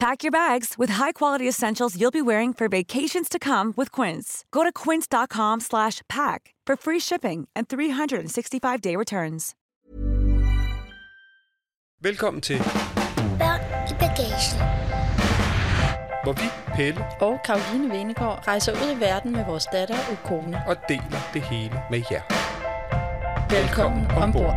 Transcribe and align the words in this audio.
Pack 0.00 0.22
your 0.22 0.30
bags 0.30 0.74
with 0.78 0.90
high-quality 0.90 1.48
essentials 1.48 1.96
you'll 2.00 2.12
be 2.12 2.22
wearing 2.22 2.52
for 2.54 2.68
vacations 2.68 3.28
to 3.28 3.38
come 3.38 3.74
with 3.76 3.90
Quince. 3.90 4.44
Go 4.52 4.62
to 4.62 4.70
quince.com 4.72 5.58
slash 5.60 6.02
pack 6.08 6.54
for 6.64 6.76
free 6.76 7.00
shipping 7.00 7.48
and 7.56 7.66
365-day 7.68 8.94
returns. 8.96 9.54
Velkommen 12.02 12.40
til, 12.42 12.58
Børn 13.38 13.60
i 13.90 13.94
bagagen. 13.98 14.58
hvor 16.24 16.32
vi, 16.32 16.74
Pelle, 16.74 17.04
og 17.20 17.38
Karoline 17.44 17.90
Venegård 17.90 18.48
rejser 18.48 18.72
ud 18.72 18.96
i 18.96 19.00
verden 19.00 19.32
med 19.32 19.44
vores 19.44 19.66
datter 19.72 19.96
og 20.10 20.16
kone. 20.24 20.62
og 20.66 20.76
deler 20.88 21.30
det 21.34 21.42
hele 21.42 21.80
med 21.90 22.02
jer. 22.10 22.22
Velkommen 23.50 24.06
ombord. 24.10 24.54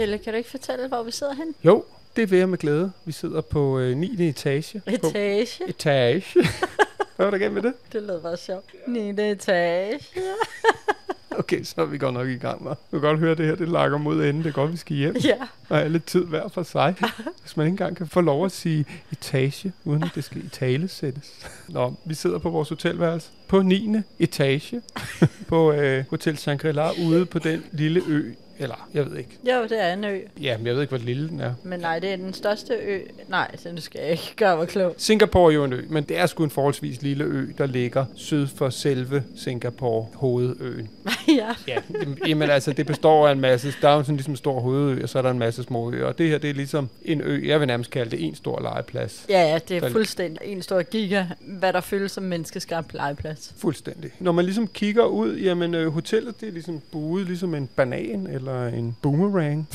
Pelle, 0.00 0.18
kan 0.18 0.32
du 0.32 0.36
ikke 0.36 0.50
fortælle, 0.50 0.88
hvor 0.88 1.02
vi 1.02 1.10
sidder 1.10 1.34
hen? 1.34 1.54
Jo, 1.64 1.84
det 2.16 2.30
vil 2.30 2.38
jeg 2.38 2.48
med 2.48 2.58
glæde. 2.58 2.92
Vi 3.04 3.12
sidder 3.12 3.40
på 3.40 3.78
øh, 3.78 3.96
9. 3.96 4.28
etage. 4.28 4.80
På 4.80 5.06
Etage. 5.06 5.68
etage. 5.68 6.24
Hvad 7.16 7.26
var 7.26 7.30
der 7.30 7.38
gennem 7.38 7.54
med 7.54 7.62
det? 7.62 7.92
Det 7.92 8.02
lød 8.02 8.20
bare 8.20 8.36
sjovt. 8.36 8.64
9. 8.86 9.10
etage. 9.10 10.00
Okay, 11.38 11.62
så 11.64 11.74
er 11.78 11.84
vi 11.84 11.98
godt 11.98 12.14
nok 12.14 12.28
i 12.28 12.36
gang, 12.36 12.60
hva'? 12.62 12.68
Du 12.68 12.76
kan 12.90 13.00
godt 13.00 13.18
høre, 13.18 13.34
det 13.34 13.46
her 13.46 13.54
det 13.54 13.68
lakker 13.68 13.98
mod 13.98 14.24
enden. 14.24 14.42
Det 14.42 14.48
er 14.48 14.52
godt, 14.52 14.72
vi 14.72 14.76
skal 14.76 14.96
hjem. 14.96 15.16
Ja. 15.16 15.36
Og 15.68 15.80
alle 15.80 15.98
tid 15.98 16.24
hver 16.24 16.48
for 16.48 16.62
sig. 16.62 16.94
Hvis 17.40 17.56
man 17.56 17.66
ikke 17.66 17.72
engang 17.72 17.96
kan 17.96 18.06
få 18.06 18.20
lov 18.20 18.44
at 18.44 18.52
sige 18.52 18.84
etage, 19.12 19.72
uden 19.84 20.02
at 20.02 20.10
det 20.14 20.24
skal 20.24 20.44
i 20.44 20.48
tale 20.48 20.88
sættes. 20.88 21.46
Nå, 21.68 21.94
vi 22.04 22.14
sidder 22.14 22.38
på 22.38 22.50
vores 22.50 22.68
hotelværelse 22.68 23.28
på 23.48 23.62
9. 23.62 23.94
etage 24.18 24.82
på 25.48 25.72
øh, 25.72 26.04
Hotel 26.10 26.34
Shangri-La 26.34 27.06
ude 27.06 27.26
på 27.26 27.38
den 27.38 27.64
lille 27.72 28.02
ø. 28.08 28.32
Eller, 28.60 28.88
jeg 28.94 29.10
ved 29.10 29.16
ikke. 29.18 29.30
Jo, 29.44 29.62
det 29.62 29.82
er 29.84 29.92
en 29.92 30.04
ø. 30.04 30.18
Ja, 30.40 30.56
men 30.58 30.66
jeg 30.66 30.74
ved 30.74 30.82
ikke, 30.82 30.96
hvor 30.96 31.04
lille 31.06 31.28
den 31.28 31.40
er. 31.40 31.54
Men 31.64 31.80
nej, 31.80 31.98
det 31.98 32.10
er 32.12 32.16
den 32.16 32.34
største 32.34 32.74
ø. 32.74 32.98
Nej, 33.28 33.56
så 33.56 33.72
nu 33.72 33.80
skal 33.80 34.00
jeg 34.02 34.10
ikke 34.10 34.32
gøre 34.36 34.56
mig 34.56 34.68
klog. 34.68 34.94
Singapore 34.98 35.52
er 35.52 35.54
jo 35.54 35.64
en 35.64 35.72
ø, 35.72 35.82
men 35.88 36.04
det 36.04 36.18
er 36.18 36.26
sgu 36.26 36.44
en 36.44 36.50
forholdsvis 36.50 37.02
lille 37.02 37.24
ø, 37.24 37.46
der 37.58 37.66
ligger 37.66 38.04
syd 38.14 38.46
for 38.46 38.70
selve 38.70 39.22
Singapore, 39.36 40.06
hovedøen. 40.14 40.90
ja. 41.28 41.48
Ja, 41.68 41.78
jamen 42.28 42.50
altså, 42.50 42.72
det 42.72 42.86
består 42.86 43.28
af 43.28 43.32
en 43.32 43.40
masse, 43.40 43.72
der 43.82 43.88
er 43.88 43.94
jo 43.96 44.02
sådan 44.02 44.16
ligesom 44.16 44.32
en 44.32 44.36
stor 44.36 44.60
hovedø, 44.60 45.02
og 45.02 45.08
så 45.08 45.18
er 45.18 45.22
der 45.22 45.30
en 45.30 45.38
masse 45.38 45.62
små 45.62 45.92
øer, 45.92 46.06
og 46.06 46.18
det 46.18 46.28
her, 46.28 46.38
det 46.38 46.50
er 46.50 46.54
ligesom 46.54 46.88
en 47.04 47.20
ø, 47.20 47.48
jeg 47.48 47.60
vil 47.60 47.66
nærmest 47.66 47.90
kalde 47.90 48.10
det 48.10 48.24
en 48.24 48.34
stor 48.34 48.60
legeplads. 48.62 49.26
Ja, 49.28 49.40
ja, 49.52 49.58
det 49.68 49.76
er 49.76 49.80
Der- 49.80 49.90
fuldstændig 49.90 50.38
en 50.44 50.62
stor 50.62 50.82
giga, 50.82 51.24
hvad 51.40 51.72
der 51.72 51.80
føles 51.80 52.12
som 52.12 52.24
menneskeskabt 52.24 52.94
legeplads. 52.94 53.54
Fuldstændig. 53.58 54.10
Når 54.18 54.32
man 54.32 54.44
ligesom 54.44 54.66
kigger 54.68 55.04
ud, 55.04 55.36
jamen 55.36 55.74
øh, 55.74 55.88
hotellet, 55.92 56.40
det 56.40 56.48
er 56.48 56.52
ligesom 56.52 56.80
buet 56.92 57.26
ligesom 57.26 57.54
en 57.54 57.68
banan 57.76 58.26
eller 58.26 58.49
en 58.58 58.96
boomerang. 59.02 59.68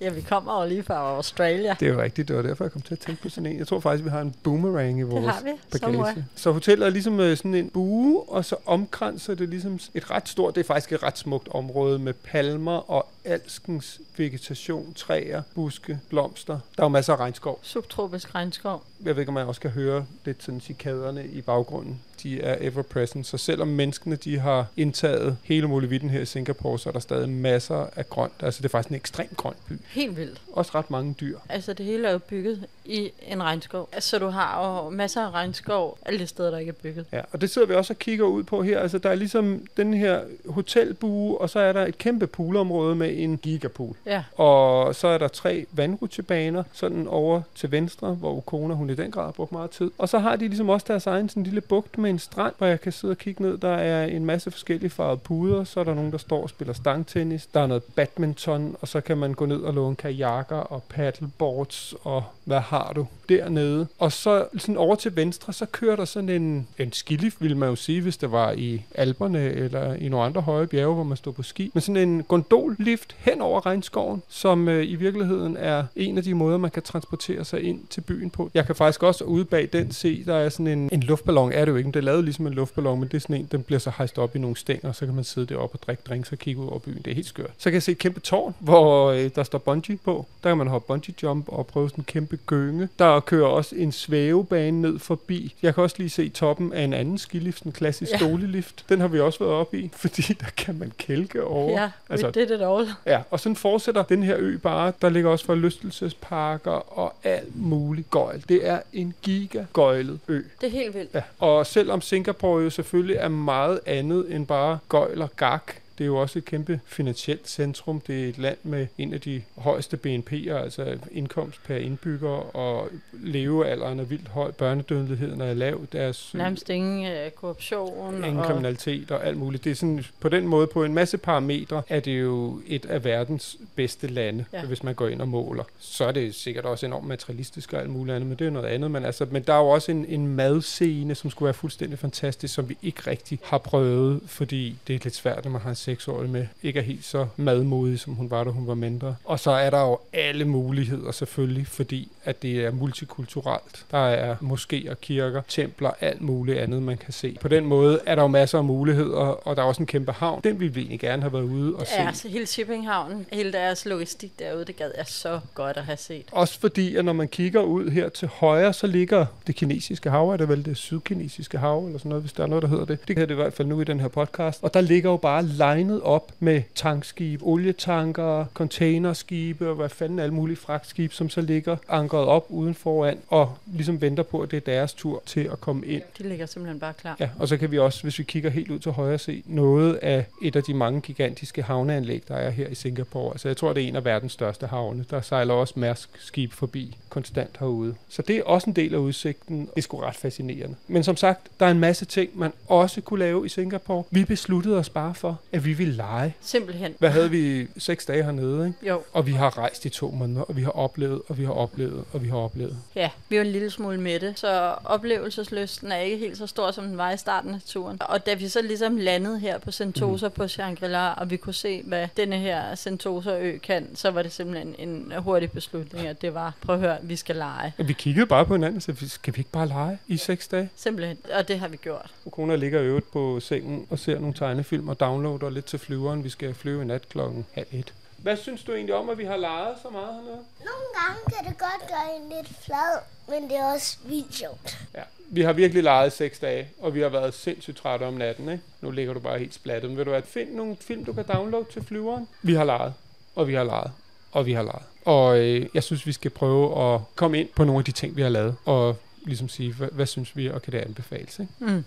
Ja, 0.00 0.08
vi 0.10 0.20
kommer 0.20 0.62
jo 0.62 0.68
lige 0.68 0.82
fra 0.82 0.94
Australia. 0.94 1.76
Det 1.80 1.88
er 1.88 1.92
jo 1.92 2.02
rigtigt, 2.02 2.28
det 2.28 2.36
var 2.36 2.42
derfor, 2.42 2.64
jeg 2.64 2.72
kom 2.72 2.82
til 2.82 2.94
at 2.94 2.98
tænke 2.98 3.22
på 3.22 3.28
sådan 3.28 3.52
en. 3.52 3.58
Jeg 3.58 3.66
tror 3.66 3.80
faktisk, 3.80 4.04
vi 4.04 4.10
har 4.10 4.20
en 4.20 4.34
boomerang 4.42 4.98
i 4.98 5.02
vores 5.02 5.26
har 5.26 5.42
vi. 5.44 5.50
bagage. 5.72 5.92
Somewhere. 5.92 6.24
Så 6.34 6.52
hotellet 6.52 6.86
er 6.86 6.90
ligesom 6.90 7.20
øh, 7.20 7.36
sådan 7.36 7.54
en 7.54 7.70
bue, 7.70 8.22
og 8.28 8.44
så 8.44 8.56
omkranser 8.66 9.34
det 9.34 9.48
ligesom 9.48 9.78
et 9.94 10.10
ret 10.10 10.28
stort, 10.28 10.54
det 10.54 10.60
er 10.60 10.64
faktisk 10.66 10.92
et 10.92 11.02
ret 11.02 11.18
smukt 11.18 11.48
område 11.50 11.98
med 11.98 12.12
palmer 12.12 12.90
og 12.90 13.06
alskens 13.24 14.00
vegetation, 14.16 14.94
træer, 14.94 15.42
buske, 15.54 15.98
blomster. 16.08 16.58
Der 16.76 16.82
er 16.82 16.84
jo 16.84 16.88
masser 16.88 17.12
af 17.12 17.16
regnskov. 17.20 17.58
Subtropisk 17.62 18.34
regnskov. 18.34 18.84
Jeg 19.04 19.16
ved 19.16 19.22
ikke, 19.22 19.30
om 19.30 19.34
man 19.34 19.46
også 19.46 19.60
kan 19.60 19.70
høre 19.70 20.04
lidt 20.24 20.42
sådan 20.42 20.60
cikaderne 20.60 21.26
i 21.26 21.40
baggrunden. 21.40 22.00
De 22.22 22.40
er 22.40 22.56
ever 22.60 22.82
present, 22.82 23.26
så 23.26 23.38
selvom 23.38 23.68
menneskene 23.68 24.16
de 24.16 24.38
har 24.38 24.66
indtaget 24.76 25.36
hele 25.42 25.68
muligheden 25.68 26.10
her 26.10 26.20
i 26.20 26.26
Singapore, 26.26 26.78
så 26.78 26.88
er 26.88 26.92
der 26.92 27.00
stadig 27.00 27.28
masser 27.28 27.86
af 27.96 28.08
grønt. 28.08 28.32
Altså 28.40 28.58
det 28.62 28.64
er 28.64 28.70
faktisk 28.70 28.90
en 28.90 28.96
ekstremt 28.96 29.36
grøn 29.36 29.54
by. 29.68 29.72
Helt 29.88 30.16
vildt. 30.16 30.40
Også 30.52 30.70
ret 30.74 30.90
mange 30.90 31.14
dyr. 31.20 31.38
Altså, 31.48 31.72
det 31.72 31.86
hele 31.86 32.08
er 32.08 32.12
jo 32.12 32.18
bygget 32.18 32.66
i 32.84 33.10
en 33.28 33.42
regnskov. 33.42 33.88
Altså, 33.92 34.18
du 34.18 34.26
har 34.26 34.82
jo 34.84 34.90
masser 34.90 35.20
af 35.20 35.30
regnskov 35.30 35.98
alle 36.06 36.18
de 36.18 36.26
steder, 36.26 36.50
der 36.50 36.58
ikke 36.58 36.70
er 36.70 36.82
bygget. 36.82 37.06
Ja, 37.12 37.20
og 37.32 37.40
det 37.40 37.50
sidder 37.50 37.68
vi 37.68 37.74
også 37.74 37.92
og 37.92 37.98
kigger 37.98 38.24
ud 38.24 38.42
på 38.42 38.62
her. 38.62 38.80
Altså, 38.80 38.98
der 38.98 39.10
er 39.10 39.14
ligesom 39.14 39.66
den 39.76 39.94
her 39.94 40.20
hotelbue, 40.48 41.40
og 41.40 41.50
så 41.50 41.58
er 41.58 41.72
der 41.72 41.86
et 41.86 41.98
kæmpe 41.98 42.26
poolområde 42.26 42.94
med 42.94 43.18
en 43.18 43.38
gigapool. 43.38 43.96
Ja. 44.06 44.24
Og 44.36 44.94
så 44.94 45.08
er 45.08 45.18
der 45.18 45.28
tre 45.28 45.66
vandrutsjebaner, 45.72 46.62
sådan 46.72 47.06
over 47.08 47.42
til 47.54 47.70
venstre, 47.70 48.14
hvor 48.14 48.40
kona 48.40 48.74
hun 48.74 48.90
i 48.90 48.94
den 48.94 49.10
grad 49.10 49.24
har 49.24 49.32
brugt 49.32 49.52
meget 49.52 49.70
tid. 49.70 49.90
Og 49.98 50.08
så 50.08 50.18
har 50.18 50.36
de 50.36 50.48
ligesom 50.48 50.68
også 50.68 50.86
deres 50.88 51.06
egen 51.06 51.28
sådan 51.28 51.42
lille 51.42 51.60
bugt 51.60 51.98
med 51.98 52.09
en 52.10 52.18
strand, 52.18 52.54
hvor 52.58 52.66
jeg 52.66 52.80
kan 52.80 52.92
sidde 52.92 53.12
og 53.12 53.18
kigge 53.18 53.42
ned. 53.42 53.58
Der 53.58 53.74
er 53.74 54.04
en 54.04 54.24
masse 54.24 54.50
forskellige 54.50 54.90
farvede 54.90 55.16
puder, 55.16 55.64
så 55.64 55.80
er 55.80 55.84
der 55.84 55.94
nogen, 55.94 56.12
der 56.12 56.18
står 56.18 56.42
og 56.42 56.48
spiller 56.48 56.74
stangtennis. 56.74 57.46
Der 57.46 57.60
er 57.60 57.66
noget 57.66 57.82
badminton, 57.82 58.76
og 58.80 58.88
så 58.88 59.00
kan 59.00 59.18
man 59.18 59.34
gå 59.34 59.46
ned 59.46 59.60
og 59.60 59.74
låne 59.74 59.96
kajakker 59.96 60.56
og 60.56 60.82
paddleboards, 60.82 61.94
og 62.02 62.24
hvad 62.44 62.60
har 62.60 62.92
du 62.92 63.06
dernede. 63.30 63.86
Og 63.98 64.12
så 64.12 64.44
sådan 64.58 64.76
over 64.76 64.94
til 64.94 65.16
venstre, 65.16 65.52
så 65.52 65.66
kører 65.66 65.96
der 65.96 66.04
sådan 66.04 66.28
en, 66.28 66.66
en 66.78 66.92
skilift, 66.92 67.42
vil 67.42 67.56
man 67.56 67.68
jo 67.68 67.76
sige, 67.76 68.00
hvis 68.00 68.16
det 68.16 68.32
var 68.32 68.52
i 68.52 68.82
Alperne 68.94 69.50
eller 69.50 69.94
i 69.94 70.08
nogle 70.08 70.26
andre 70.26 70.40
høje 70.40 70.66
bjerge, 70.66 70.94
hvor 70.94 71.04
man 71.04 71.16
stod 71.16 71.32
på 71.32 71.42
ski. 71.42 71.70
Men 71.74 71.80
sådan 71.80 72.08
en 72.08 72.22
gondollift 72.22 73.16
hen 73.18 73.40
over 73.40 73.66
regnskoven, 73.66 74.22
som 74.28 74.68
øh, 74.68 74.90
i 74.90 74.94
virkeligheden 74.94 75.56
er 75.56 75.84
en 75.96 76.18
af 76.18 76.24
de 76.24 76.34
måder, 76.34 76.58
man 76.58 76.70
kan 76.70 76.82
transportere 76.82 77.44
sig 77.44 77.62
ind 77.62 77.80
til 77.90 78.00
byen 78.00 78.30
på. 78.30 78.50
Jeg 78.54 78.66
kan 78.66 78.74
faktisk 78.74 79.02
også 79.02 79.24
ude 79.24 79.44
bag 79.44 79.68
den 79.72 79.92
se, 79.92 80.24
der 80.24 80.34
er 80.34 80.48
sådan 80.48 80.66
en, 80.66 80.88
en 80.92 81.00
luftballon, 81.00 81.52
er 81.52 81.64
det 81.64 81.72
jo 81.72 81.76
ikke, 81.76 81.86
men 81.86 81.94
det 81.94 82.00
er 82.00 82.04
lavet 82.04 82.24
ligesom 82.24 82.46
en 82.46 82.52
luftballon, 82.52 83.00
men 83.00 83.08
det 83.08 83.14
er 83.14 83.20
sådan 83.20 83.36
en, 83.36 83.48
den 83.52 83.62
bliver 83.62 83.78
så 83.78 83.92
hejst 83.98 84.18
op 84.18 84.36
i 84.36 84.38
nogle 84.38 84.56
stænger, 84.56 84.92
så 84.92 85.06
kan 85.06 85.14
man 85.14 85.24
sidde 85.24 85.46
deroppe 85.46 85.76
og 85.76 85.82
drikke 85.86 86.02
drinks 86.08 86.32
og 86.32 86.38
kigge 86.38 86.60
ud 86.60 86.66
over 86.66 86.78
byen. 86.78 87.02
Det 87.04 87.10
er 87.10 87.14
helt 87.14 87.26
skørt. 87.26 87.50
Så 87.58 87.64
kan 87.64 87.74
jeg 87.74 87.82
se 87.82 87.92
et 87.92 87.98
kæmpe 87.98 88.20
tårn, 88.20 88.54
hvor 88.58 89.10
øh, 89.10 89.30
der 89.34 89.42
står 89.42 89.58
bungee 89.58 89.96
på. 89.96 90.26
Der 90.42 90.50
kan 90.50 90.58
man 90.58 90.66
hoppe 90.66 90.86
bungee 90.86 91.14
jump 91.22 91.48
og 91.48 91.66
prøve 91.66 91.90
sådan 91.90 92.00
en 92.00 92.04
kæmpe 92.04 92.38
gynge. 92.46 92.88
Der 92.98 93.19
kører 93.20 93.46
også 93.46 93.76
en 93.76 93.92
svævebane 93.92 94.80
ned 94.82 94.98
forbi. 94.98 95.54
Jeg 95.62 95.74
kan 95.74 95.82
også 95.82 95.96
lige 95.98 96.10
se 96.10 96.28
toppen 96.28 96.72
af 96.72 96.82
en 96.82 96.92
anden 96.92 97.18
skilift, 97.18 97.62
en 97.62 97.72
klassisk 97.72 98.12
Ja. 98.12 98.16
stolelift. 98.16 98.84
Den 98.88 99.00
har 99.00 99.08
vi 99.08 99.20
også 99.20 99.38
været 99.38 99.52
op 99.52 99.74
i, 99.74 99.90
fordi 100.02 100.22
der 100.22 100.46
kan 100.56 100.78
man 100.78 100.92
kælke 100.98 101.44
over. 101.44 101.80
Ja, 101.82 101.90
Altså- 102.08 102.30
did 102.30 102.42
it 102.50 102.60
all. 102.62 102.88
Ja, 103.06 103.20
og 103.30 103.40
sådan 103.40 103.56
fortsætter 103.56 104.02
den 104.02 104.22
her 104.22 104.36
ø 104.38 104.56
bare. 104.56 104.92
Der 105.02 105.08
ligger 105.08 105.30
også 105.30 105.44
forlystelsesparker 105.44 106.98
og 106.98 107.14
alt 107.24 107.56
muligt 107.56 108.10
gøjl. 108.10 108.44
Det 108.48 108.68
er 108.68 108.80
en 108.92 109.14
gigagøjlet 109.22 110.18
ø. 110.28 110.42
Det 110.60 110.66
er 110.66 110.70
helt 110.70 110.94
vildt. 110.94 111.14
Ja. 111.14 111.22
Og 111.38 111.66
selvom 111.66 112.00
Singapore 112.00 112.62
jo 112.62 112.70
selvfølgelig 112.70 113.16
er 113.16 113.28
meget 113.28 113.80
andet 113.86 114.34
end 114.34 114.46
bare 114.46 114.78
gøjl 114.88 115.22
og 115.22 115.30
gak, 115.36 115.72
det 116.00 116.04
er 116.04 116.08
jo 116.08 116.16
også 116.16 116.38
et 116.38 116.44
kæmpe 116.44 116.80
finansielt 116.86 117.48
centrum. 117.48 118.00
Det 118.00 118.24
er 118.24 118.28
et 118.28 118.38
land 118.38 118.56
med 118.62 118.86
en 118.98 119.14
af 119.14 119.20
de 119.20 119.42
højeste 119.56 119.98
BNP'er, 120.06 120.52
altså 120.52 120.98
indkomst 121.12 121.64
per 121.64 121.76
indbygger, 121.76 122.56
og 122.56 122.88
levealderen 123.12 124.00
er 124.00 124.04
vildt 124.04 124.28
høj, 124.28 124.50
børnedødeligheden 124.50 125.40
er 125.40 125.54
lav, 125.54 125.80
deres 125.92 126.34
Nærmest 126.34 126.70
ingen 126.70 127.06
øh, 127.12 127.30
korruption. 127.30 128.14
ingen 128.24 128.36
og 128.38 128.44
kriminalitet 128.46 129.10
og 129.10 129.26
alt 129.26 129.36
muligt. 129.36 129.64
Det 129.64 129.70
er 129.70 129.74
sådan, 129.74 130.04
på 130.20 130.28
den 130.28 130.46
måde, 130.48 130.66
på 130.66 130.84
en 130.84 130.94
masse 130.94 131.18
parametre, 131.18 131.82
er 131.88 132.00
det 132.00 132.20
jo 132.20 132.60
et 132.66 132.86
af 132.86 133.04
verdens 133.04 133.56
bedste 133.74 134.06
lande, 134.06 134.44
Ja. 134.52 134.64
hvis 134.64 134.82
man 134.82 134.94
går 134.94 135.08
ind 135.08 135.20
og 135.20 135.28
måler. 135.28 135.64
Så 135.78 136.04
er 136.04 136.12
det 136.12 136.34
sikkert 136.34 136.64
også 136.64 136.86
enormt 136.86 137.06
materialistisk 137.08 137.72
og 137.72 137.80
alt 137.80 137.90
muligt 137.90 138.14
andet, 138.16 138.28
men 138.28 138.38
det 138.38 138.46
er 138.46 138.50
noget 138.50 138.66
andet. 138.66 138.90
Men, 138.90 139.04
altså, 139.04 139.26
men 139.30 139.42
der 139.42 139.52
er 139.54 139.58
jo 139.58 139.68
også 139.68 139.90
en, 139.92 140.04
en 140.08 140.26
madscene, 140.28 141.14
som 141.14 141.30
skulle 141.30 141.46
være 141.46 141.54
fuldstændig 141.54 141.98
fantastisk, 141.98 142.54
som 142.54 142.68
vi 142.68 142.76
ikke 142.82 143.10
rigtig 143.10 143.38
har 143.44 143.58
prøvet, 143.58 144.20
fordi 144.26 144.76
det 144.86 144.94
er 144.94 145.00
lidt 145.04 145.14
svært, 145.14 145.44
når 145.44 145.50
man 145.52 145.60
har 145.60 145.70
en 145.70 145.76
seksårig 145.90 146.30
med, 146.30 146.46
ikke 146.62 146.78
er 146.78 146.84
helt 146.84 147.04
så 147.04 147.26
madmodig, 147.36 148.00
som 148.00 148.12
hun 148.12 148.30
var, 148.30 148.44
da 148.44 148.50
hun 148.50 148.66
var 148.66 148.74
mindre. 148.74 149.16
Og 149.24 149.40
så 149.40 149.50
er 149.50 149.70
der 149.70 149.80
jo 149.80 149.98
alle 150.12 150.44
muligheder 150.44 151.12
selvfølgelig, 151.12 151.66
fordi 151.66 152.08
at 152.24 152.42
det 152.42 152.64
er 152.64 152.70
multikulturelt. 152.70 153.84
Der 153.90 153.98
er 153.98 154.34
moskéer, 154.34 154.94
kirker, 154.94 155.42
templer, 155.48 155.90
alt 156.00 156.20
muligt 156.20 156.58
andet, 156.58 156.82
man 156.82 156.96
kan 156.96 157.12
se. 157.12 157.36
På 157.40 157.48
den 157.48 157.64
måde 157.64 158.00
er 158.06 158.14
der 158.14 158.22
jo 158.22 158.28
masser 158.28 158.58
af 158.58 158.64
muligheder, 158.64 159.16
og 159.16 159.56
der 159.56 159.62
er 159.62 159.66
også 159.66 159.82
en 159.82 159.86
kæmpe 159.86 160.12
havn. 160.12 160.40
Den 160.44 160.60
ville 160.60 160.74
vi 160.74 160.80
egentlig 160.80 161.00
gerne 161.00 161.22
have 161.22 161.32
været 161.32 161.42
ude 161.42 161.74
og 161.76 161.86
se. 161.86 161.94
Ja, 161.94 162.06
altså 162.06 162.28
hele 162.28 162.46
shippinghavnen, 162.46 163.26
hele 163.32 163.52
deres 163.52 163.86
logistik 163.86 164.38
derude, 164.38 164.64
det 164.64 164.76
gad 164.76 164.90
jeg 164.96 165.06
så 165.06 165.40
godt 165.54 165.76
at 165.76 165.84
have 165.84 165.96
set. 165.96 166.24
Også 166.32 166.60
fordi, 166.60 166.96
at 166.96 167.04
når 167.04 167.12
man 167.12 167.28
kigger 167.28 167.60
ud 167.60 167.90
her 167.90 168.08
til 168.08 168.28
højre, 168.28 168.72
så 168.72 168.86
ligger 168.86 169.26
det 169.46 169.54
kinesiske 169.54 170.10
hav, 170.10 170.30
er 170.30 170.36
det 170.36 170.48
vel 170.48 170.64
det 170.64 170.76
sydkinesiske 170.76 171.58
hav, 171.58 171.86
eller 171.86 171.98
sådan 171.98 172.08
noget, 172.08 172.22
hvis 172.22 172.32
der 172.32 172.42
er 172.42 172.46
noget, 172.46 172.62
der 172.62 172.68
hedder 172.68 172.84
det. 172.84 172.98
Det 173.08 173.16
kan 173.16 173.28
det 173.28 173.34
i 173.34 173.36
hvert 173.36 173.52
fald 173.52 173.68
nu 173.68 173.80
i 173.80 173.84
den 173.84 174.00
her 174.00 174.08
podcast. 174.08 174.62
Og 174.62 174.74
der 174.74 174.80
ligger 174.80 175.10
jo 175.10 175.16
bare 175.16 175.44
legnet 175.80 176.02
op 176.02 176.32
med 176.38 176.62
tankskib, 176.74 177.40
olietanker, 177.42 178.44
containerskibe 178.54 179.68
og 179.68 179.74
hvad 179.74 179.88
fanden 179.88 180.18
alle 180.18 180.34
mulige 180.34 180.56
fragtskib, 180.56 181.12
som 181.12 181.30
så 181.30 181.40
ligger 181.40 181.76
ankret 181.88 182.24
op 182.24 182.46
uden 182.48 182.74
foran 182.74 183.18
og 183.28 183.56
ligesom 183.66 184.00
venter 184.00 184.22
på, 184.22 184.40
at 184.40 184.50
det 184.50 184.56
er 184.56 184.60
deres 184.60 184.94
tur 184.94 185.22
til 185.26 185.40
at 185.40 185.60
komme 185.60 185.86
ind. 185.86 186.02
De 186.18 186.28
ligger 186.28 186.46
simpelthen 186.46 186.80
bare 186.80 186.92
klar. 186.92 187.16
Ja, 187.20 187.28
og 187.38 187.48
så 187.48 187.56
kan 187.56 187.70
vi 187.70 187.78
også, 187.78 188.02
hvis 188.02 188.18
vi 188.18 188.24
kigger 188.24 188.50
helt 188.50 188.70
ud 188.70 188.78
til 188.78 188.92
højre, 188.92 189.18
se 189.18 189.42
noget 189.46 189.94
af 189.94 190.24
et 190.42 190.56
af 190.56 190.62
de 190.62 190.74
mange 190.74 191.00
gigantiske 191.00 191.62
havneanlæg, 191.62 192.22
der 192.28 192.34
er 192.34 192.50
her 192.50 192.68
i 192.68 192.74
Singapore. 192.74 193.32
Altså 193.32 193.48
jeg 193.48 193.56
tror, 193.56 193.72
det 193.72 193.84
er 193.84 193.88
en 193.88 193.96
af 193.96 194.04
verdens 194.04 194.32
største 194.32 194.66
havne. 194.66 195.04
Der 195.10 195.20
sejler 195.20 195.54
også 195.54 195.74
Mærsk 195.76 196.08
skib 196.18 196.52
forbi 196.52 196.96
konstant 197.08 197.56
herude. 197.60 197.94
Så 198.08 198.22
det 198.22 198.36
er 198.36 198.42
også 198.44 198.70
en 198.70 198.76
del 198.76 198.94
af 198.94 198.98
udsigten. 198.98 199.60
Det 199.60 199.70
er 199.76 199.80
sgu 199.80 199.96
ret 199.96 200.16
fascinerende. 200.16 200.76
Men 200.88 201.04
som 201.04 201.16
sagt, 201.16 201.40
der 201.60 201.66
er 201.66 201.70
en 201.70 201.78
masse 201.78 202.04
ting, 202.04 202.30
man 202.38 202.52
også 202.68 203.00
kunne 203.00 203.20
lave 203.20 203.46
i 203.46 203.48
Singapore. 203.48 204.04
Vi 204.10 204.24
besluttede 204.24 204.76
os 204.76 204.90
bare 204.90 205.14
for, 205.14 205.40
at 205.52 205.64
vi 205.64 205.69
ville 205.72 205.94
lege. 205.94 206.34
Simpelthen. 206.40 206.94
Hvad 206.98 207.10
havde 207.10 207.30
vi? 207.30 207.66
Seks 207.78 208.06
dage 208.06 208.24
hernede, 208.24 208.66
ikke? 208.66 208.88
Jo, 208.88 209.02
Og 209.12 209.26
vi 209.26 209.32
har 209.32 209.58
rejst 209.58 209.84
i 209.84 209.88
to 209.88 210.10
måneder, 210.10 210.42
og 210.42 210.56
vi 210.56 210.62
har 210.62 210.70
oplevet, 210.70 211.22
og 211.28 211.38
vi 211.38 211.44
har 211.44 211.52
oplevet, 211.52 212.04
og 212.12 212.22
vi 212.22 212.28
har 212.28 212.36
oplevet. 212.36 212.76
ja, 212.94 213.10
vi 213.28 213.36
er 213.36 213.40
jo 213.40 213.46
en 213.46 213.52
lille 213.52 213.70
smule 213.70 214.00
med 214.00 214.20
det, 214.20 214.38
så 214.38 214.74
oplevelseslysten 214.84 215.92
er 215.92 215.96
ikke 215.96 216.16
helt 216.18 216.38
så 216.38 216.46
stor, 216.46 216.70
som 216.70 216.84
den 216.84 216.98
var 216.98 217.10
i 217.10 217.16
starten 217.16 217.54
af 217.54 217.60
turen. 217.66 217.98
Og 218.00 218.26
da 218.26 218.34
vi 218.34 218.48
så 218.48 218.62
ligesom 218.62 218.96
landede 218.96 219.38
her 219.38 219.58
på 219.58 219.70
Sentosa 219.70 220.26
mm. 220.28 220.32
på 220.32 220.44
Shangri-La, 220.44 221.20
og 221.20 221.30
vi 221.30 221.36
kunne 221.36 221.54
se, 221.54 221.82
hvad 221.82 222.08
denne 222.16 222.38
her 222.38 222.74
Sentosa-ø 222.74 223.58
kan, 223.58 223.88
så 223.94 224.10
var 224.10 224.22
det 224.22 224.32
simpelthen 224.32 224.74
en 224.78 225.12
hurtig 225.18 225.50
beslutning, 225.50 226.06
at 226.06 226.22
det 226.22 226.34
var, 226.34 226.54
prøv 226.60 226.74
at 226.74 226.80
høre, 226.80 226.96
vi 227.02 227.16
skal 227.16 227.36
lege. 227.36 227.72
Vi 227.78 227.92
kiggede 227.92 228.26
bare 228.26 228.46
på 228.46 228.54
hinanden, 228.54 228.80
så 228.80 228.94
skal 229.06 229.34
vi 229.36 229.40
ikke 229.40 229.50
bare 229.50 229.68
lege 229.68 229.98
i 230.06 230.16
seks 230.16 230.48
dage? 230.48 230.68
Simpelthen, 230.76 231.18
og 231.34 231.48
det 231.48 231.58
har 231.58 231.68
vi 231.68 231.76
gjort. 231.76 232.10
Kona 232.30 232.56
ligger 232.56 232.80
i 232.80 232.84
øvrigt 232.84 233.12
på 233.12 233.40
sengen 233.40 233.86
og 233.90 233.98
ser 233.98 234.18
nogle 234.18 234.34
tegnefilm 234.34 234.88
og 234.88 235.00
downloader 235.00 235.49
lidt 235.50 235.64
til 235.64 235.78
flyveren. 235.78 236.24
Vi 236.24 236.28
skal 236.28 236.54
flyve 236.54 236.82
i 236.82 236.84
nat 236.84 237.08
klokken 237.08 237.46
halv 237.52 237.66
et. 237.72 237.94
Hvad 238.16 238.36
synes 238.36 238.62
du 238.62 238.72
egentlig 238.72 238.94
om, 238.94 239.08
at 239.08 239.18
vi 239.18 239.24
har 239.24 239.36
leget 239.36 239.76
så 239.82 239.90
meget 239.90 240.14
hernede? 240.14 240.38
Nogle 240.58 240.86
gange 240.98 241.20
kan 241.26 241.52
det 241.52 241.58
godt 241.58 241.88
gøre 241.88 242.16
en 242.16 242.36
lidt 242.36 242.64
flad, 242.64 242.98
men 243.28 243.50
det 243.50 243.56
er 243.58 243.64
også 243.74 243.96
vildt 244.04 244.34
sjovt. 244.34 244.78
Ja, 244.94 245.02
vi 245.28 245.42
har 245.42 245.52
virkelig 245.52 245.82
leget 245.82 246.12
i 246.12 246.16
seks 246.16 246.38
dage, 246.38 246.68
og 246.80 246.94
vi 246.94 247.00
har 247.00 247.08
været 247.08 247.34
sindssygt 247.34 247.76
trætte 247.76 248.04
om 248.04 248.14
natten. 248.14 248.48
Ikke? 248.48 248.64
Nu 248.80 248.90
ligger 248.90 249.14
du 249.14 249.20
bare 249.20 249.38
helt 249.38 249.54
splattet. 249.54 249.90
Men 249.90 249.98
Ved 249.98 250.04
du 250.04 250.10
hvad, 250.10 250.22
find 250.22 250.54
nogle 250.54 250.76
film, 250.80 251.04
du 251.04 251.12
kan 251.12 251.24
downloade 251.34 251.66
til 251.72 251.84
flyveren. 251.84 252.28
Vi 252.42 252.54
har 252.54 252.64
leget, 252.64 252.94
og 253.34 253.48
vi 253.48 253.54
har 253.54 253.64
leget, 253.64 253.90
og 254.32 254.46
vi 254.46 254.52
har 254.52 254.62
leget. 254.62 254.82
Og 255.04 255.38
øh, 255.38 255.66
jeg 255.74 255.82
synes, 255.82 256.06
vi 256.06 256.12
skal 256.12 256.30
prøve 256.30 256.94
at 256.94 257.00
komme 257.14 257.40
ind 257.40 257.48
på 257.56 257.64
nogle 257.64 257.78
af 257.78 257.84
de 257.84 257.92
ting, 257.92 258.16
vi 258.16 258.22
har 258.22 258.28
lavet, 258.28 258.56
og 258.64 258.96
ligesom 259.24 259.48
sige, 259.48 259.72
hvad, 259.72 259.88
hvad 259.92 260.06
synes 260.06 260.36
vi, 260.36 260.50
og 260.50 260.62
kan 260.62 260.72
det 260.72 260.78
anbefales? 260.78 261.38
Ikke? 261.38 261.52
Mm. 261.58 261.84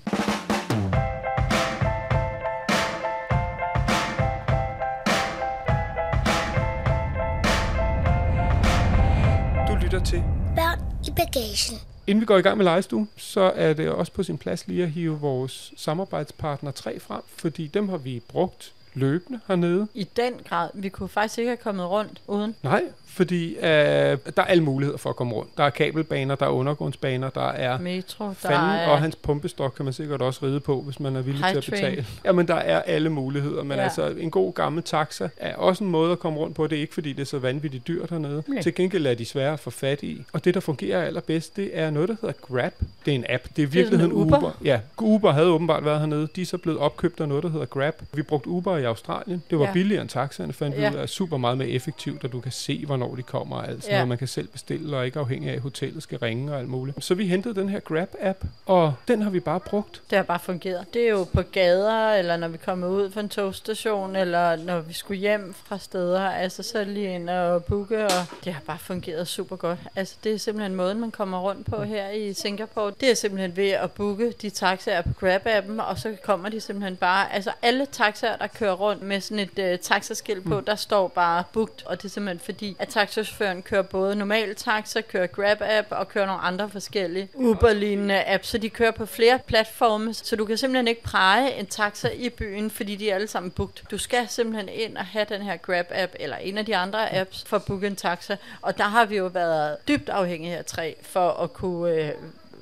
I 11.08 11.12
bagagen. 11.12 11.80
Inden 12.08 12.22
vi 12.22 12.26
går 12.26 12.38
i 12.38 12.42
gang 12.42 12.58
med 12.58 12.66
legestue, 12.66 13.08
så 13.18 13.42
er 13.56 13.74
det 13.74 13.90
også 13.90 14.12
på 14.12 14.24
sin 14.24 14.38
plads 14.38 14.68
lige 14.68 14.84
at 14.84 14.90
hive 14.90 15.20
vores 15.20 15.74
samarbejdspartner 15.78 16.72
3 16.72 17.00
frem, 17.00 17.22
fordi 17.36 17.68
dem 17.68 17.90
har 17.90 17.98
vi 17.98 18.22
brugt 18.28 18.74
løbende 18.94 19.40
hernede. 19.48 19.88
I 19.94 20.04
den 20.04 20.34
grad, 20.50 20.70
vi 20.74 20.90
kunne 20.90 21.10
faktisk 21.10 21.38
ikke 21.38 21.50
have 21.50 21.58
kommet 21.58 21.90
rundt 21.90 22.22
uden. 22.28 22.56
Nej, 22.64 22.84
fordi 23.14 23.56
øh, 23.56 23.62
der 23.64 24.18
er 24.38 24.44
alle 24.44 24.64
muligheder 24.64 24.98
for 24.98 25.10
at 25.10 25.16
komme 25.16 25.34
rundt. 25.34 25.58
Der 25.58 25.64
er 25.64 25.70
kabelbaner, 25.70 26.36
der 26.36 26.46
er 26.46 26.50
undergrundsbaner, 26.50 27.30
der 27.30 27.48
er 27.48 27.80
Metro, 27.80 28.26
der 28.28 28.34
fanden, 28.34 28.70
er... 28.70 28.88
og 28.88 29.00
hans 29.00 29.16
pumpestok 29.16 29.74
kan 29.76 29.86
man 29.86 29.94
sikkert 29.94 30.22
også 30.22 30.40
ride 30.46 30.60
på, 30.60 30.82
hvis 30.82 31.00
man 31.00 31.16
er 31.16 31.22
villig 31.22 31.42
High 31.44 31.52
til 31.52 31.58
at 31.58 31.64
train. 31.64 31.82
betale. 31.82 32.06
Jamen, 32.26 32.48
der 32.48 32.56
er 32.56 32.82
alle 32.82 33.10
muligheder, 33.10 33.64
men 33.64 33.78
Ja. 33.78 33.84
altså 33.84 34.08
en 34.08 34.32
god 34.32 34.54
gammel 34.54 34.84
taxa 34.84 35.30
er 35.38 35.56
også 35.56 35.84
en 35.84 35.90
måde 35.90 36.12
at 36.12 36.20
komme 36.20 36.40
rundt 36.40 36.56
på. 36.56 36.68
Det 36.68 36.76
er 36.78 36.82
ikke, 36.82 36.94
fordi 36.94 37.14
det 37.14 37.22
er 37.22 37.26
så 37.26 37.40
vanvittigt 37.40 37.88
dyrt 37.88 38.10
hernede. 38.10 38.44
Nej. 38.48 38.62
Til 38.62 38.76
gengæld 38.76 39.08
er 39.08 39.14
de 39.14 39.26
svære 39.26 39.54
at 39.54 39.60
få 39.60 39.70
fat 39.70 40.04
i. 40.04 40.22
Og 40.34 40.46
det, 40.46 40.54
der 40.54 40.60
fungerer 40.60 41.02
allerbedst, 41.04 41.56
det 41.56 41.70
er 41.74 41.90
noget, 41.90 42.10
der 42.10 42.16
hedder 42.22 42.36
Grab. 42.42 42.74
Det 43.06 43.12
er 43.12 43.16
en 43.16 43.26
app. 43.30 43.44
Det 43.56 43.62
er 43.62 43.68
i 43.68 43.70
virkeligheden 43.70 44.12
en 44.12 44.18
Uber? 44.22 44.38
Uber. 44.38 44.52
Ja, 44.64 44.80
Uber 45.02 45.32
havde 45.32 45.48
åbenbart 45.48 45.86
været 45.86 46.00
hernede. 46.00 46.28
De 46.36 46.42
er 46.42 46.46
så 46.46 46.58
blevet 46.58 46.80
opkøbt 46.80 47.22
af 47.22 47.28
noget, 47.28 47.44
der 47.44 47.50
hedder 47.50 47.66
Grab. 47.66 48.02
Vi 48.14 48.22
brugte 48.22 48.50
Uber 48.50 48.78
i 48.78 48.84
Australien. 48.84 49.44
Det 49.50 49.60
var 49.60 49.66
Ja. 49.66 49.74
billigere 49.74 50.02
end 50.02 50.10
taxaerne, 50.10 50.54
fandt 50.54 50.78
vi 50.78 50.82
Ja. 50.82 50.92
ud 50.92 50.96
af. 50.96 51.10
Super 51.10 51.38
meget 51.38 51.58
mere 51.58 51.68
effektivt, 51.70 52.24
og 52.24 52.32
du 52.32 52.40
kan 52.40 52.52
se, 52.52 52.84
hvornår 52.86 53.03
de 53.16 53.24
kommer 53.24 53.56
og 53.56 53.68
alt 53.68 53.84
sådan 53.84 53.92
Ja. 53.94 53.98
noget. 53.98 54.08
Man 54.10 54.18
kan 54.18 54.28
selv 54.28 54.48
bestille, 54.48 54.98
og 54.98 55.06
ikke 55.06 55.20
afhængig 55.20 55.50
af, 55.50 55.54
at 55.56 55.62
hotellet 55.62 56.04
skal 56.04 56.20
ringe 56.20 56.54
og 56.54 56.60
alt 56.60 56.70
muligt. 56.70 57.04
Så 57.04 57.16
vi 57.16 57.28
hentede 57.28 57.56
den 57.56 57.70
her 57.70 57.80
Grab-app, 57.80 58.46
og 58.66 58.94
den 59.08 59.22
har 59.22 59.30
vi 59.30 59.40
bare 59.40 59.60
brugt. 59.60 60.02
Det 60.10 60.16
har 60.16 60.24
bare 60.24 60.40
fungeret. 60.40 60.94
Det 60.94 61.02
er 61.06 61.10
jo 61.10 61.24
på 61.34 61.42
gader, 61.42 62.14
eller 62.14 62.38
når 62.38 62.48
vi 62.48 62.58
kommer 62.58 62.88
ud 62.88 63.12
fra 63.12 63.22
en 63.22 63.30
togstation, 63.30 64.16
eller 64.16 64.56
når 64.56 64.80
vi 64.80 64.94
skulle 64.94 65.20
hjem 65.20 65.56
fra 65.66 65.78
steder. 65.80 66.22
Altså 66.22 66.64
så 66.64 66.84
lige 66.84 67.16
ind 67.16 67.30
og 67.30 67.64
booke, 67.64 68.06
og 68.06 68.12
det 68.44 68.54
har 68.54 68.62
bare 68.68 68.78
fungeret 68.80 69.28
super 69.28 69.56
godt. 69.56 69.80
Altså 69.96 70.16
det 70.24 70.34
er 70.34 70.38
simpelthen 70.38 70.76
måden, 70.76 71.00
man 71.00 71.12
kommer 71.12 71.40
rundt 71.40 71.66
på 71.66 71.82
her 71.84 72.10
i 72.10 72.34
Singapore. 72.34 72.94
Det 73.02 73.12
er 73.12 73.16
simpelthen 73.16 73.58
ved 73.58 73.70
at 73.70 73.92
booke 73.92 74.32
de 74.42 74.50
taxaer 74.50 75.02
på 75.02 75.10
Grab-appen, 75.26 75.82
og 75.82 76.00
så 76.00 76.16
kommer 76.24 76.50
de 76.50 76.60
simpelthen 76.62 76.96
bare... 76.96 77.34
Altså 77.34 77.52
alle 77.62 77.86
taxaer, 77.92 78.38
der 78.38 78.48
kører 78.48 78.74
rundt 78.74 79.02
med 79.04 79.22
sådan 79.22 79.40
et 79.56 79.74
uh, 79.74 79.80
taxaskilt 79.80 80.44
på, 80.46 80.62
der 80.68 80.76
står 80.76 81.08
bare 81.08 81.44
booked, 81.54 81.86
og 81.86 81.98
det 82.02 82.06
er 82.06 82.10
simpelthen 82.10 82.40
fordi, 82.46 82.76
at 82.80 82.88
taxachaufføren 82.94 83.62
kører 83.62 83.82
både 83.82 84.16
normal 84.16 84.56
taxa, 84.56 85.02
kører 85.02 85.28
Grab-app 85.28 85.88
og 85.90 86.08
kører 86.08 86.26
nogle 86.26 86.42
andre 86.42 86.70
forskellige 86.70 87.30
Uber-lignende 87.34 88.24
apps, 88.28 88.48
så 88.48 88.58
de 88.58 88.70
kører 88.70 88.92
på 88.92 89.06
flere 89.06 89.40
platforme, 89.48 90.14
så 90.14 90.36
du 90.36 90.46
kan 90.46 90.58
simpelthen 90.58 90.88
ikke 90.88 91.04
præge 91.04 91.54
en 91.54 91.66
taxa 91.66 92.10
i 92.10 92.30
byen, 92.30 92.72
fordi 92.72 92.96
de 92.96 93.10
er 93.10 93.16
alle 93.16 93.28
sammen 93.28 93.52
booked. 93.52 93.86
Du 93.92 93.98
skal 93.98 94.28
simpelthen 94.30 94.70
ind 94.70 94.98
og 94.98 95.06
have 95.06 95.26
den 95.30 95.42
her 95.42 95.58
Grab-app, 95.58 96.14
eller 96.20 96.38
en 96.38 96.58
af 96.58 96.66
de 96.66 96.76
andre 96.76 97.16
apps, 97.16 97.44
for 97.48 97.58
at 97.58 97.64
booke 97.64 97.88
en 97.88 97.96
taxa, 97.96 98.36
og 98.62 98.78
der 98.78 98.84
har 98.84 99.06
vi 99.06 99.18
jo 99.18 99.26
været 99.26 99.78
dybt 99.88 100.10
afhængige 100.10 100.58
af 100.58 100.66
tre, 100.66 100.96
for 101.02 101.30
at 101.30 101.54
kunne 101.54 101.94
øh, 101.94 102.12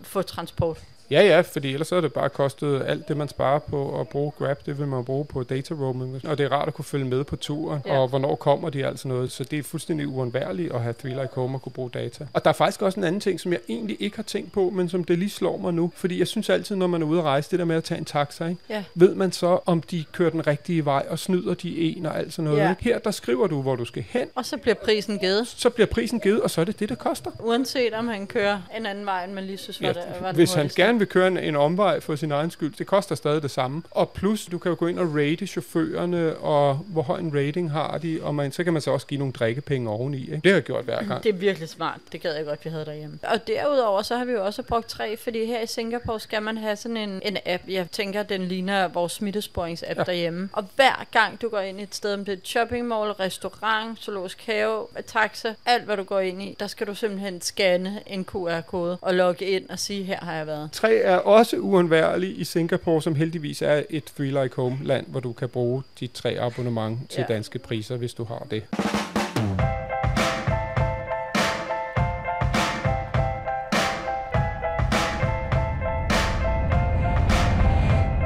få 0.03 0.21
transport. 0.21 0.77
Ja, 1.11 1.21
ja, 1.21 1.41
fordi 1.41 1.73
ellers 1.73 1.87
så 1.87 1.95
er 1.95 2.01
det 2.01 2.13
bare 2.13 2.29
kostet 2.29 2.83
alt 2.87 3.07
det, 3.07 3.17
man 3.17 3.27
sparer 3.27 3.59
på 3.59 3.99
at 3.99 4.07
bruge 4.07 4.31
Grab, 4.39 4.65
det 4.65 4.79
vil 4.79 4.87
man 4.87 5.05
bruge 5.05 5.25
på 5.25 5.43
data 5.43 5.73
roaming. 5.73 6.21
Og 6.27 6.37
det 6.37 6.43
er 6.45 6.51
rart 6.51 6.67
at 6.67 6.73
kunne 6.73 6.85
følge 6.85 7.05
med 7.05 7.23
på 7.23 7.35
turen, 7.35 7.81
Ja. 7.85 7.99
og 7.99 8.07
hvornår 8.07 8.35
kommer 8.35 8.69
de 8.69 8.85
altså 8.85 9.07
noget. 9.07 9.31
Så 9.31 9.43
det 9.43 9.59
er 9.59 9.63
fuldstændig 9.63 10.07
uundværligt 10.07 10.73
at 10.73 10.81
have 10.81 10.93
Three 10.99 11.11
Like 11.13 11.29
Home 11.35 11.57
og 11.57 11.61
kunne 11.61 11.71
bruge 11.73 11.89
data. 11.89 12.27
Og 12.33 12.43
der 12.43 12.49
er 12.49 12.53
faktisk 12.53 12.81
også 12.81 12.99
en 12.99 13.03
anden 13.03 13.21
ting, 13.21 13.39
som 13.39 13.51
jeg 13.51 13.59
egentlig 13.69 13.97
ikke 13.99 14.15
har 14.15 14.23
tænkt 14.23 14.51
på, 14.51 14.69
men 14.69 14.89
som 14.89 15.03
det 15.03 15.19
lige 15.19 15.29
slår 15.29 15.57
mig 15.57 15.73
nu. 15.73 15.91
Fordi 15.95 16.19
jeg 16.19 16.27
synes 16.27 16.49
altid, 16.49 16.75
når 16.75 16.87
man 16.87 17.01
er 17.01 17.05
ude 17.05 17.19
at 17.19 17.25
rejse, 17.25 17.51
det 17.51 17.59
der 17.59 17.65
med 17.65 17.75
at 17.75 17.83
tage 17.83 17.97
en 17.97 18.05
taxa, 18.05 18.45
ikke? 18.45 18.61
Ja. 18.69 18.83
ved 18.95 19.15
man 19.15 19.31
så, 19.31 19.59
om 19.65 19.81
de 19.81 20.03
kører 20.11 20.29
den 20.29 20.47
rigtige 20.47 20.85
vej 20.85 21.05
og 21.09 21.19
snyder 21.19 21.53
de 21.53 21.77
en 21.97 22.05
og 22.05 22.17
alt 22.17 22.33
sådan 22.33 22.45
noget. 22.51 22.59
Ja. 22.59 22.73
Her, 22.79 22.99
der 22.99 23.11
skriver 23.11 23.47
du, 23.47 23.61
hvor 23.61 23.75
du 23.75 23.85
skal 23.85 24.03
hen. 24.09 24.27
Og 24.35 24.45
så 24.45 24.57
bliver 24.57 24.75
prisen 24.75 25.19
givet, 25.19 25.47
Så 25.47 25.69
bliver 25.69 25.87
prisen 25.87 26.19
givet, 26.19 26.41
og 26.41 26.49
så 26.49 26.61
er 26.61 26.65
det 26.65 26.79
det, 26.79 26.89
der 26.89 26.95
koster. 26.95 27.31
uanset 27.39 27.93
om 27.93 28.07
han 28.07 28.27
kører 28.27 28.61
en 28.77 28.85
anden 28.85 29.05
vej, 29.05 29.23
end 29.23 29.33
man 29.33 29.43
lige 29.43 29.57
synes 29.57 29.81
var, 29.81 29.87
Ja, 29.87 29.93
det, 29.93 30.03
var 30.21 30.33
hvis 30.33 30.53
han 30.53 30.69
gerne 30.75 30.99
vil 31.01 31.07
køre 31.07 31.27
en, 31.27 31.37
en 31.37 31.55
omvej 31.55 31.99
for 31.99 32.15
sin 32.15 32.31
egen 32.31 32.51
skyld, 32.51 32.73
det 32.77 32.87
koster 32.87 33.15
stadig 33.15 33.43
det 33.43 33.51
samme. 33.51 33.83
Og 33.91 34.09
plus, 34.09 34.45
du 34.45 34.57
kan 34.57 34.69
jo 34.69 34.75
gå 34.79 34.87
ind 34.87 34.99
og 34.99 35.15
rate 35.15 35.47
chaufførerne, 35.47 36.35
og 36.35 36.75
hvor 36.75 37.01
høj 37.01 37.19
en 37.19 37.35
rating 37.35 37.71
har 37.71 37.97
de, 37.97 38.19
og 38.23 38.35
man, 38.35 38.51
så 38.51 38.63
kan 38.63 38.73
man 38.73 38.81
så 38.81 38.91
også 38.91 39.07
give 39.07 39.17
nogle 39.17 39.33
drikkepenge 39.33 39.89
oveni. 39.89 40.21
Ikke? 40.21 40.35
Det 40.35 40.45
har 40.45 40.53
jeg 40.53 40.63
gjort 40.63 40.85
hver 40.85 41.03
gang. 41.03 41.23
Det 41.23 41.29
er 41.29 41.37
virkelig 41.37 41.69
smart. 41.69 41.99
Det 42.11 42.21
gad 42.21 42.35
jeg 42.35 42.45
godt, 42.45 42.65
vi 42.65 42.69
havde 42.69 42.85
derhjemme. 42.85 43.19
Og 43.23 43.47
derudover, 43.47 44.01
så 44.01 44.17
har 44.17 44.25
vi 44.25 44.31
jo 44.31 44.45
også 44.45 44.63
brugt 44.63 44.89
tre, 44.89 45.17
fordi 45.17 45.45
her 45.45 45.61
i 45.61 45.67
Singapore 45.67 46.19
skal 46.19 46.41
man 46.41 46.57
have 46.57 46.75
sådan 46.75 46.97
en, 46.97 47.21
en 47.25 47.37
app. 47.45 47.63
Jeg 47.67 47.91
tænker, 47.91 48.23
den 48.23 48.41
ligner 48.41 48.87
vores 48.87 49.21
smittesporings-app 49.21 49.97
ja. 49.97 50.03
Derhjemme. 50.03 50.49
Og 50.53 50.65
hver 50.75 51.07
gang 51.11 51.41
du 51.41 51.49
går 51.49 51.59
ind 51.59 51.79
i 51.79 51.83
et 51.83 51.95
sted, 51.95 52.13
om 52.13 52.25
det 52.25 52.31
er 52.31 52.37
et 52.37 52.47
shopping 52.47 52.87
mall, 52.87 53.11
restaurant, 53.11 53.99
zoologisk 53.99 54.45
have, 54.45 54.85
taxa, 55.07 55.53
alt 55.65 55.83
hvad 55.83 55.97
du 55.97 56.03
går 56.03 56.19
ind 56.19 56.41
i, 56.41 56.55
der 56.59 56.67
skal 56.67 56.87
du 56.87 56.95
simpelthen 56.95 57.41
scanne 57.41 57.99
en 58.07 58.25
QR-kode 58.25 58.97
og 59.01 59.13
logge 59.13 59.45
ind 59.45 59.69
og 59.69 59.79
sige, 59.79 60.03
her 60.03 60.19
har 60.21 60.35
jeg 60.35 60.47
været. 60.47 60.69
Tre 60.71 60.90
er 61.03 61.15
også 61.15 61.57
uundværlig 61.57 62.39
i 62.39 62.43
Singapore, 62.43 63.01
som 63.01 63.15
heldigvis 63.15 63.61
er 63.61 63.83
et 63.89 64.13
Free 64.17 64.43
Like 64.43 64.55
Home 64.55 64.77
land, 64.83 65.05
hvor 65.07 65.19
du 65.19 65.33
kan 65.33 65.49
bruge 65.49 65.83
de 65.99 66.07
tre 66.07 66.37
abonnement 66.39 66.99
til 67.09 67.25
ja. 67.29 67.33
danske 67.33 67.59
priser, 67.59 67.97
hvis 67.97 68.13
du 68.13 68.23
har 68.23 68.47
det. 68.51 68.63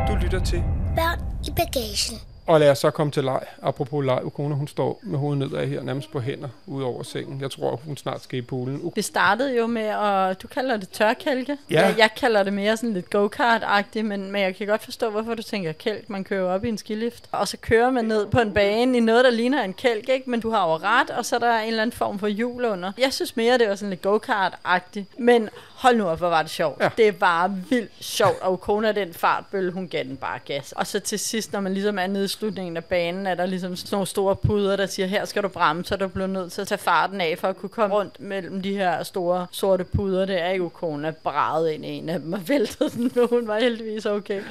Du 0.08 0.16
lytter 0.24 0.42
til 0.46 0.64
Børn 0.96 1.20
i 1.48 1.52
bagagen. 1.56 2.35
Og 2.48 2.60
lad 2.60 2.72
os 2.72 2.78
så 2.78 2.90
komme 2.90 3.12
til 3.12 3.24
leg. 3.24 3.44
Apropos 3.62 4.06
leg, 4.06 4.20
Ukona, 4.26 4.56
hun 4.56 4.68
står 4.68 5.00
med 5.04 5.20
hovedet 5.20 5.40
nedad 5.52 5.68
her, 5.68 5.84
nærmest 5.84 6.12
på 6.12 6.20
hænder, 6.20 6.48
ud 6.68 6.84
over 6.84 7.04
sengen. 7.04 7.42
Jeg 7.42 7.52
tror, 7.52 7.80
hun 7.86 7.98
snart 7.98 8.24
skal 8.24 8.40
i 8.40 8.42
poolen. 8.42 8.78
U- 8.84 8.92
Det 8.96 9.06
startede 9.06 9.58
jo 9.58 9.68
med, 9.68 9.82
at 9.86 10.42
du 10.42 10.48
kalder 10.48 10.78
det 10.78 10.90
tørkælke. 10.90 11.58
Ja. 11.70 11.82
Jeg, 11.86 11.96
jeg 11.98 12.10
kalder 12.18 12.44
det 12.44 12.54
mere 12.54 12.78
sådan 12.78 12.94
lidt 12.94 13.10
go-kart-agtigt, 13.10 14.06
men, 14.06 14.32
men 14.32 14.42
jeg 14.42 14.56
kan 14.56 14.68
godt 14.68 14.84
forstå, 14.84 15.10
hvorfor 15.10 15.34
du 15.34 15.42
tænker 15.44 15.72
kælk. 15.72 16.10
Man 16.10 16.24
kører 16.24 16.54
op 16.54 16.66
i 16.66 16.70
en 16.70 16.78
skilift, 16.78 17.24
og 17.32 17.48
så 17.48 17.58
kører 17.58 17.92
man 17.92 18.06
ned 18.06 18.26
på 18.28 18.40
en 18.40 18.54
bane 18.54 18.98
i 18.98 19.00
noget, 19.00 19.26
der 19.26 19.32
ligner 19.32 19.64
en 19.64 19.74
kælk, 19.74 20.10
ikke? 20.10 20.30
men 20.30 20.40
du 20.40 20.50
har 20.50 20.68
jo 20.68 20.74
ret, 20.76 21.10
og 21.10 21.26
så 21.26 21.36
er 21.36 21.40
der 21.40 21.58
en 21.60 21.68
eller 21.68 21.82
anden 21.82 21.98
form 21.98 22.20
for 22.20 22.28
hjul 22.28 22.66
under. 22.66 22.92
Jeg 22.98 23.14
synes 23.14 23.36
mere, 23.36 23.58
det 23.58 23.70
var 23.70 23.76
sådan 23.76 23.90
lidt 23.90 24.02
go-kart-agtigt. 24.02 25.06
Men 25.20 25.50
hold 25.86 25.98
nu 25.98 26.08
op, 26.08 26.18
hvor 26.18 26.30
var 26.30 26.42
det 26.42 26.52
sjovt. 26.52 26.84
Ja. 26.84 26.90
Det 26.98 27.22
var 27.22 27.48
vildt 27.70 27.92
sjovt, 28.00 28.42
og 28.42 28.54
Ukona, 28.54 28.92
den 28.92 29.14
fartbølle, 29.14 29.72
hun 29.72 29.88
gav 29.88 30.04
den 30.04 30.18
bare 30.18 30.40
gas. 30.46 30.72
Og 30.72 30.88
så 30.88 31.00
til 31.00 31.20
sidst, 31.20 31.54
når 31.54 31.60
man 31.60 31.74
ligesom 31.74 32.00
er 32.00 32.08
nede 32.08 32.26
i 32.26 32.28
slutningen 32.28 32.78
af 32.78 32.84
banen, 32.86 33.28
er 33.28 33.36
der 33.36 33.46
ligesom 33.46 33.76
sådan 33.76 33.96
nogle 33.96 34.08
store 34.08 34.36
puder, 34.36 34.76
der 34.76 34.86
siger, 34.86 35.06
her 35.08 35.26
skal 35.26 35.44
du 35.44 35.48
bremse, 35.48 35.90
så 35.90 35.96
du 35.96 36.08
bliver 36.08 36.28
nødt 36.28 36.52
til 36.52 36.62
at 36.62 36.68
tage 36.68 36.78
farten 36.80 37.22
af, 37.22 37.38
for 37.40 37.48
at 37.48 37.58
kunne 37.58 37.70
komme 37.70 37.96
rundt 37.96 38.20
mellem 38.20 38.62
de 38.62 38.74
her 38.78 39.04
store 39.04 39.48
sorte 39.52 39.84
puder. 39.84 40.26
Det 40.26 40.42
er 40.42 40.50
ikke 40.50 40.64
Ukona 40.64 41.12
brædet 41.12 41.72
ind 41.72 41.86
i 41.86 41.90
en 41.90 42.10
af 42.10 42.20
dem 42.20 42.34
og 42.34 42.50
væltede 42.50 42.90
den, 42.90 43.12
men 43.16 43.28
hun 43.30 43.48
var 43.48 43.60
heldigvis 43.60 44.06
okay. 44.06 44.42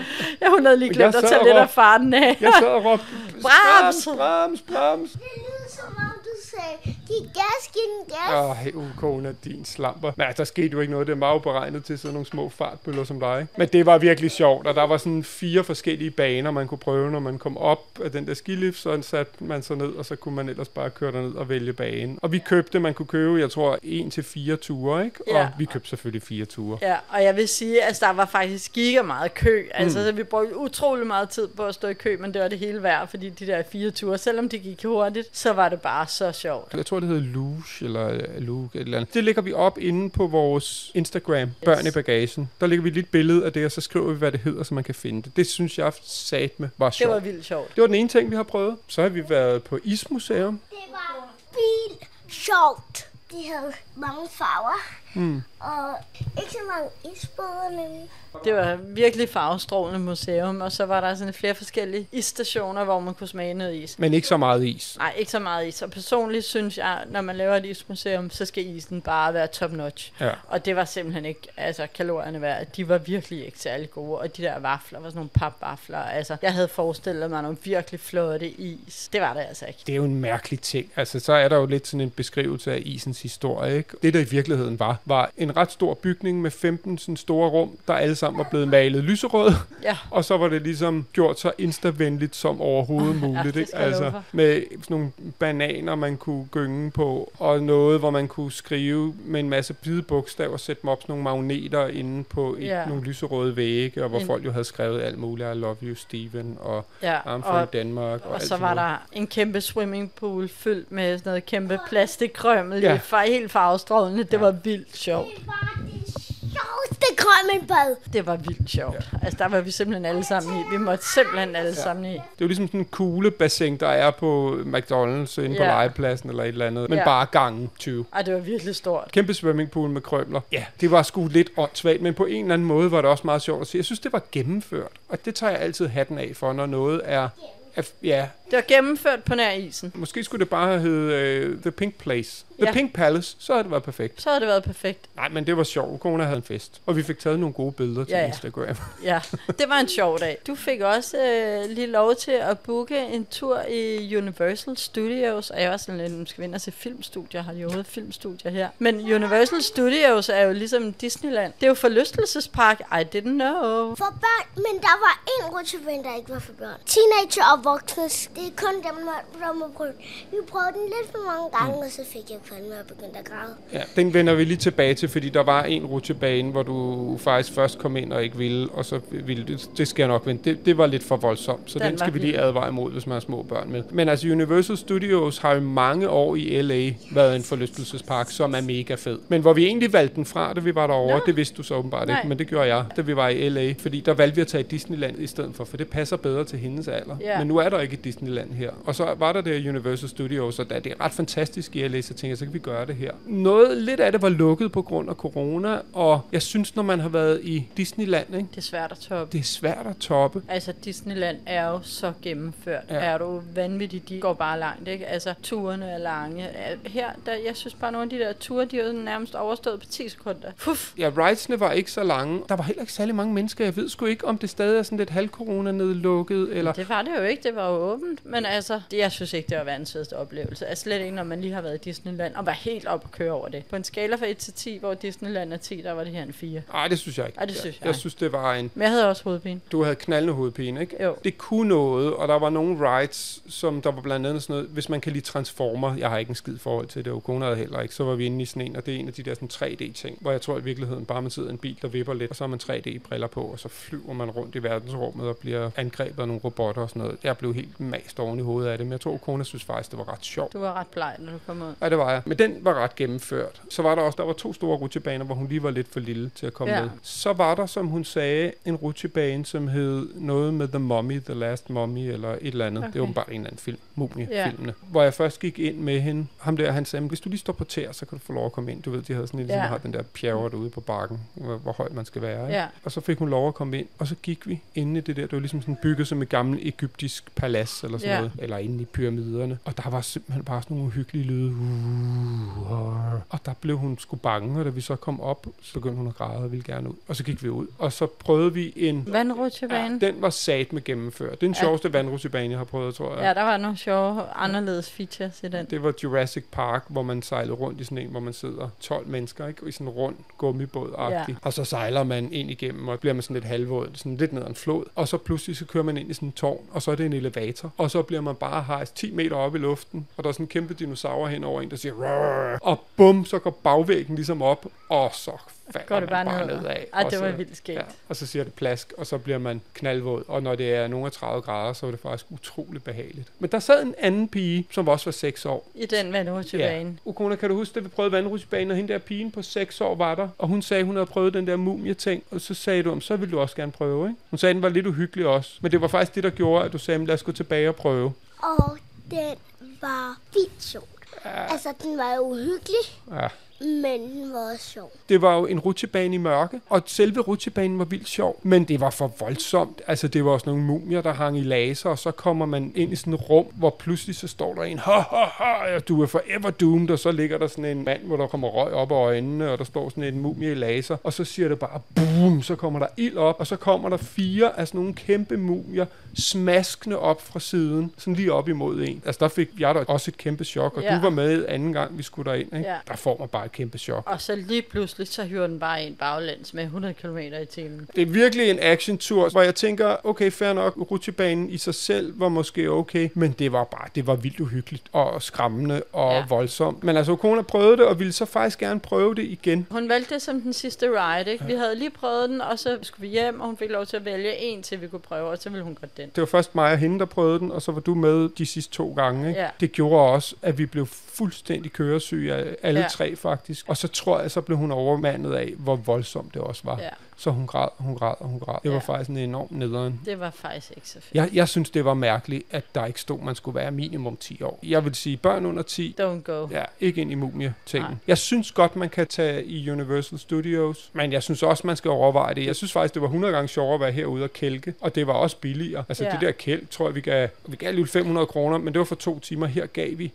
Ja, 0.43 0.49
hun 0.49 0.65
havde 0.65 0.79
lige 0.79 0.95
glemt 0.95 1.15
at 1.15 1.25
tage 1.25 1.45
lidt 1.45 1.57
af 1.57 1.71
farten 1.71 2.15
af. 2.15 2.37
Jeg 2.41 2.53
sad 2.59 2.69
og 2.69 2.85
råbte, 2.85 3.05
Brems! 3.45 4.05
brems, 4.05 4.19
brems, 4.19 4.63
brems. 4.63 5.11
Det 5.13 5.21
lyder 5.37 5.69
som 5.69 5.97
om, 5.97 6.13
du 6.25 6.31
sagde, 6.51 6.97
giv 7.07 7.31
gas, 7.35 7.71
giv 7.73 7.83
den 7.83 8.17
gas. 8.17 8.35
Åh, 8.35 8.57
hey, 8.57 8.73
ukona, 8.73 9.35
din 9.45 9.65
slamper. 9.65 10.13
Nej, 10.17 10.33
der 10.37 10.45
skete 10.45 10.69
jo 10.69 10.81
ikke 10.81 10.93
noget. 10.93 11.07
Det 11.07 11.21
var 11.21 11.33
jo 11.33 11.39
beregnet 11.39 11.85
til 11.85 11.99
sådan 11.99 12.13
nogle 12.13 12.27
små 12.27 12.49
fartbøller 12.49 13.05
som 13.05 13.21
dig. 13.21 13.47
Men 13.57 13.69
det 13.69 13.87
var 13.87 13.99
virkelig 13.99 14.31
sjovt, 14.31 14.67
og 14.67 14.75
der 14.75 14.83
var 14.83 14.97
sådan 14.97 15.25
fire 15.25 15.65
forskellige 15.65 16.11
baner, 16.11 16.51
man 16.51 16.69
kunne 16.69 16.79
prøve, 16.79 17.11
når 17.11 17.21
man 17.21 17.39
kom 17.39 17.59
op 17.59 17.81
af 18.05 18.13
den 18.13 18.27
der 18.27 18.35
skilift, 18.35 18.79
så 18.79 19.03
satte 19.03 19.45
man 19.45 19.63
sig 19.63 19.77
ned, 19.77 19.89
og 19.89 20.05
så 20.05 20.17
kunne 20.17 20.35
man 20.35 20.49
ellers 20.49 20.69
bare 20.69 20.91
køre 20.91 21.13
derned 21.13 21.35
og 21.35 21.49
vælge 21.49 21.73
banen. 21.73 22.19
Og 22.23 22.33
vi 22.33 22.39
købte, 22.39 22.81
man 22.81 22.95
kunne 22.95 23.07
købe, 23.07 23.41
jeg 23.41 23.51
tror, 23.51 23.79
en 23.83 24.11
til 24.11 24.23
fire 24.23 24.57
ture, 24.57 25.05
ikke? 25.05 25.19
Ja. 25.27 25.41
Og 25.41 25.49
vi 25.59 25.65
købte 25.65 25.89
selvfølgelig 25.89 26.23
fire 26.23 26.45
ture. 26.45 26.79
Ja, 26.83 26.97
og 27.09 27.23
jeg 27.23 27.37
vil 27.37 27.49
sige, 27.49 27.83
at 27.83 27.87
altså, 27.87 28.07
der 28.07 28.13
var 28.13 28.27
faktisk 28.27 28.73
giga 28.73 29.03
meget 29.03 29.35
kø. 29.35 29.69
Altså, 29.75 29.99
mm. 29.99 30.05
så 30.05 30.13
vi 30.13 30.23
brugte 30.23 30.59
utrolig 30.59 31.07
meget 31.07 31.29
tid 31.29 31.49
på 31.49 31.67
at 31.67 31.75
stå 31.75 31.89
i 31.89 31.95
kø, 31.95 32.17
men 32.21 32.35
det 32.35 32.43
var 32.43 32.49
det 32.49 32.59
hele 32.59 32.83
værd, 32.83 33.09
fordi 33.09 33.29
de 33.29 33.47
der 33.47 33.63
fire 33.73 33.91
ture, 33.91 34.19
selvom 34.19 34.49
de 34.49 34.59
gik 34.59 34.85
hurtigt, 34.85 35.29
så 35.33 35.53
var 35.53 35.69
det 35.69 35.81
bare 35.81 36.07
så 36.07 36.33
sjovt. 36.33 36.75
Jeg 36.75 36.87
tror, 36.87 36.94
det 37.01 37.09
hedder 37.09 37.23
Luge, 37.23 37.65
eller 37.81 38.09
øh, 38.09 38.21
Luge, 38.39 38.71
eller 38.75 38.99
andet. 38.99 39.15
Det 39.15 39.25
lægger 39.25 39.43
vi 39.43 39.53
op 39.53 39.79
inde 39.79 40.11
på 40.11 40.27
vores 40.27 40.91
Instagram, 40.95 41.51
Børn 41.65 41.87
i 41.87 41.91
Bagagen. 41.91 42.51
Der 42.61 42.67
lægger 42.67 42.83
vi 42.83 42.89
et 42.89 42.95
lille 42.95 43.09
billede 43.11 43.45
af 43.47 43.53
det, 43.53 43.65
og 43.65 43.73
så 43.73 43.81
skriver 43.81 44.13
vi, 44.13 44.19
hvad 44.19 44.33
det 44.33 44.41
hedder, 44.41 44.63
så 44.63 44.75
man 44.75 44.85
kan 44.85 44.95
finde 44.95 45.23
det. 45.23 45.37
Det 45.37 45.47
synes 45.47 45.79
jeg 45.79 45.93
sat 46.03 46.61
med 46.61 46.69
var 46.79 46.87
Det 46.87 46.95
sjovt. 46.95 47.13
var 47.13 47.21
vildt 47.21 47.45
sjovt. 47.45 47.75
Det 47.75 47.81
var 47.81 47.87
den 47.87 47.95
ene 47.95 48.09
ting, 48.09 48.31
vi 48.31 48.37
har 48.37 48.43
prøvet. 48.43 48.77
Så 48.89 49.03
har 49.03 49.09
vi 49.09 49.29
været 49.31 49.63
på 49.65 49.79
Ismuseum. 49.85 50.61
Det 50.71 50.79
var 50.91 51.35
vildt 51.53 52.05
sjovt. 52.29 53.09
De 53.31 53.37
havde 53.55 53.73
mange 53.97 54.29
farver. 54.31 54.83
Mm. 55.15 55.43
Og 55.61 55.97
ikke 56.39 56.53
så 56.53 56.59
mange 56.73 57.15
isbåder, 57.15 57.71
men 57.71 58.09
Det 58.45 58.55
var 58.55 58.77
virkelig 58.77 59.29
farvestrålende 59.29 59.99
museum, 59.99 60.61
og 60.61 60.73
så 60.73 60.87
var 60.87 61.01
der 61.01 61.15
sådan 61.15 61.35
flere 61.35 61.55
forskellige 61.55 62.09
isstationer, 62.13 62.85
hvor 62.85 63.01
man 63.01 63.15
kunne 63.15 63.29
smage 63.29 63.55
noget 63.55 63.75
is. 63.75 63.99
Men 63.99 64.15
ikke 64.15 64.27
så 64.27 64.37
meget 64.37 64.65
is. 64.65 64.97
Nej, 64.99 65.15
ikke 65.19 65.31
så 65.31 65.39
meget 65.39 65.69
is. 65.69 65.83
Og 65.83 65.91
personligt 65.91 66.45
synes 66.45 66.79
jeg, 66.79 67.05
når 67.11 67.21
man 67.21 67.37
laver 67.37 67.57
et 67.57 67.65
ismuseum, 67.65 68.31
så 68.31 68.45
skal 68.45 68.67
isen 68.67 69.01
bare 69.01 69.35
være 69.35 69.47
top 69.47 69.73
notch. 69.73 70.13
Ja. 70.21 70.31
Og 70.49 70.65
det 70.65 70.77
var 70.77 70.85
simpelthen 70.85 71.25
ikke, 71.25 71.49
altså 71.57 71.87
kalorierne 71.95 72.41
værd. 72.41 72.67
De 72.77 72.89
var 72.89 72.99
virkelig 72.99 73.47
ikke 73.47 73.59
særlig 73.59 73.91
gode. 73.91 74.19
Og 74.19 74.37
de 74.37 74.43
der 74.43 74.59
vafler 74.59 75.01
var 75.01 75.09
sådan 75.09 75.19
nogle 75.19 75.31
papvafler. 75.35 75.99
Altså, 75.99 76.37
jeg 76.43 76.53
havde 76.53 76.69
forestillet 76.69 77.31
mig 77.31 77.43
nogle 77.43 77.57
virkelig 77.65 78.01
flotte 78.01 78.51
is. 78.51 79.09
Det 79.13 79.21
var 79.21 79.35
det 79.35 79.41
altså 79.41 79.67
ikke. 79.67 79.81
Det 79.87 79.93
er 79.93 79.97
jo 79.97 80.05
en 80.05 80.21
mærkelig 80.21 80.61
ting. 80.61 80.93
Altså, 80.97 81.21
så 81.21 81.33
er 81.33 81.49
der 81.49 81.57
jo 81.57 81.67
lidt 81.67 81.87
sådan 81.87 82.01
en 82.01 82.11
beskrivelse 82.11 82.73
af 82.73 82.83
isens 82.85 83.23
historie, 83.23 83.77
ikke? 83.77 83.97
Det, 84.03 84.15
der 84.15 84.21
i 84.21 84.25
virkeligheden 84.25 84.79
var, 84.79 84.97
var 85.07 85.31
en 85.37 85.57
ret 85.57 85.73
stor 85.73 85.95
bygning 85.95 86.43
med 86.43 86.51
15 86.51 86.99
sådan 86.99 87.17
store 87.17 87.49
rum, 87.51 87.79
der 87.89 87.95
alle 87.95 88.15
sammen 88.15 88.39
var 88.39 88.47
blevet 88.51 88.69
malet 88.69 89.05
lyserød. 89.05 89.53
Ja. 89.83 89.97
Og 90.11 90.25
så 90.25 90.37
var 90.37 90.49
det 90.49 90.63
ligesom 90.63 91.07
gjort 91.13 91.41
så 91.41 91.53
instavenligt 91.59 92.37
som 92.37 92.61
overhovedet 92.61 93.17
muligt. 93.29 93.55
det 93.55 93.61
ikke? 93.61 93.77
Altså 93.77 94.13
med 94.33 94.63
sådan 94.71 94.85
nogle 94.89 95.11
bananer, 95.39 95.95
man 95.95 96.17
kunne 96.17 96.47
gynge 96.51 96.91
på, 96.91 97.33
og 97.39 97.63
noget, 97.63 97.99
hvor 97.99 98.11
man 98.11 98.29
kunne 98.29 98.53
skrive 98.53 99.15
med 99.25 99.41
en 99.41 99.49
masse 99.49 99.75
hvide 99.83 100.03
bogstaver, 100.03 100.53
og 100.53 100.61
sætte 100.61 100.83
dem 100.83 100.89
op 100.89 101.03
sådan 101.03 101.13
nogle 101.13 101.25
magneter 101.25 101.87
inde 101.87 102.25
på 102.25 102.55
et, 102.59 102.65
Ja. 102.65 102.85
nogle 102.87 103.03
lyserøde 103.03 103.57
vægge, 103.57 104.03
og 104.03 104.09
hvor 104.09 104.19
En- 104.21 104.27
folk 104.27 104.45
jo 104.45 104.51
havde 104.53 104.65
skrevet 104.65 105.03
alt 105.03 105.19
muligt. 105.19 105.49
I 105.55 105.59
love 105.59 105.77
you, 105.83 105.95
Steven, 105.95 106.57
og 106.61 106.87
Ja, 107.03 107.19
I'm 107.19 107.23
from 107.25 107.43
og, 107.57 107.73
Danmark. 107.73 108.21
Og, 108.25 108.29
og 108.31 108.35
alt 108.35 108.43
så 108.49 108.57
var 108.57 108.75
noget. 108.75 108.89
der 108.91 109.07
en 109.13 109.27
kæmpe 109.27 109.61
swimmingpool 109.61 110.49
fyldt 110.49 110.93
med 110.93 111.19
sådan 111.19 111.31
noget 111.31 111.47
kæmpe 111.47 111.79
plastikkrømmel. 111.89 112.81
Ja. 112.83 113.01
Ja. 113.13 113.23
Helt 113.27 113.51
farvestrålende. 113.53 114.25
Det 114.25 114.41
var 114.41 114.51
vildt 114.51 114.94
sjovt. 114.99 115.29
det 115.37 115.47
var 115.47 115.75
det 115.77 116.03
sjoveste 116.39 117.07
krømmelbad. 117.17 117.97
Det 118.13 118.27
var 118.27 118.37
vildt 118.37 118.71
sjovt. 118.71 118.95
Ja. 119.13 119.19
Altså, 119.23 119.39
der 119.39 119.49
var 119.49 119.61
vi 119.61 119.71
simpelthen 119.71 120.05
alle 120.05 120.25
sammen 120.25 120.61
i. 120.61 120.65
Vi 120.71 120.77
måtte 120.77 121.05
simpelthen 121.15 121.57
alle 121.57 121.69
ja. 121.77 121.83
sammen 121.83 122.05
i. 122.05 122.15
Det 122.15 122.21
jo 122.41 122.47
ligesom 122.47 122.67
sådan 122.67 122.81
en 122.81 122.85
kuglebassin, 122.87 123.77
der 123.77 123.89
er 123.89 124.11
på 124.11 124.59
McDonald's 124.67 125.41
inde 125.41 125.57
på 125.57 125.63
Ja. 125.63 125.79
legepladsen 125.83 126.31
eller 126.31 126.43
et 126.43 126.49
eller 126.49 126.67
andet. 126.67 126.89
Men 126.91 126.99
Ja. 126.99 127.05
bare 127.05 127.27
gange 127.27 127.71
20. 127.79 128.05
Ej, 128.13 128.23
det 128.23 128.35
var 128.35 128.41
virkelig 128.41 128.77
stort. 128.77 129.09
Kæmpe 129.13 129.35
swimmingpool 129.35 129.91
med 129.91 130.01
krømler. 130.01 130.41
Ja, 130.53 130.65
det 130.81 130.91
var 130.91 131.03
sgu 131.03 131.27
lidt 131.29 131.51
åndssvagt, 131.57 132.03
men 132.03 132.15
på 132.15 132.25
en 132.25 132.45
eller 132.45 132.55
anden 132.55 132.69
måde 132.69 132.91
var 132.91 133.01
det 133.01 133.11
også 133.11 133.23
meget 133.25 133.43
sjovt 133.43 133.61
at 133.61 133.67
se. 133.67 133.79
Jeg 133.79 133.85
synes, 133.85 134.01
det 134.01 134.13
var 134.13 134.23
gennemført. 134.33 134.93
Og 135.09 135.25
det 135.25 135.35
tager 135.35 135.51
jeg 135.53 135.61
altid 135.61 135.87
hatten 135.89 136.19
af 136.19 136.31
for, 136.35 136.53
når 136.53 136.67
noget 136.67 137.01
er... 137.05 137.29
er 137.77 137.83
ja, 138.03 138.27
Det 138.51 138.57
var 138.57 138.65
gennemført 138.69 139.25
på 139.25 139.35
nær 139.35 139.51
isen. 139.51 139.93
måske 139.95 140.25
skulle 140.25 140.41
det 140.41 140.49
bare 140.51 140.79
hedde 140.81 141.49
uh, 141.51 141.61
The 141.63 141.71
Pink 141.71 141.95
Place. 141.99 142.45
The 142.59 142.67
Ja. 142.67 142.73
Pink 142.73 142.93
Palace, 142.95 143.37
så 143.39 143.53
havde 143.53 143.63
det 143.65 143.71
været 143.71 143.83
perfekt. 143.83 144.23
Så 144.23 144.29
havde 144.29 144.41
det 144.41 144.49
været 144.49 144.65
perfekt. 144.65 145.01
Nej, 145.17 145.29
men 145.29 145.47
det 145.47 145.57
var 145.57 145.63
sjovt. 145.65 146.01
Kona 146.01 146.25
havde 146.25 146.37
en 146.37 146.43
fest. 146.43 146.81
Og 146.87 146.97
vi 146.97 147.03
fik 147.03 147.19
taget 147.19 147.39
nogle 147.41 147.53
gode 147.55 147.73
billeder 147.73 148.05
til 148.05 148.13
Ja, 148.13 148.21
ja. 148.21 148.27
Instagram. 148.27 148.77
Ja, 149.05 149.21
det 149.59 149.69
var 149.69 149.79
en 149.79 149.89
sjov 149.89 150.19
dag. 150.19 150.39
Du 150.47 150.55
fik 150.55 150.81
også 150.81 151.17
øh, 151.19 151.71
lige 151.71 151.87
lov 151.87 152.15
til 152.15 152.31
at 152.31 152.59
booke 152.59 152.99
en 152.99 153.27
tur 153.31 153.61
i 153.71 154.17
Universal 154.17 154.77
Studios, 154.77 155.51
og 155.51 155.63
jeg 155.63 155.71
var 155.71 155.77
sådan 155.77 155.99
lidt, 155.99 156.13
nu 156.13 156.27
skal 156.27 156.41
vi 156.41 156.45
ind 156.47 156.55
og 156.55 156.61
se 156.61 156.73
filmstudier, 156.73 157.43
har 157.43 157.53
de 157.53 157.59
overhovedet 157.65 157.87
filmstudier 157.87 158.51
her? 158.51 158.69
Men 158.79 158.95
Universal 159.01 159.63
Studios 159.63 160.29
er 160.29 160.41
jo 160.43 160.53
ligesom 160.53 160.93
Disneyland. 160.93 161.53
Det 161.61 161.67
er 161.67 161.69
jo 161.69 161.75
forlystelsespark, 161.75 162.81
I 162.81 163.03
didn't 163.17 163.21
know. 163.43 163.95
For 163.95 164.15
børn, 164.21 164.47
men 164.57 164.83
der 164.83 164.97
var 165.07 165.23
en 165.39 165.55
rutsjebane, 165.59 166.03
der 166.05 166.17
ikke 166.17 166.31
var 166.31 166.39
for 166.39 166.53
børn. 166.53 166.79
Teenager 166.87 167.45
og 167.57 167.65
voksne, 167.65 168.03
det 168.05 168.47
er 168.47 168.57
kun 168.57 168.75
dem, 168.75 169.07
der 169.41 169.53
må 169.53 169.69
prøve. 169.77 169.93
Vi 170.31 170.37
prøvede 170.49 170.73
den 170.73 170.85
lidt 170.85 171.11
for 171.13 171.19
mange 171.33 171.59
gange, 171.59 171.79
og 171.87 171.91
så 171.91 172.03
fik 172.13 172.31
jeg 172.31 172.39
fandme 172.45 172.75
og 172.81 172.87
begyndte 172.87 173.19
at 173.19 173.25
græde. 173.25 173.55
Ja, 173.73 173.83
den 173.97 174.15
vender 174.15 174.35
vi 174.35 174.45
lige 174.45 174.57
tilbage 174.57 174.95
til, 174.95 175.09
fordi 175.09 175.29
der 175.29 175.43
var 175.43 175.63
en 175.63 175.87
rutsjebane, 175.87 176.51
hvor 176.51 176.63
du 176.63 177.17
faktisk 177.21 177.55
først 177.55 177.79
kom 177.79 177.97
ind 177.97 178.13
og 178.13 178.25
ikke 178.25 178.37
ville, 178.37 178.69
og 178.69 178.85
så 178.85 179.01
ville 179.11 179.45
det, 179.47 179.71
det 179.77 179.89
skal 179.89 180.03
jeg 180.03 180.09
nok 180.09 180.27
vente. 180.27 180.51
Det, 180.51 180.67
det 180.67 180.79
var 180.79 180.87
lidt 180.87 181.03
for 181.03 181.17
voldsomt, 181.17 181.71
så 181.71 181.79
Den 181.79 181.91
den, 181.91 181.99
skal 181.99 182.15
vi 182.15 182.19
lige 182.19 182.39
advare 182.41 182.69
imod, 182.69 182.93
hvis 182.93 183.07
man 183.07 183.13
har 183.13 183.21
små 183.21 183.43
børn 183.43 183.73
med. 183.73 183.83
Men 183.91 184.09
altså 184.09 184.29
Universal 184.29 184.77
Studios 184.77 185.39
har 185.39 185.55
i 185.55 185.61
mange 185.61 186.09
år 186.09 186.37
i 186.37 186.63
LA 186.63 186.91
været 187.13 187.37
en 187.37 187.43
forlystelsespark, 187.43 188.31
som 188.31 188.55
er 188.55 188.61
mega 188.61 188.95
fed. 188.95 189.19
Men 189.29 189.41
hvor 189.41 189.53
vi 189.53 189.65
egentlig 189.67 189.93
valgte 189.93 190.17
den 190.17 190.25
fra, 190.25 190.53
da 190.53 190.61
vi 190.61 190.75
var 190.75 190.87
derovre, 190.87 191.17
Nå. 191.19 191.23
det 191.27 191.37
vidste 191.37 191.57
du 191.57 191.63
så 191.63 191.75
åbenbart 191.75 192.09
Nej. 192.09 192.19
ikke, 192.19 192.29
men 192.29 192.39
det 192.39 192.47
gjorde 192.47 192.75
jeg, 192.75 192.85
da 192.97 193.03
vi 193.03 193.17
var 193.17 193.29
i 193.29 193.49
LA, 193.49 193.75
fordi 193.79 194.01
der 194.01 194.15
valgte 194.15 194.37
vi 194.37 194.41
at 194.41 194.47
tage 194.47 194.63
Disneyland 194.63 195.19
i 195.19 195.27
stedet 195.27 195.55
for, 195.55 195.65
for 195.65 195.77
det 195.77 195.89
passer 195.89 196.17
bedre 196.17 196.45
til 196.45 196.59
hendes 196.59 196.89
alder. 196.89 197.17
Ja. 197.21 197.39
Men 197.39 197.49
nu 197.49 197.57
er 197.57 197.69
der 197.69 197.81
ikke 197.81 197.95
et 197.95 198.05
Disneyland 198.05 198.53
her. 198.53 198.71
Og 198.87 198.95
så 198.95 199.15
var 199.19 199.33
der 199.33 199.41
det 199.41 199.69
Universal 199.69 200.09
Studios, 200.09 200.59
og 200.59 200.71
da 200.71 200.79
det 200.79 200.93
er 200.93 201.05
ret 201.05 201.13
fantastisk 201.13 201.77
i 201.77 201.89
LA, 201.89 202.01
så 202.01 202.15
tænkte 202.15 202.34
jeg, 202.35 202.39
så 202.39 202.45
kan 202.45 202.55
vi 202.55 202.59
gøre 202.59 202.87
det 202.87 202.95
her. 202.95 203.13
Noget 203.27 203.77
lidt 203.77 204.01
af 204.01 204.13
det 204.13 204.23
var 204.23 204.29
lukket 204.29 204.73
på 204.73 204.83
grund 204.83 205.11
af 205.11 205.15
corona, 205.15 205.79
og 205.93 206.21
jeg 206.33 206.43
synes, 206.43 206.77
når 206.77 206.83
man 206.83 207.01
har 207.01 207.09
været 207.09 207.41
i 207.43 207.69
Disneyland, 207.77 208.35
ikke, 208.37 208.49
Det 208.51 208.57
er 208.57 208.61
svært 208.63 208.93
at 208.93 208.99
toppe. 208.99 209.33
det 209.33 209.41
er 209.41 209.45
svært 209.45 209.87
at 209.87 209.97
toppe. 209.97 210.43
Altså, 210.49 210.73
Disneyland 210.85 211.37
er 211.47 211.67
jo 211.69 211.81
så 211.83 212.13
gennemført. 212.23 212.83
Ja. 212.91 212.95
Ja. 212.95 213.01
Er 213.01 213.19
du 213.19 213.43
vanvittig, 213.55 214.09
de 214.09 214.21
går 214.21 214.33
bare 214.33 214.59
langt, 214.59 214.89
ikke? 214.89 215.07
Altså, 215.07 215.35
turene 215.43 215.87
er 215.91 215.99
lange. 215.99 216.43
Ja, 216.43 216.89
Her, 216.91 217.09
der, 217.27 217.33
jeg 217.47 217.57
synes 217.57 217.75
bare, 217.75 217.93
nogle 217.93 218.03
af 218.05 218.11
de 218.11 218.19
der 218.19 218.33
ture, 218.33 218.65
de 218.65 218.81
er 218.81 218.93
nærmest 218.93 219.35
overstået 219.35 219.81
på 219.81 219.87
10 219.87 220.09
sekunder. 220.09 220.49
Fuff. 220.57 220.93
Ja, 220.99 221.11
ridesene 221.19 221.61
var 221.61 221.73
ikke 221.73 221.91
så 221.93 222.03
lange. 222.03 222.43
Der 222.49 222.57
var 222.57 222.65
heller 222.65 222.81
ikke 222.83 222.93
særlig 222.93 223.15
mange 223.15 223.35
mennesker. 223.35 223.65
Jeg 223.65 223.77
ved 223.77 223.89
sgu 223.89 224.07
ikke, 224.07 224.25
om 224.27 224.39
det 224.39 224.51
stadig 224.51 224.79
er 224.79 224.83
sådan 224.83 224.99
lidt 224.99 225.11
halv-corona 225.11 225.73
nedlukket, 225.73 226.57
eller... 226.57 226.73
Det 226.73 226.89
var 226.89 227.03
det 227.03 227.11
jo 227.19 227.23
ikke, 227.23 227.43
det 227.43 227.57
var 227.57 227.69
jo 227.71 227.75
åbent. 227.77 228.27
Men 228.27 228.45
altså, 228.47 228.81
det, 228.91 228.99
jeg 228.99 229.13
synes 229.13 229.33
ikke, 229.33 229.49
det 229.49 229.59
var 229.59 229.65
verdens 229.65 229.93
fedeste 229.93 230.17
oplevelse. 230.17 230.67
Altså 230.67 230.83
slet 230.83 231.01
ikke, 231.01 231.15
når 231.17 231.23
man 231.25 231.41
lige 231.41 231.53
har 231.55 231.61
været 231.61 231.75
i 231.75 231.79
Disneyland 231.79 232.24
og 232.37 232.47
var 232.47 232.53
helt 232.53 232.87
op 232.87 233.01
at 233.05 233.13
køre 233.13 233.33
over 233.33 233.49
det. 233.49 233.67
På 233.71 233.77
en 233.77 233.85
skala 233.85 234.17
fra 234.17 234.27
1 234.27 234.37
til 234.37 234.53
10, 234.53 234.79
hvor 234.79 234.95
Disneyland 234.95 235.53
er 235.53 235.57
10, 235.57 235.81
der 235.83 235.93
var 235.93 236.05
det 236.05 236.13
her 236.13 236.23
en 236.23 236.33
4. 236.33 236.63
Nej, 236.73 236.89
det 236.89 236.99
synes 236.99 237.19
jeg 237.19 237.27
ikke. 237.27 237.39
Ej, 237.39 237.45
det 237.45 237.57
synes 237.57 237.75
jeg. 237.75 237.81
jeg. 237.81 237.87
Jeg 237.87 237.95
synes, 237.95 238.15
det 238.15 238.33
var 238.33 238.55
en... 238.55 238.71
Men 238.75 238.83
jeg 238.83 238.91
havde 238.91 239.09
også 239.09 239.25
hovedpine. 239.25 239.61
Du 239.73 239.83
havde 239.83 239.97
knaldende 239.97 240.35
hovedpine, 240.35 240.81
ikke? 240.81 241.05
Jo. 241.05 241.17
Det 241.25 241.39
kunne 241.39 241.69
noget, 241.69 242.15
og 242.15 242.29
der 242.29 242.39
var 242.39 242.51
nogle 242.51 242.77
rides, 242.89 243.43
som 243.49 243.83
der 243.83 243.91
var 243.91 244.01
blandt 244.01 244.27
andet 244.27 244.43
sådan 244.43 244.55
noget, 244.55 244.69
hvis 244.69 244.89
man 244.89 245.01
kan 245.01 245.13
lide 245.13 245.25
Transformer, 245.25 245.97
jeg 245.97 246.11
har 246.11 246.19
ikke 246.19 246.29
en 246.29 246.35
skid 246.35 246.59
forhold 246.59 246.87
til 246.87 247.05
det, 247.05 247.13
og 247.13 247.25
kone 247.25 247.45
havde 247.45 247.57
heller 247.57 247.81
ikke, 247.81 247.95
så 247.95 248.05
var 248.05 248.15
vi 248.15 248.27
inde 248.27 248.43
i 248.43 248.45
sådan 248.47 248.63
en, 248.63 248.77
og 248.77 248.87
det 248.87 248.95
er 248.95 248.99
en 248.99 249.09
af 249.09 249.15
de 249.15 249.23
der 249.23 249.35
sådan 249.35 249.49
3D-ting, 249.53 250.19
hvor 250.21 250.31
jeg 250.31 250.41
tror 250.41 250.59
i 250.59 250.63
virkeligheden 250.63 251.05
bare 251.05 251.23
man 251.23 251.31
sidder 251.31 251.49
i 251.49 251.53
en 251.53 251.59
bil, 251.59 251.79
der 251.83 251.89
vipper 251.89 252.15
lidt, 252.15 252.31
og 252.31 252.37
så 252.37 252.45
har 252.45 252.49
man 252.49 252.61
3D-briller 252.63 253.27
på, 253.27 253.43
og 253.43 253.59
så 253.59 253.69
flyver 253.69 254.13
man 254.13 254.31
rundt 254.31 254.55
i 254.55 254.63
verdensrummet 254.63 255.29
og 255.29 255.37
bliver 255.37 255.71
angrebet 255.77 256.21
af 256.21 256.29
nogle 256.29 256.41
robotter 256.45 256.83
og 256.83 256.89
sådan 256.89 257.03
noget. 257.03 257.19
Jeg 257.23 257.39
blev 257.39 257.55
helt 257.55 257.81
mast 257.81 258.21
oven 258.21 258.39
i 258.39 258.43
hovedet 258.43 258.71
af 258.71 258.79
det, 258.79 258.87
men 258.87 258.93
jeg 258.93 259.01
tror, 259.01 259.17
kone 259.17 259.45
synes 259.45 259.65
faktisk, 259.65 259.91
det 259.91 259.99
var 259.99 260.13
ret 260.13 260.25
sjovt. 260.25 260.53
Du 260.53 260.59
var 260.59 260.73
ret 260.73 260.87
bleg, 260.87 261.17
når 261.19 261.33
du 261.33 261.39
kom 261.47 261.63
ud. 261.63 261.75
Ja, 261.81 261.89
det 261.89 261.99
var 261.99 262.14
Empire. 262.17 262.23
Men 262.27 262.39
den 262.39 262.65
var 262.65 262.75
ret 262.75 262.95
gennemført. 262.97 263.63
Så 263.71 263.83
var 263.83 263.95
der 263.95 264.03
også, 264.03 264.17
der 264.17 264.25
var 264.25 264.33
to 264.33 264.53
store 264.53 264.77
rutsjebaner, 264.77 265.25
hvor 265.25 265.35
hun 265.35 265.49
lige 265.49 265.63
var 265.63 265.71
lidt 265.71 265.93
for 265.93 266.01
lille 266.01 266.31
til 266.35 266.47
at 266.47 266.55
komme 266.55 266.75
Ja. 266.75 266.81
med. 266.83 266.91
Så 267.03 267.33
var 267.33 267.55
der, 267.55 267.67
som 267.67 267.87
hun 267.87 268.05
sagde, 268.05 268.53
en 268.65 268.77
rutsjebane, 268.77 269.45
som 269.47 269.69
hed 269.69 270.09
noget 270.15 270.55
med 270.55 270.69
The 270.69 270.79
Mummy, 270.79 271.21
The 271.21 271.35
Last 271.35 271.71
Mummy, 271.71 271.99
eller 272.13 272.29
et 272.33 272.39
eller 272.43 272.67
andet. 272.67 272.83
Okay. 272.85 272.93
Det 272.93 273.01
var 273.01 273.07
bare 273.07 273.25
en 273.29 273.35
eller 273.41 273.47
anden 273.47 273.59
film, 273.59 273.79
Mumie-filmene. 273.95 274.75
Hvor 274.91 275.03
jeg 275.03 275.15
først 275.15 275.41
gik 275.41 275.59
ind 275.59 275.77
med 275.77 276.01
hende. 276.01 276.27
Ham 276.39 276.57
der, 276.57 276.73
han 276.73 276.85
sagde, 276.85 277.07
hvis 277.09 277.21
du 277.21 277.29
lige 277.29 277.39
står 277.39 277.53
på 277.53 277.65
tæer, 277.65 277.93
så 277.93 278.07
kan 278.07 278.19
du 278.19 278.25
få 278.25 278.33
lov 278.33 278.47
at 278.47 278.53
komme 278.53 278.73
ind. 278.73 278.83
Du 278.83 278.91
ved, 278.91 279.03
de 279.03 279.13
havde 279.13 279.27
sådan 279.27 279.41
en, 279.41 279.47
ligesom 279.47 279.61
Ja. 279.63 279.67
har 279.69 279.79
den 279.79 279.93
der 279.93 280.03
pjerre 280.03 280.51
derude 280.51 280.71
på 280.71 280.81
bakken, 280.81 281.21
hvor, 281.35 281.57
hvor 281.57 281.73
højt 281.73 281.95
man 281.95 282.05
skal 282.05 282.23
være. 282.23 282.47
Ikke? 282.47 282.59
Ja. 282.59 282.67
Og 282.85 282.93
så 282.93 283.01
fik 283.01 283.19
hun 283.19 283.29
lov 283.29 283.49
at 283.49 283.55
komme 283.55 283.79
ind, 283.79 283.87
og 283.99 284.07
så 284.07 284.15
gik 284.23 284.49
vi 284.49 284.61
inde 284.75 284.99
i 284.99 285.01
det 285.01 285.17
der. 285.17 285.23
Det 285.23 285.33
var 285.33 285.39
ligesom 285.41 285.61
sådan 285.61 285.77
bygget 285.83 286.09
som 286.09 286.23
et 286.23 286.29
gammelt 286.29 286.61
egyptisk 286.67 287.35
palads, 287.37 287.85
eller 287.85 287.99
sådan 287.99 288.11
Ja. 288.13 288.17
noget. 288.19 288.33
Eller 288.39 288.59
inde 288.59 288.83
i 288.83 288.85
pyramiderne. 288.85 289.59
Og 289.65 289.77
der 289.77 289.91
var 289.91 290.01
simpelthen 290.01 290.45
bare 290.45 290.63
sådan 290.63 290.77
nogle 290.77 290.89
uhyggelige 290.89 291.25
lyde. 291.25 291.51
Uh, 291.51 291.57
uh. 292.05 292.95
Og 293.29 293.41
der 293.47 293.53
blev 293.61 293.77
hun 293.79 293.99
sgu 293.99 294.17
bange, 294.17 294.59
og 294.59 294.65
da 294.65 294.71
vi 294.71 294.81
så 294.81 294.97
kom 294.97 295.21
op, 295.21 295.47
så 295.63 295.75
begyndte 295.75 295.97
hun 295.97 296.07
at 296.07 296.15
græde 296.15 296.39
og 296.45 296.53
ville 296.53 296.65
gerne 296.65 296.89
ud. 296.89 296.95
Og 297.09 297.17
så 297.17 297.25
gik 297.25 297.43
vi 297.43 297.49
ud, 297.49 297.67
og 297.79 297.93
så 297.93 298.07
prøvede 298.07 298.53
vi 298.55 298.73
en... 298.77 299.09
Vandrutsjebane. 299.13 299.99
Ja, 300.03 300.07
den 300.07 300.23
var 300.23 300.31
sat 300.31 300.73
med 300.73 300.85
gennemført. 300.85 301.31
Det 301.31 301.37
er 301.37 301.41
den 301.41 301.53
Ja. 301.55 301.61
sjoveste 301.61 301.93
vandrutsjebane, 301.93 302.51
jeg 302.51 302.59
har 302.59 302.65
prøvet, 302.65 302.95
tror 302.95 303.15
jeg. 303.15 303.23
Ja, 303.23 303.35
der 303.35 303.43
var 303.43 303.57
nogle 303.57 303.77
sjove, 303.77 304.23
anderledes 304.35 304.91
features 304.91 305.43
i 305.43 305.49
den. 305.49 305.67
Det 305.67 305.83
var 305.83 305.93
Jurassic 306.03 306.45
Park, 306.53 306.85
hvor 306.89 307.03
man 307.03 307.23
sejlede 307.23 307.55
rundt 307.55 307.81
i 307.81 307.85
sådan 307.85 307.99
en, 307.99 308.09
hvor 308.11 308.21
man 308.21 308.33
sidder 308.33 308.69
12 308.81 309.07
mennesker 309.09 309.47
ikke? 309.47 309.69
i 309.69 309.73
sådan 309.73 309.87
en 309.87 309.93
rund 309.93 310.17
gummibåd 310.39 310.95
ja. 310.99 311.25
Og 311.43 311.53
så 311.53 311.65
sejler 311.65 312.05
man 312.05 312.33
ind 312.33 312.51
igennem, 312.51 312.89
og 312.89 313.01
bliver 313.01 313.13
man 313.13 313.23
sådan 313.23 313.35
lidt 313.35 313.45
halvvåd, 313.45 313.89
sådan 313.95 314.17
lidt 314.17 314.33
ned 314.33 314.43
ad 314.43 314.49
en 314.49 314.55
flod. 314.55 314.85
Og 314.95 315.09
så 315.09 315.17
pludselig 315.19 315.57
så 315.57 315.65
kører 315.65 315.85
man 315.85 315.97
ind 315.97 316.11
i 316.11 316.15
sådan 316.15 316.29
en 316.29 316.33
tårn, 316.33 316.61
og 316.71 316.83
så 316.83 316.91
er 316.91 316.95
det 316.95 317.07
en 317.07 317.13
elevator. 317.13 317.73
Og 317.79 317.91
så 317.91 318.03
bliver 318.03 318.21
man 318.21 318.35
bare 318.35 318.63
hejst 318.63 318.97
10 318.97 319.13
meter 319.13 319.37
op 319.37 319.55
i 319.55 319.59
luften, 319.59 320.07
og 320.17 320.25
der 320.25 320.29
er 320.29 320.33
sådan 320.33 320.45
en 320.45 320.49
kæmpe 320.49 320.75
dinosaur 320.75 321.27
hen 321.29 321.45
over 321.45 321.61
en, 321.63 321.71
der 321.71 321.77
siger 321.77 321.94
Rrr! 322.01 322.59
Og 322.63 322.85
bum, 322.97 323.25
så 323.25 323.39
går 323.39 323.51
bagvæggen 323.51 324.15
ligesom 324.17 324.43
op, 324.43 324.67
og 324.89 325.11
så 325.15 325.31
falder 325.71 325.87
Går 325.89 326.01
det 326.01 326.11
man 326.11 326.27
bare 326.27 326.37
bare 326.39 326.47
ned? 326.47 326.57
nedad. 326.57 326.71
Ej, 326.71 326.87
Og 326.93 327.05
det 327.11 327.19
så- 327.19 327.25
var 327.25 327.33
vildt 327.33 327.57
skægt. 327.57 327.79
Ja, 327.79 327.85
og 328.09 328.17
så 328.17 328.27
siger 328.27 328.45
det 328.45 328.55
plask, 328.55 328.93
og 328.99 329.07
så 329.07 329.19
bliver 329.19 329.39
man 329.39 329.61
knaldvåd. 329.75 330.25
Og 330.29 330.43
når 330.43 330.55
det 330.55 330.75
er 330.75 330.87
nogle 330.89 331.07
af 331.07 331.13
30 331.13 331.43
grader, 331.43 331.73
så 331.73 331.87
er 331.87 331.91
det 331.91 332.01
faktisk 332.01 332.27
utroligt 332.31 332.85
behageligt. 332.85 333.29
Men 333.39 333.51
der 333.51 333.59
sad 333.59 333.83
en 333.83 333.95
anden 333.99 334.29
pige, 334.29 334.67
som 334.71 334.89
også 334.89 335.07
var 335.07 335.13
6 335.13 335.47
år. 335.47 335.71
I 335.75 335.87
den 335.87 336.13
vandrutsjebane. 336.13 336.99
Ukona, 337.05 337.37
kan 337.37 337.49
du 337.51 337.57
huske, 337.57 337.75
da 337.75 337.81
vi 337.81 337.89
prøvede 337.89 338.13
vandrutsjebanen, 338.13 338.71
og 338.71 338.77
hende 338.77 338.93
der 338.93 338.99
pigen 338.99 339.31
på 339.31 339.43
6 339.43 339.81
år 339.81 339.95
var 339.95 340.15
der, 340.15 340.29
og 340.39 340.49
hun 340.49 340.63
sagde, 340.63 340.85
hun 340.85 340.95
havde 340.97 341.07
prøvet 341.07 341.35
den 341.35 341.47
der 341.47 341.57
mumie-ting, 341.57 342.23
og 342.31 342.41
så 342.41 342.55
sagde 342.55 342.83
du, 342.83 342.91
om 342.93 343.01
så 343.01 343.17
ville 343.17 343.33
du 343.33 343.41
også 343.41 343.57
gerne 343.57 343.73
prøve, 343.73 344.09
ikke? 344.09 344.21
Hun 344.31 344.39
sagde, 344.39 344.55
den 344.55 344.63
var 344.63 344.69
lidt 344.69 344.87
uhyggelig 344.87 345.27
også, 345.27 345.51
men 345.61 345.73
det 345.73 345.81
var 345.81 345.89
faktisk 345.89 346.15
det, 346.15 346.25
der 346.25 346.31
gjorde, 346.31 346.65
at 346.65 346.73
du 346.73 346.79
sagde, 346.79 346.99
"Men 346.99 347.07
lad 347.07 347.15
os 347.15 347.23
gå 347.23 347.33
tilbage 347.33 347.69
og 347.69 347.77
prøve. 347.77 348.13
Og 348.43 348.79
den 349.11 349.35
var 349.81 350.17
vildt 350.35 350.63
sjov. 350.63 350.89
Ja. 351.25 351.53
Altså, 351.53 351.75
den 351.83 351.99
var 351.99 352.15
jo 352.15 352.23
uhyggelig, 352.23 352.85
Ja 353.11 353.29
men 353.61 354.33
var 354.33 354.57
sjov. 354.59 354.93
Det 355.09 355.23
var 355.23 355.37
jo 355.37 355.47
en 355.47 355.59
rutsjebane 355.61 356.15
i 356.15 356.19
mørke, 356.19 356.61
og 356.69 356.83
selve 356.87 357.21
rutsjebanen 357.21 357.79
var 357.79 357.85
vildt 357.85 358.09
sjov, 358.09 358.41
men 358.43 358.65
det 358.65 358.81
var 358.81 358.91
for 358.91 359.13
voldsomt. 359.21 359.83
Altså, 359.87 360.09
det 360.09 360.25
var 360.25 360.31
også 360.31 360.49
nogle 360.49 360.63
mumier, 360.65 361.01
der 361.03 361.13
hang 361.13 361.39
i 361.39 361.43
laser, 361.43 361.91
og 361.91 361.99
så 361.99 362.11
kommer 362.11 362.47
man 362.47 362.73
ind 362.75 362.93
i 362.93 362.97
sådan 362.97 363.15
et 363.15 363.31
rum, 363.31 363.47
hvor 363.55 363.71
pludselig 363.71 364.17
så 364.17 364.29
står 364.29 364.55
der 364.55 364.63
en, 364.63 364.79
ha, 364.79 364.93
ha, 364.93 365.25
ha, 365.25 365.77
og 365.77 365.89
du 365.89 366.03
er 366.03 366.07
forever 366.07 366.51
doomed, 366.51 366.91
og 366.91 366.99
så 366.99 367.11
ligger 367.13 367.39
der 367.39 367.47
sådan 367.47 367.65
en 367.65 367.85
mand, 367.85 368.01
hvor 368.03 368.17
der 368.17 368.27
kommer 368.27 368.49
røg 368.49 368.73
op 368.73 368.91
af 368.93 368.97
øjnene, 368.97 369.51
og 369.51 369.59
der 369.59 369.65
står 369.65 369.89
sådan 369.89 370.05
en 370.05 370.21
mumie 370.21 370.51
i 370.53 370.55
laser, 370.55 370.97
og 371.05 371.13
så 371.13 371.25
siger 371.25 371.49
det 371.49 371.59
bare, 371.59 371.81
boom, 371.95 372.43
så 372.43 372.57
kommer 372.57 372.79
der 372.79 372.87
ild 372.97 373.17
op, 373.17 373.37
og 373.39 373.47
så 373.47 373.57
kommer 373.57 373.89
der 373.89 373.97
fire 373.97 374.59
af 374.59 374.69
sådan 374.69 374.79
nogle 374.81 374.95
kæmpe 374.95 375.37
mumier, 375.37 375.87
smaskende 376.19 376.99
op 376.99 377.23
fra 377.23 377.41
siden, 377.41 377.93
sådan 377.99 378.15
lige 378.15 378.33
op 378.33 378.49
imod 378.49 378.81
en. 378.83 379.03
Altså, 379.07 379.19
der 379.21 379.29
fik 379.29 379.49
jeg 379.59 379.75
da 379.75 379.85
også 379.89 380.11
et 380.11 380.17
kæmpe 380.19 380.45
chok, 380.45 380.77
og 380.77 380.83
Ja. 380.83 380.97
du 380.97 381.01
var 381.01 381.11
med 381.11 381.47
anden 381.49 381.73
gang, 381.73 381.99
vi 381.99 382.03
skulle 382.03 382.31
derind, 382.31 382.57
ikke? 382.57 382.69
Ja. 382.69 382.77
Der 382.89 382.97
får 382.97 383.17
man 383.19 383.29
bare 383.29 383.44
et 383.45 383.53
kæmpe 383.53 383.79
chok. 383.79 384.03
Og 384.07 384.21
så 384.21 384.35
lige 384.37 384.63
pludselig, 384.63 385.09
så 385.09 385.25
hyrer 385.25 385.47
den 385.47 385.59
bare 385.59 385.83
en 385.83 385.95
baglæns 385.95 386.55
med 386.55 386.63
100 386.65 386.95
km 386.95 387.19
i 387.19 387.47
timen. 387.51 387.89
Det 387.97 388.03
er 388.03 388.07
virkelig 388.07 388.51
en 388.51 388.59
action-tur, 388.63 389.29
hvor 389.29 389.43
jeg 389.43 389.55
tænker, 389.55 389.97
okay, 390.05 390.31
fair 390.31 390.53
nok, 390.53 390.77
rutsjebanen 390.91 391.51
i 391.51 391.59
sig 391.59 391.75
selv 391.75 392.21
var 392.21 392.29
måske 392.29 392.71
okay, 392.71 393.09
men 393.15 393.33
det 393.33 393.53
var 393.53 393.65
bare, 393.65 393.89
det 393.95 394.07
var 394.07 394.15
vildt 394.15 394.41
uhyggeligt 394.41 394.85
og 394.93 395.23
skræmmende 395.23 395.83
og 395.93 396.11
Ja. 396.13 396.19
ja. 396.19 396.25
voldsomt. 396.29 396.85
Men 396.85 396.97
altså, 396.97 397.13
Okona 397.13 397.43
prøvede 397.43 397.77
det, 397.77 397.87
og 397.87 397.99
ville 397.99 398.13
så 398.13 398.25
faktisk 398.25 398.59
gerne 398.59 398.81
prøve 398.81 399.15
det 399.15 399.23
igen. 399.25 399.67
Hun 399.71 399.89
valgte 399.89 400.15
det 400.15 400.23
som 400.23 400.41
den 400.41 400.53
sidste 400.53 400.87
ride, 400.91 401.33
ikke? 401.33 401.45
Vi 401.45 401.53
havde 401.53 401.75
lige 401.75 401.91
prøvet 401.91 402.29
den, 402.31 402.41
og 402.41 402.59
så 402.59 402.79
skulle 402.83 403.01
vi 403.09 403.09
hjem, 403.09 403.41
og 403.41 403.47
hun 403.47 403.57
fik 403.57 403.71
lov 403.71 403.87
til 403.87 403.97
at 403.97 404.05
vælge 404.05 404.37
en 404.37 404.63
til, 404.63 404.81
vi 404.81 404.89
kunne 404.89 405.01
prøve, 405.01 405.29
og 405.29 405.39
så 405.39 405.51
ville 405.51 405.65
hun 405.65 405.75
godt 405.81 405.97
den. 405.97 406.05
Det 406.15 406.21
var 406.21 406.27
først 406.27 406.55
mig 406.55 406.73
og 406.73 406.79
hende, 406.79 406.99
der 406.99 407.05
prøvede 407.05 407.39
den, 407.39 407.53
og 407.53 407.63
så 407.63 407.73
var 407.73 407.81
du 407.81 407.95
med 407.95 408.29
de 408.39 408.47
sidste 408.47 408.73
to 408.73 408.93
gange. 408.97 409.29
Ikke? 409.29 409.41
Ja. 409.41 409.49
Det 409.61 409.73
gjorde 409.73 410.13
også, 410.13 410.35
at 410.43 410.59
vi 410.59 410.67
blev 410.67 410.87
fuldstændig 411.15 411.73
køresyge 411.73 412.57
alle 412.63 412.81
ja. 412.81 412.89
tre 412.89 413.17
faktisk. 413.17 413.69
Og 413.69 413.77
så 413.77 413.89
tror 413.89 414.21
jeg, 414.21 414.31
så 414.31 414.41
blev 414.41 414.59
hun 414.59 414.73
overmandet 414.73 415.35
af, 415.35 415.53
hvor 415.59 415.77
voldsomt 415.77 416.35
det 416.35 416.43
også 416.43 416.63
var. 416.65 416.81
Ja, 416.81 416.89
Så 417.17 417.31
hun 417.31 417.47
græd, 417.47 417.69
hun 417.79 417.97
græd, 417.97 418.15
og 418.21 418.29
hun 418.29 418.41
græd. 418.41 418.57
Det 418.63 418.71
var 418.71 418.77
Ja. 418.77 418.93
faktisk 418.95 419.11
en 419.11 419.17
enorm 419.17 419.47
nederen. 419.51 420.01
det 420.05 420.21
var 420.21 420.31
faktisk 420.31 420.71
ikke 420.77 420.89
så 420.89 420.95
fedt. 421.01 421.15
Jeg, 421.15 421.29
jeg 421.33 421.49
synes, 421.49 421.71
det 421.71 421.85
var 421.85 421.95
mærkeligt, 421.95 422.43
at 422.51 422.65
der 422.75 422.87
ikke 422.87 423.01
stod, 423.01 423.19
at 423.19 423.25
man 423.25 423.35
skulle 423.35 423.55
være 423.55 423.71
minimum 423.71 424.17
10 424.17 424.43
år. 424.43 424.59
Jeg 424.63 424.85
vil 424.85 424.95
sige, 424.95 425.17
børn 425.17 425.47
under 425.47 425.63
10, 425.63 425.97
Don't 426.01 426.05
go. 426.23 426.49
Ja, 426.51 426.63
ikke 426.81 427.01
ind 427.01 427.11
i 427.11 427.15
mumie 427.15 427.55
ting. 427.67 427.85
Nej. 427.85 427.95
Jeg 428.07 428.19
synes 428.19 428.53
godt, 428.53 428.77
man 428.77 428.89
kan 428.89 429.07
tage 429.07 429.45
i 429.45 429.71
Universal 429.71 430.19
Studios, 430.19 430.91
men 430.93 431.13
jeg 431.13 431.23
synes 431.23 431.43
også, 431.43 431.67
man 431.67 431.77
skal 431.77 431.91
overveje 431.91 432.35
det. 432.35 432.47
Jeg 432.47 432.57
synes 432.57 432.73
faktisk, 432.73 432.95
det 432.95 433.03
var 433.03 433.09
100 433.09 433.35
gange 433.35 433.49
sjovere 433.49 433.75
at 433.75 433.81
være 433.81 433.93
herude 433.93 434.25
og 434.25 434.33
kælke, 434.33 434.75
og 434.81 434.95
det 434.95 435.07
var 435.07 435.13
også 435.13 435.37
billigere. 435.37 435.85
Altså 435.89 436.05
Ja. 436.05 436.11
det 436.11 436.21
der 436.21 436.31
kælk, 436.33 436.71
tror 436.71 436.87
jeg, 436.89 436.95
vi 436.95 437.01
gav, 437.01 437.29
vi 437.47 437.57
gav 437.57 437.75
lige 437.75 437.87
500 437.87 438.27
kroner, 438.27 438.59
men 438.59 438.73
det 438.75 438.79
var 438.79 438.85
for 438.85 438.95
to 438.95 439.19
timer. 439.21 439.47
Her 439.47 439.67
gav 439.67 439.99
vi 439.99 440.13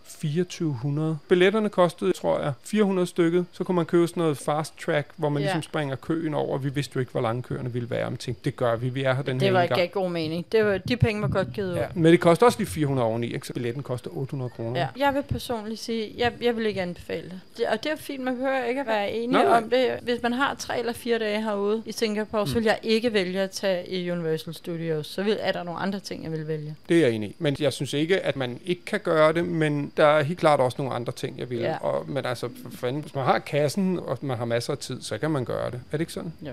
2400. 0.54 1.17
Billetterne 1.30 1.69
kostede, 1.69 2.12
tror 2.13 2.39
jeg, 2.41 2.54
400 2.63 3.08
stykket. 3.08 3.45
Så 3.52 3.63
kunne 3.63 3.76
man 3.76 3.86
købe 3.86 4.08
sådan 4.08 4.21
noget 4.21 4.38
fast 4.38 4.74
track, 4.86 5.08
hvor 5.15 5.30
man 5.30 5.41
Ja. 5.41 5.47
ligesom 5.47 5.62
springer 5.62 5.95
køen 5.95 6.34
over. 6.34 6.58
Vi 6.58 6.69
vidste 6.69 6.88
jo 6.95 6.99
ikke, 6.99 7.12
hvor 7.12 7.21
lange 7.21 7.43
køerne 7.43 7.73
ville 7.73 7.89
være, 7.89 8.10
men 8.12 8.17
tænkte, 8.17 8.41
det 8.45 8.56
gør 8.56 8.75
vi. 8.75 8.89
Vi 8.89 9.04
er 9.04 9.13
her 9.13 9.21
den 9.21 9.36
Det 9.39 9.47
her 9.47 9.52
var 9.52 9.62
ikke 9.62 9.75
gang. 9.75 9.91
god 9.91 10.10
mening. 10.10 10.45
Det 10.52 10.65
var, 10.65 10.78
de 10.78 10.97
penge 10.97 11.21
var 11.21 11.28
godt 11.28 11.54
givet 11.54 11.71
ud. 11.71 11.75
Ja, 11.78 11.86
men 11.93 12.12
det 12.12 12.19
koster 12.19 12.45
også 12.45 12.60
lige 12.60 12.67
400 12.69 13.08
oveni, 13.08 13.34
ikke? 13.34 13.47
Så 13.47 13.54
billetten 13.54 13.84
koster 13.84 14.10
800 14.13 14.49
kroner. 14.49 14.80
Ja. 14.80 14.88
Jeg 14.97 15.13
vil 15.13 15.23
personligt 15.23 15.80
sige, 15.80 16.13
jeg, 16.17 16.34
jeg 16.41 16.56
vil 16.58 16.65
ikke 16.65 16.82
anbefale 16.82 17.23
det. 17.30 17.39
det. 17.58 17.65
Og 17.65 17.84
det 17.84 17.91
er 17.91 17.95
fint, 17.95 18.23
man 18.23 18.36
behøver 18.36 18.63
ikke 18.63 18.82
at 18.82 18.88
være 18.88 19.28
nej. 19.28 19.45
om 19.45 19.69
det. 19.69 19.91
Hvis 20.02 20.21
man 20.23 20.34
har 20.34 20.56
tre 20.56 20.80
eller 20.80 20.93
fire 20.93 21.19
dage 21.19 21.41
herude 21.41 21.84
i 21.86 21.91
Singapore, 21.91 22.43
mm. 22.43 22.47
så 22.47 22.54
vil 22.54 22.63
jeg 22.63 22.80
ikke 22.84 23.13
vælge 23.13 23.39
at 23.39 23.52
tage 23.52 23.89
i 23.89 24.12
Universal 24.12 24.54
Studios. 24.54 25.08
Så 25.08 25.23
vil, 25.23 25.38
er 25.39 25.52
der 25.52 25.63
nogle 25.63 25.80
andre 25.80 25.99
ting, 25.99 26.23
jeg 26.23 26.32
vil 26.32 26.47
vælge. 26.47 26.75
Det 26.89 26.97
er 26.97 27.02
jeg 27.02 27.12
enig 27.12 27.30
i. 27.30 27.36
Men 27.39 27.56
jeg 27.60 27.73
synes 27.73 27.93
ikke, 27.93 28.19
at 28.19 28.36
man 28.36 28.60
ikke 28.65 28.86
kan 28.86 28.99
gøre 28.99 29.34
det, 29.34 29.45
men 29.45 29.91
der 29.97 30.06
er 30.06 30.23
helt 30.23 30.39
klart 30.39 30.60
også 30.60 30.75
nogle 30.80 30.93
andre 30.93 31.13
ting, 31.13 31.39
jeg 31.39 31.49
vil. 31.49 31.58
Ja. 31.60 31.78
Og, 31.82 32.10
men 32.10 32.25
altså, 32.25 32.49
for 32.63 32.78
fanden, 32.78 33.02
hvis 33.02 33.15
man 33.15 33.25
har 33.25 33.39
kassen, 33.39 33.99
og 33.99 34.17
man 34.21 34.38
har 34.38 34.45
masser 34.45 34.73
af 34.73 34.78
tid, 34.80 35.02
så 35.02 35.17
kan 35.17 35.32
man 35.32 35.45
gøre 35.45 35.71
det. 35.71 35.82
Er 35.91 35.97
det 35.97 35.99
ikke 35.99 36.13
sådan? 36.13 36.34
Jo. 36.41 36.52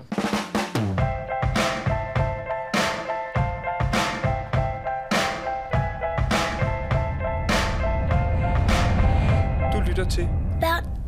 Du 10.16 10.28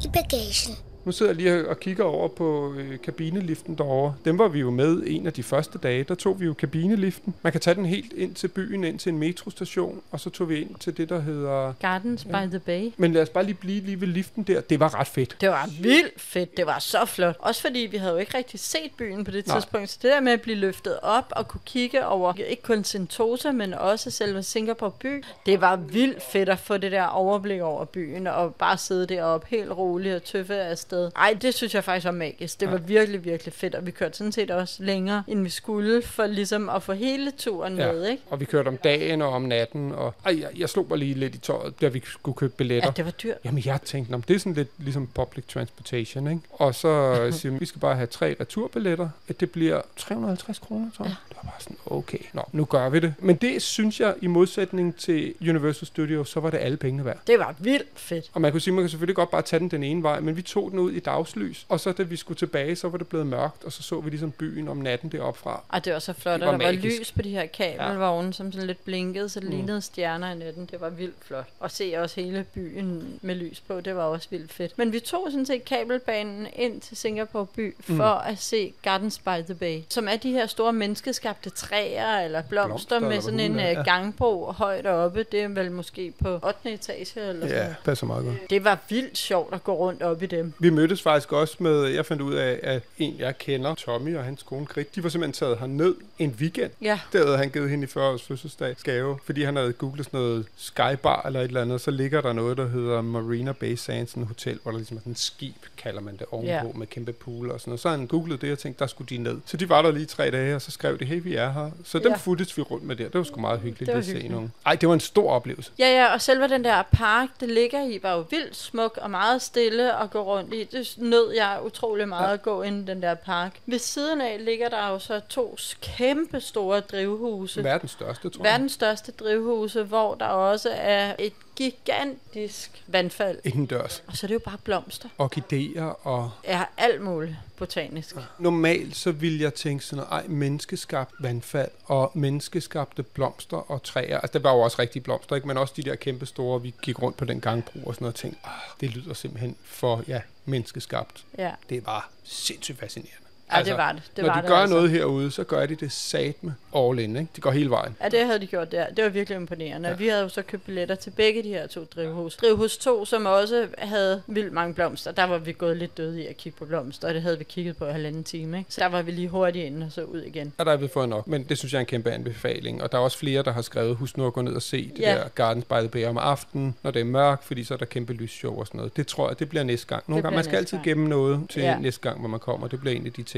lytter 0.05 0.23
til. 0.31 0.88
Nu 1.09 1.13
sidder 1.13 1.33
jeg 1.33 1.37
lige 1.37 1.69
og 1.69 1.81
kigger 1.81 2.05
over 2.05 2.29
på 2.29 2.75
øh, 2.79 2.99
kabineliften 3.03 3.75
derovre. 3.79 4.15
Dem 4.25 4.39
var 4.39 4.49
vi 4.49 4.61
jo 4.61 4.71
med 4.71 5.03
en 5.07 5.27
af 5.27 5.33
de 5.33 5.43
første 5.43 5.79
dage. 5.79 6.05
Der 6.05 6.15
tog 6.15 6.41
vi 6.41 6.47
jo 6.47 6.55
kabineliften. 6.55 7.35
Man 7.43 7.53
kan 7.53 7.61
tage 7.61 7.75
den 7.75 7.87
helt 7.87 8.13
ind 8.13 8.35
til 8.35 8.49
byen, 8.49 8.85
ind 8.85 8.99
til 8.99 9.13
en 9.13 9.19
metrostation, 9.19 10.03
og 10.11 10.21
så 10.21 10.31
tog 10.31 10.49
vi 10.49 10.61
ind 10.61 10.75
til 10.81 10.97
det, 10.97 11.09
der 11.09 11.21
hedder... 11.21 11.73
Gardens 11.81 12.27
Ja. 12.31 12.45
by 12.47 12.51
the 12.51 12.59
Bay. 12.59 12.91
Men 12.97 13.13
lad 13.13 13.23
os 13.23 13.29
bare 13.29 13.45
lige 13.45 13.55
blive 13.55 13.81
lige 13.85 14.01
ved 14.01 14.09
liften 14.09 14.43
der. 14.43 14.61
Det 14.61 14.81
var 14.81 15.01
ret 15.01 15.07
fedt. 15.07 15.37
Det 15.41 15.49
var 15.49 15.69
vildt 15.81 16.21
fedt. 16.21 16.57
Det 16.57 16.67
var 16.67 16.79
så 16.79 17.05
flot. 17.05 17.37
Også 17.39 17.61
fordi 17.63 17.79
vi 17.79 17.97
havde 17.97 18.13
jo 18.13 18.19
ikke 18.19 18.39
rigtig 18.39 18.61
set 18.61 18.91
byen 18.99 19.25
på 19.25 19.31
det 19.31 19.47
Nej. 19.47 19.57
tidspunkt. 19.57 19.91
Så 19.91 19.99
det 20.03 20.11
der 20.11 20.21
med 20.21 20.33
at 20.33 20.41
blive 20.41 20.57
løftet 20.57 20.99
op 21.03 21.25
og 21.31 21.49
kunne 21.49 21.61
kigge 21.67 22.07
over 22.07 22.33
ikke 22.35 22.63
kun 22.63 22.85
Sentosa, 22.85 23.53
men 23.53 23.75
også 23.75 24.11
selve 24.11 24.43
Singapore 24.43 24.91
by. 25.01 25.25
Det 25.47 25.61
var 25.61 25.77
vildt 25.77 26.23
fedt 26.23 26.49
at 26.49 26.59
få 26.59 26.77
det 26.77 26.93
der 26.93 27.05
overblik 27.05 27.61
over 27.61 27.85
byen 27.85 28.27
og 28.27 28.55
bare 28.55 28.77
sidde 28.79 29.07
deroppe 29.07 29.47
helt 29.51 29.71
roligt 29.71 30.15
og 30.15 30.23
tøffe 30.25 30.55
afsted. 30.55 30.98
Ej, 31.17 31.37
det 31.43 31.55
synes 31.55 31.75
jeg 31.75 31.85
faktisk 31.85 32.05
var 32.05 32.11
magisk. 32.11 32.61
Det 32.61 32.71
var 32.71 32.77
virkelig, 32.77 33.25
virkelig 33.25 33.53
fedt. 33.55 33.75
Og 33.75 33.87
vi 33.87 33.91
kørte 33.91 34.17
sådan 34.19 34.33
set 34.33 34.51
også 34.51 34.83
længere, 34.83 35.23
end 35.29 35.43
vi 35.43 35.49
skulle, 35.51 36.03
for 36.03 36.27
ligesom 36.27 36.69
at 36.69 36.83
få 36.83 36.93
hele 36.93 37.31
turen 37.31 37.77
Ja. 37.79 37.93
med, 37.93 38.09
ikke? 38.09 38.23
Og 38.31 38.41
vi 38.41 38.45
kørte 38.45 38.69
om 38.69 38.77
dagen 38.77 39.23
og 39.23 39.29
om 39.29 39.43
natten, 39.43 39.93
og 39.93 40.15
ej, 40.25 40.41
jeg, 40.41 40.49
jeg 40.57 40.69
slog 40.69 40.87
mig 40.89 40.99
lige 40.99 41.15
lidt 41.15 41.35
i 41.35 41.39
tøjet, 41.39 41.81
da 41.81 41.89
vi 41.89 42.03
skulle 42.07 42.37
købe 42.37 42.53
billetter. 42.57 42.89
Ja, 42.89 42.93
det 42.97 43.05
var 43.05 43.11
dyrt. 43.11 43.37
Jamen, 43.45 43.63
jeg 43.67 43.83
tænkte, 43.83 44.11
"Nå, 44.13 44.17
men 44.17 44.25
det 44.29 44.35
er 44.35 44.39
sådan 44.39 44.55
lidt 44.55 44.69
ligesom 44.79 45.07
public 45.15 45.45
transportation, 45.47 46.29
ikke? 46.29 46.41
Og 46.53 46.75
så 46.75 47.15
siger 47.33 47.53
vi, 47.53 47.59
vi 47.59 47.67
skal 47.67 47.81
bare 47.81 47.95
have 47.97 48.07
tre 48.07 48.37
returbilletter. 48.41 49.09
At 49.29 49.41
det 49.41 49.51
bliver 49.51 49.81
350 49.97 50.59
kroner, 50.59 50.91
tror 50.97 51.05
jeg. 51.05 51.15
Det 51.29 51.37
var 51.37 51.43
bare 51.43 51.61
sådan, 51.61 51.77
okay, 51.87 52.19
nå, 52.33 52.43
nu 52.53 52.65
gør 52.65 52.89
vi 52.89 53.01
det. 53.01 53.15
Men 53.19 53.37
det 53.37 53.63
synes 53.63 54.01
jeg, 54.01 54.15
i 54.23 54.27
modsætning 54.27 54.97
til 54.97 55.35
Universal 55.41 55.87
Studios, 55.87 56.29
så 56.29 56.41
var 56.41 56.51
det 56.51 56.59
alle 56.59 56.77
pengene 56.77 57.05
værd. 57.05 57.19
Det 57.27 57.39
var 57.39 57.55
vildt 57.59 57.89
fedt. 57.95 58.31
Og 58.35 58.41
man 58.41 58.53
kunne 58.53 58.61
sige, 58.61 58.75
man 58.75 58.83
kan 58.85 58.91
selvfølgelig 58.91 59.17
godt 59.17 59.31
bare 59.31 59.43
tage 59.43 59.61
den 59.61 59.69
den 59.69 59.83
ene 59.83 60.03
vej, 60.03 60.21
men 60.21 60.37
vi 60.37 60.43
tog 60.43 60.71
den 60.71 60.79
den 60.79 60.88
ud 60.89 60.93
i 60.93 61.01
dagslys, 61.01 61.67
og 61.69 61.81
så 61.81 61.93
da 61.93 62.03
vi 62.03 62.17
skulle 62.17 62.39
tilbage, 62.39 62.77
så 62.77 62.89
var 62.89 62.99
det 62.99 63.07
blevet 63.07 63.27
mørkt, 63.27 63.65
og 63.65 63.73
så 63.73 63.83
så 63.83 64.01
vi 64.01 64.11
ligesom 64.11 64.31
byen 64.31 64.69
om 64.69 64.77
natten 64.77 65.13
deroppe 65.13 65.41
fra. 65.41 65.63
Og 65.69 65.85
det 65.85 65.93
var 65.93 65.99
så 65.99 66.13
flot, 66.13 66.41
Det 66.41 66.49
og 66.49 66.53
var 66.53 66.59
der 66.59 66.65
var 66.67 66.73
magisk. 66.73 66.99
lys 67.01 67.13
på 67.13 67.23
de 67.23 67.31
her 67.31 67.47
kabelvogne, 67.47 68.27
ja. 68.27 68.33
som 68.33 68.53
sådan 68.53 68.67
lidt 68.67 68.85
blinkede, 68.85 69.29
så 69.29 69.41
det 69.41 69.49
Mm. 69.49 69.55
lignede 69.57 69.81
stjerner 69.81 70.31
i 70.33 70.35
natten. 70.35 70.69
Det 70.71 70.81
var 70.81 70.89
vildt 70.91 71.15
flot. 71.25 71.47
Og 71.61 71.71
se 71.71 71.95
også 71.99 72.21
hele 72.21 72.45
byen 72.55 73.19
med 73.23 73.35
lys 73.35 73.61
på, 73.61 73.81
det 73.81 73.97
var 73.97 74.03
også 74.03 74.29
vildt 74.31 74.53
fedt. 74.53 74.79
Men 74.79 74.93
vi 74.93 75.01
tog 75.01 75.27
sådan 75.31 75.47
set 75.47 75.65
kabelbanen 75.65 76.47
ind 76.57 76.81
til 76.81 76.97
Singapore 76.97 77.47
by 77.47 77.75
for 77.81 77.95
Mm. 78.25 78.33
at 78.33 78.39
se 78.39 78.73
Gardens 78.83 79.19
by 79.19 79.43
the 79.45 79.55
Bay, 79.55 79.81
som 79.89 80.09
er 80.09 80.17
de 80.17 80.33
her 80.33 80.47
store 80.47 80.73
menneskeskabte 80.73 81.51
træer 81.51 82.19
eller 82.21 82.43
blomster, 82.43 82.67
Blomster, 82.69 82.99
med 83.01 83.09
eller 83.09 83.23
sådan 83.23 83.41
en 83.41 83.55
øh, 83.55 83.65
ja. 83.65 83.83
gangbro 83.83 84.53
højt 84.53 84.87
oppe. 84.87 85.23
Det 85.33 85.43
er 85.43 85.49
vel 85.49 85.73
måske 85.73 86.13
på 86.23 86.29
8. 86.43 86.73
etage 86.73 87.21
eller 87.21 87.47
sådan 87.49 87.63
Ja, 87.69 87.75
passer 87.85 88.07
meget 88.07 88.25
godt. 88.25 88.51
Det 88.51 88.65
var 88.65 88.79
vildt 88.89 89.19
sjovt 89.19 89.55
at 89.55 89.65
gå 89.65 89.75
rundt 89.75 90.03
op 90.03 90.23
i 90.23 90.27
dem. 90.27 90.53
Vi 90.59 90.71
mødtes 90.79 91.03
faktisk 91.03 91.33
også 91.33 91.57
med, 91.59 91.85
jeg 91.85 92.07
fandt 92.07 92.23
ud 92.23 92.35
af, 92.35 92.61
at 92.63 92.83
en 92.99 93.17
jeg 93.19 93.39
kender, 93.39 93.75
Tommy 93.75 94.17
og 94.17 94.25
hans 94.25 94.43
kone 94.43 94.67
Grit, 94.67 94.95
de 94.95 95.03
var 95.03 95.09
simpelthen 95.09 95.33
taget 95.33 95.59
herned 95.59 95.95
en 96.19 96.37
weekend. 96.41 96.71
Ja, 96.83 97.01
Der 97.13 97.25
havde 97.25 97.39
han 97.39 97.51
givet 97.51 97.71
hende 97.71 97.85
i 97.85 97.87
40 97.87 98.13
års 98.13 98.23
fødselsdags 98.23 98.83
gave, 98.83 99.19
fordi 99.25 99.43
han 99.43 99.57
havde 99.57 99.73
googlet 99.73 100.05
sådan 100.07 100.21
noget 100.21 100.47
skybar 100.57 101.23
eller 101.27 101.41
et 101.41 101.45
eller 101.45 101.63
andet, 101.63 101.81
så 101.81 101.91
ligger 101.91 102.21
der 102.21 102.33
noget, 102.33 102.57
der 102.57 102.69
hedder 102.69 103.01
Marina 103.03 103.53
Bay 103.53 103.75
Sands, 103.75 104.13
en 104.15 104.25
hotel, 104.25 104.59
hvor 104.63 104.71
der 104.73 104.79
ligesom 104.79 104.97
er 104.97 105.01
sådan 105.01 105.13
en 105.13 105.17
skib, 105.17 105.55
kalder 105.77 106.01
man 106.01 106.17
det, 106.17 106.27
ovenpå 106.31 106.49
Ja. 106.51 106.63
med 106.75 106.87
kæmpe 106.87 107.13
pool 107.13 107.51
og 107.51 107.61
sådan 107.61 107.71
noget. 107.71 107.81
Så 107.81 107.89
han 107.91 108.07
googlet 108.07 108.41
det 108.41 108.53
og 108.53 108.59
tænkte, 108.59 108.79
der 108.81 108.87
skulle 108.87 109.09
de 109.17 109.23
ned. 109.23 109.37
Så 109.47 109.57
de 109.57 109.69
var 109.69 109.83
der 109.83 109.91
lige 109.91 110.07
tre 110.07 110.31
dage, 110.31 110.55
og 110.55 110.63
så 110.63 110.71
skrev 110.71 110.99
de, 110.99 111.05
hey, 111.05 111.23
vi 111.23 111.35
er 111.35 111.53
her. 111.53 111.71
Så 111.85 111.99
dem 111.99 112.11
Ja. 112.13 112.17
fulgtes 112.17 112.57
vi 112.57 112.63
rundt 112.63 112.85
med 112.85 112.97
der. 112.97 113.05
Det 113.05 113.15
var 113.15 113.23
sgu 113.25 113.41
meget 113.41 113.61
hyggeligt 113.61 113.87
Det 113.87 113.93
var 113.95 113.99
at 113.99 114.05
se 114.05 114.11
hyggeligt. 114.13 114.33
nogen. 114.35 114.53
Ej, 114.67 114.75
det 114.75 114.89
var 114.89 114.95
en 114.95 115.01
stor 115.01 115.31
oplevelse. 115.33 115.73
Ja, 115.79 115.89
ja, 115.89 116.13
og 116.15 116.21
selve 116.21 116.49
den 116.49 116.65
der 116.65 116.83
park, 116.93 117.29
det 117.41 117.49
ligger 117.49 117.83
i, 117.89 117.99
var 118.03 118.15
jo 118.15 118.25
vildt 118.31 118.57
smuk 118.57 118.99
og 119.03 119.11
meget 119.11 119.43
stille 119.43 120.03
at 120.03 120.11
gå 120.11 120.23
rundt 120.23 120.55
i. 120.55 120.58
Det 120.65 120.95
nød 120.97 121.31
jeg 121.33 121.61
utrolig 121.65 122.09
meget 122.09 122.23
Ja. 122.23 122.29
ja. 122.29 122.35
at 122.35 122.43
gå 122.43 122.63
ind 122.63 122.89
i 122.89 122.93
den 122.93 123.03
der 123.03 123.15
park. 123.15 123.61
Ved 123.67 123.79
siden 123.79 124.21
af 124.21 124.45
ligger 124.45 124.69
der 124.69 124.89
jo 124.89 124.99
så 124.99 125.21
to 125.29 125.57
kæmpe 125.81 126.41
store 126.41 126.81
drivhuse. 126.81 127.65
Verdens 127.65 127.91
største, 127.91 128.31
tror 128.31 128.45
jeg. 128.45 128.53
Verdens 128.53 128.73
største 128.73 129.13
drivhuse, 129.13 129.83
hvor 129.83 130.15
der 130.15 130.27
også 130.27 130.71
er 130.73 131.15
et 131.19 131.33
gigantisk 131.57 132.83
vandfald. 132.87 133.39
Indendørs. 133.45 134.03
Og 134.07 134.17
så 134.17 134.27
er 134.27 134.29
det 134.29 134.35
jo 134.35 134.39
bare 134.39 134.59
blomster. 134.65 135.09
Orkideer 135.19 136.07
og 136.07 136.31
Ja, 136.45 136.65
alt 136.77 137.01
muligt 137.01 137.37
botanisk. 137.57 138.17
Normalt 138.39 138.97
så 138.97 139.13
ville 139.13 139.43
jeg 139.43 139.55
tænke 139.55 139.85
sådan 139.85 139.97
noget, 139.97 140.23
ej, 140.23 140.29
menneskeskabt 140.29 141.15
vandfald 141.21 141.71
og 141.85 142.11
menneskeskabte 142.15 143.03
blomster 143.03 143.71
og 143.71 143.83
træer. 143.83 144.21
Altså, 144.21 144.39
der 144.39 144.43
var 144.43 144.55
jo 144.55 144.61
også 144.61 144.77
rigtige 144.79 145.03
blomster, 145.03 145.37
ikke? 145.37 145.49
men 145.49 145.57
også 145.57 145.75
de 145.77 145.83
der 145.83 145.95
kæmpe 145.95 146.27
store, 146.27 146.63
vi 146.63 146.75
gik 146.83 147.03
rundt 147.03 147.17
på 147.17 147.25
den 147.25 147.41
gangbro 147.41 147.79
og 147.87 147.95
sådan 147.95 148.05
noget 148.05 148.15
og 148.15 148.21
tænkte, 148.21 148.41
ah, 148.45 148.51
det 148.81 148.91
lyder 148.91 149.15
simpelthen 149.15 149.57
for, 149.65 150.03
ja, 150.09 150.21
menneskeskabt. 150.49 151.27
Ja, 151.39 151.55
Det 151.69 151.87
var 151.87 152.11
sindssygt 152.23 152.79
fascinerende. 152.79 153.28
Ja 153.57 153.63
det 153.63 153.73
var 153.77 153.93
det. 153.93 154.03
det 154.17 154.25
når 154.25 154.31
var 154.31 154.35
de 154.37 154.41
det 154.43 154.49
gør 154.49 154.57
altså. 154.57 154.75
noget 154.77 154.91
herude, 154.91 155.31
så 155.31 155.45
gør 155.45 155.67
de 155.67 155.75
det 155.75 155.93
satme 155.93 156.55
all 156.77 156.99
in, 156.99 157.17
ikke? 157.17 157.29
De 157.37 157.41
går 157.41 157.51
hele 157.51 157.71
vejen. 157.71 157.97
Ja, 158.03 158.09
det 158.09 158.27
havde 158.27 158.39
de 158.39 158.47
gjort 158.47 158.73
der. 158.73 158.87
Det 158.87 159.05
var 159.05 159.11
virkelig 159.11 159.37
imponerende. 159.37 159.89
Ja. 159.89 159.93
Ja. 159.95 159.99
Vi 159.99 160.09
havde 160.09 160.23
jo 160.23 160.29
så 160.29 160.43
købt 160.43 160.65
billetter 160.65 160.95
til 160.95 161.11
begge 161.11 161.43
de 161.43 161.49
her 161.49 161.67
to 161.67 161.85
drivhus. 161.97 162.37
Drivhus 162.37 162.77
2, 162.79 163.05
som 163.05 163.27
også 163.27 163.67
havde 163.79 164.23
vildt 164.27 164.53
mange 164.53 164.75
blomster, 164.75 165.13
der 165.13 165.25
var 165.25 165.39
vi 165.39 165.53
gået 165.53 165.77
lidt 165.77 165.97
døde 165.97 166.23
i 166.23 166.27
at 166.27 166.37
kigge 166.37 166.59
på 166.59 166.65
blomster, 166.65 167.09
og 167.09 167.15
det 167.15 167.23
havde 167.23 167.39
vi 167.39 167.45
kigget 167.45 167.77
på 167.77 167.87
i 167.87 167.93
halvanden 167.93 168.25
time. 168.25 168.59
Ikke? 168.59 168.73
Så 168.75 168.81
der 168.81 168.87
var 168.89 169.03
vi 169.03 169.11
lige 169.11 169.29
hurtigt 169.29 169.65
inde 169.67 169.87
og 169.87 169.93
så 169.93 170.03
ud 170.03 170.21
igen. 170.23 170.53
Og 170.59 170.67
der 170.67 170.73
er 170.73 170.77
vi 170.77 170.89
fået 170.89 171.09
nok, 171.09 171.27
men 171.27 171.43
det 171.45 171.59
synes 171.59 171.73
jeg 171.73 171.79
er 171.79 171.81
en 171.81 171.87
kæmpe 171.87 172.11
anbefaling. 172.11 172.83
Og 172.83 172.93
der 172.93 172.99
er 172.99 173.03
også 173.03 173.19
flere, 173.19 173.43
der 173.43 173.53
har 173.53 173.63
skrevet, 173.63 173.97
husk 173.97 174.17
nu 174.17 174.27
at 174.27 174.33
gå 174.33 174.43
ned 174.43 174.53
og 174.55 174.63
se 174.63 174.91
det 174.97 175.03
Ja. 175.03 175.15
der 175.15 175.29
Gardens 175.29 175.65
by 175.65 175.75
the 175.75 175.89
Bay 175.89 176.07
om 176.07 176.19
aftenen, 176.19 176.75
når 176.83 176.91
det 176.91 177.01
er 177.01 177.05
mørkt, 177.05 177.45
fordi 177.45 177.65
så 177.65 177.75
er 177.75 177.79
der 177.79 177.85
kæmpe 177.85 178.13
lysshow 178.13 178.59
og 178.59 178.67
sådan 178.67 178.79
noget. 178.79 178.97
Det 178.97 179.07
tror 179.07 179.29
jeg, 179.29 179.39
det 179.39 179.49
bliver 179.49 179.63
næste 179.65 179.87
gang. 179.87 180.05
Nogle 180.07 180.19
Det 180.19 180.23
gange, 180.25 180.37
man 180.37 180.45
skal 180.45 180.57
altid 180.57 180.77
gang. 180.77 180.85
gemme 180.85 181.09
noget 181.09 181.41
til 181.51 181.63
Ja. 181.63 181.79
næste 181.79 182.01
gang, 182.01 182.19
hvor 182.21 182.29
man 182.29 182.41
kommer. 182.41 182.69
Det 182.69 182.81
bliver 182.81 182.97
en 182.97 183.07
af 183.07 183.13
de 183.13 183.23
ting, 183.23 183.38